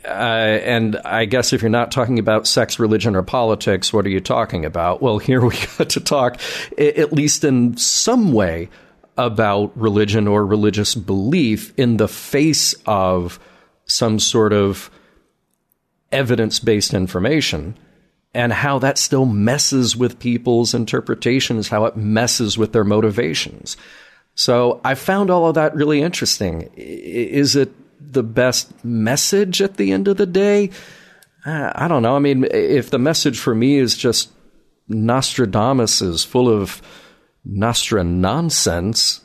Uh, 0.04 0.08
and 0.08 0.96
I 1.04 1.26
guess 1.26 1.52
if 1.52 1.62
you're 1.62 1.70
not 1.70 1.92
talking 1.92 2.18
about 2.18 2.46
sex, 2.46 2.78
religion, 2.78 3.14
or 3.14 3.22
politics, 3.22 3.92
what 3.92 4.06
are 4.06 4.10
you 4.10 4.20
talking 4.20 4.64
about? 4.64 5.02
Well, 5.02 5.18
here 5.18 5.44
we 5.44 5.56
got 5.78 5.90
to 5.90 6.00
talk, 6.00 6.40
at 6.78 7.12
least 7.12 7.44
in 7.44 7.76
some 7.76 8.32
way, 8.32 8.68
about 9.16 9.76
religion 9.76 10.26
or 10.26 10.46
religious 10.46 10.94
belief 10.94 11.72
in 11.78 11.96
the 11.98 12.08
face 12.08 12.74
of 12.86 13.38
some 13.86 14.18
sort 14.18 14.52
of 14.52 14.90
evidence 16.10 16.58
based 16.58 16.94
information 16.94 17.76
and 18.34 18.52
how 18.52 18.78
that 18.78 18.98
still 18.98 19.26
messes 19.26 19.96
with 19.96 20.18
people's 20.18 20.74
interpretations, 20.74 21.68
how 21.68 21.84
it 21.84 21.96
messes 21.96 22.56
with 22.56 22.72
their 22.72 22.84
motivations. 22.84 23.76
So 24.34 24.80
I 24.84 24.94
found 24.94 25.30
all 25.30 25.48
of 25.48 25.54
that 25.56 25.74
really 25.74 26.00
interesting. 26.00 26.70
Is 26.76 27.54
it 27.56 27.72
the 28.00 28.22
best 28.22 28.84
message 28.84 29.60
at 29.60 29.76
the 29.76 29.92
end 29.92 30.08
of 30.08 30.16
the 30.16 30.26
day? 30.26 30.70
Uh, 31.44 31.72
I 31.74 31.88
don't 31.88 32.02
know. 32.02 32.16
I 32.16 32.20
mean, 32.20 32.46
if 32.50 32.90
the 32.90 32.98
message 32.98 33.38
for 33.38 33.54
me 33.54 33.76
is 33.76 33.96
just 33.96 34.30
Nostradamus 34.88 36.00
is 36.00 36.24
full 36.24 36.48
of 36.48 36.80
Nostra 37.44 38.04
nonsense, 38.04 39.20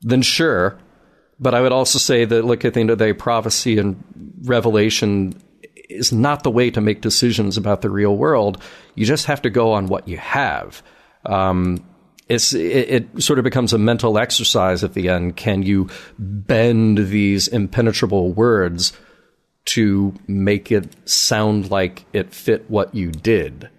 then 0.00 0.22
sure. 0.22 0.78
But 1.40 1.54
I 1.54 1.60
would 1.60 1.72
also 1.72 1.98
say 1.98 2.24
that, 2.24 2.44
look, 2.44 2.64
at 2.64 2.74
the 2.74 2.80
end 2.80 2.90
of 2.90 2.98
the 2.98 3.06
day, 3.06 3.12
prophecy 3.12 3.78
and 3.78 4.02
revelation 4.42 5.40
is 5.88 6.12
not 6.12 6.42
the 6.42 6.50
way 6.50 6.70
to 6.70 6.80
make 6.80 7.00
decisions 7.00 7.56
about 7.56 7.80
the 7.80 7.90
real 7.90 8.16
world. 8.16 8.62
You 8.94 9.06
just 9.06 9.26
have 9.26 9.42
to 9.42 9.50
go 9.50 9.72
on 9.72 9.86
what 9.86 10.08
you 10.08 10.18
have. 10.18 10.82
Um, 11.24 11.84
it, 12.28 12.52
it, 12.54 13.22
sort 13.22 13.38
of 13.38 13.44
becomes 13.44 13.72
a 13.72 13.78
mental 13.78 14.18
exercise 14.18 14.84
at 14.84 14.94
the 14.94 15.08
end. 15.08 15.36
Can 15.36 15.62
you 15.62 15.88
bend 16.18 16.98
these 16.98 17.48
impenetrable 17.48 18.32
words 18.32 18.92
to 19.66 20.14
make 20.26 20.70
it 20.70 21.08
sound 21.08 21.70
like 21.70 22.04
it 22.12 22.34
fit 22.34 22.68
what 22.68 22.94
you 22.94 23.10
did? 23.10 23.70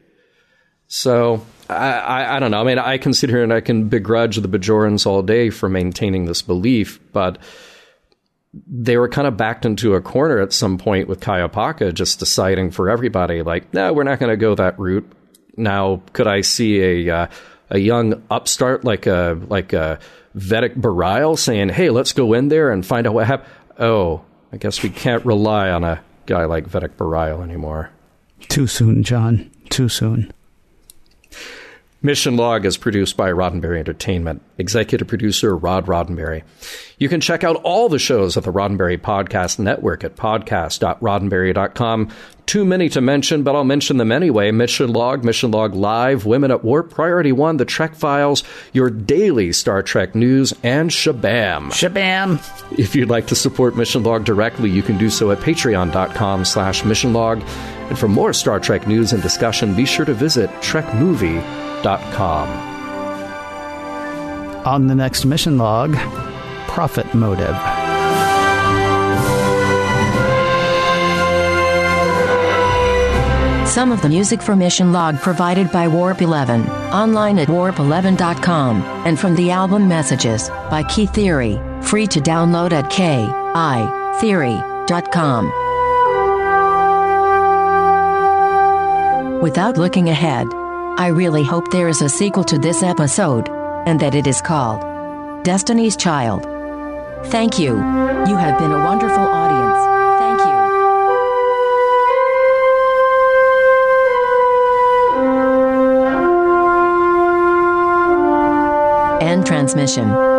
So 0.88 1.46
I, 1.70 1.92
I, 1.92 2.36
I, 2.36 2.40
don't 2.40 2.52
know. 2.52 2.62
I 2.62 2.64
mean, 2.64 2.80
I 2.80 2.98
consider 2.98 3.44
and 3.44 3.54
I 3.54 3.62
can 3.62 3.90
begrudge 3.90 4.38
the 4.38 4.48
Bajorans 4.48 5.06
all 5.06 5.22
day 5.22 5.50
for 5.50 5.70
maintaining 5.70 6.26
this 6.26 6.42
belief, 6.42 7.00
but 7.14 7.38
they 8.68 8.98
were 8.98 9.08
kind 9.08 9.28
of 9.28 9.38
backed 9.38 9.66
into 9.66 9.94
a 9.94 10.02
corner 10.02 10.40
at 10.40 10.52
some 10.52 10.78
point 10.78 11.08
with 11.08 11.20
Kai 11.20 11.40
Opaka 11.40 11.94
just 11.94 12.20
deciding 12.20 12.72
for 12.72 12.90
everybody, 12.90 13.44
like, 13.44 13.74
no, 13.74 13.94
we're 13.94 14.04
not 14.04 14.20
going 14.20 14.32
to 14.32 14.38
go 14.38 14.56
that 14.56 14.80
route. 14.80 15.10
Now, 15.56 16.02
could 16.14 16.28
I 16.28 16.42
see 16.42 16.82
a 17.08 17.16
uh, 17.16 17.28
a 17.70 17.78
young 17.78 18.24
upstart 18.30 18.84
like 18.84 19.06
a 19.08 19.40
like 19.50 19.74
a 19.74 20.00
Vedek 20.36 20.76
Bareil 20.76 21.38
saying, 21.38 21.70
"Hey, 21.70 21.90
let's 21.90 22.14
go 22.14 22.34
in 22.34 22.48
there 22.48 22.72
and 22.72 22.86
find 22.86 23.06
out 23.06 23.14
what 23.14 23.28
happened"? 23.28 23.52
Oh, 23.78 24.22
I 24.52 24.58
guess 24.58 24.82
we 24.82 24.90
can't 24.90 25.26
rely 25.26 25.70
on 25.70 25.84
a 25.84 26.02
guy 26.26 26.46
like 26.46 26.70
Vedek 26.70 26.96
Bareil 26.96 27.44
anymore. 27.44 27.92
Too 28.48 28.68
soon, 28.68 29.04
John. 29.04 29.52
Too 29.70 29.90
soon. 29.90 30.32
Mission 32.02 32.38
Log 32.38 32.66
is 32.66 32.78
produced 32.78 33.18
by 33.18 33.30
Roddenberry 33.30 33.78
Entertainment. 33.80 34.42
Executive 34.58 35.06
producer 35.10 35.54
Rod 35.58 35.86
Roddenberry. 35.86 36.44
You 36.98 37.10
can 37.10 37.20
check 37.20 37.44
out 37.44 37.58
all 37.58 37.90
the 37.90 38.00
shows 38.00 38.38
of 38.38 38.46
the 38.46 38.54
Roddenberry 38.54 38.98
Podcast 38.98 39.60
Network 39.60 40.06
at 40.06 40.16
podcast.roddenberry.com. 40.16 42.10
Too 42.46 42.64
many 42.64 42.88
to 42.90 43.02
mention, 43.02 43.44
but 43.44 43.54
I'll 43.54 43.66
mention 43.66 43.98
them 43.98 44.14
anyway. 44.14 44.50
Mission 44.52 44.94
Log, 44.94 45.26
Mission 45.26 45.52
Log 45.52 45.76
Live, 45.76 46.26
Women 46.26 46.52
at 46.52 46.64
Warp, 46.64 46.90
Priority 46.90 47.34
One, 47.34 47.58
The 47.58 47.66
Trek 47.66 47.96
Files, 47.96 48.46
your 48.72 48.90
daily 48.90 49.52
Star 49.52 49.84
Trek 49.84 50.16
news, 50.16 50.54
and 50.64 50.90
Shabam. 50.90 51.68
Shabam. 51.68 52.40
If 52.80 52.96
you'd 52.96 53.10
like 53.10 53.28
to 53.28 53.36
support 53.36 53.76
Mission 53.76 54.04
Log 54.04 54.24
directly, 54.24 54.70
you 54.70 54.84
can 54.84 54.98
do 54.98 55.10
so 55.10 55.32
at 55.32 55.40
patreon.com 55.40 56.46
slash 56.46 56.86
Mission 56.86 57.12
Log. 57.12 57.44
And 57.90 57.98
for 57.98 58.08
more 58.08 58.34
Star 58.34 58.60
Trek 58.60 58.88
news 58.88 59.14
and 59.14 59.22
discussion, 59.22 59.76
be 59.76 59.86
sure 59.86 60.06
to 60.06 60.14
visit 60.14 60.50
trekmovie.com 60.62 62.70
on 64.66 64.88
the 64.88 64.96
next 64.96 65.26
mission 65.26 65.58
log, 65.58 65.96
Prophet 66.68 67.14
Motive. 67.14 67.56
Some 73.68 73.92
of 73.92 74.02
the 74.02 74.10
music 74.10 74.42
for 74.42 74.56
Mission 74.56 74.92
Log 74.92 75.20
provided 75.20 75.72
by 75.72 75.88
Warp 75.88 76.24
11, 76.24 76.68
online 76.92 77.38
at 77.38 77.50
warp11.com, 77.50 78.82
and 79.06 79.20
from 79.20 79.36
the 79.36 79.52
album 79.52 79.88
Messages 79.88 80.50
by 80.50 80.82
Kitheory, 80.84 81.84
free 81.84 82.08
to 82.08 82.20
download 82.20 82.72
at 82.72 82.86
kitheory.com. 82.92 85.69
Without 89.42 89.78
looking 89.78 90.10
ahead, 90.10 90.48
I 90.98 91.08
really 91.08 91.46
hope 91.46 91.72
there 91.72 91.88
is 91.88 92.02
a 92.02 92.10
sequel 92.10 92.44
to 92.44 92.60
this 92.60 92.84
episode, 92.84 93.48
and 93.88 93.98
that 94.02 94.14
it 94.14 94.28
is 94.28 94.42
called 94.42 94.82
Destiny's 95.46 95.96
Child. 95.96 96.44
Thank 97.28 97.58
you. 97.58 97.78
You 97.78 98.36
have 98.36 98.60
been 98.60 98.74
a 98.74 98.84
wonderful 98.84 99.24
audience. 99.24 99.80
Thank 100.20 100.40
you. 109.22 109.28
End 109.30 109.46
transmission. 109.46 110.39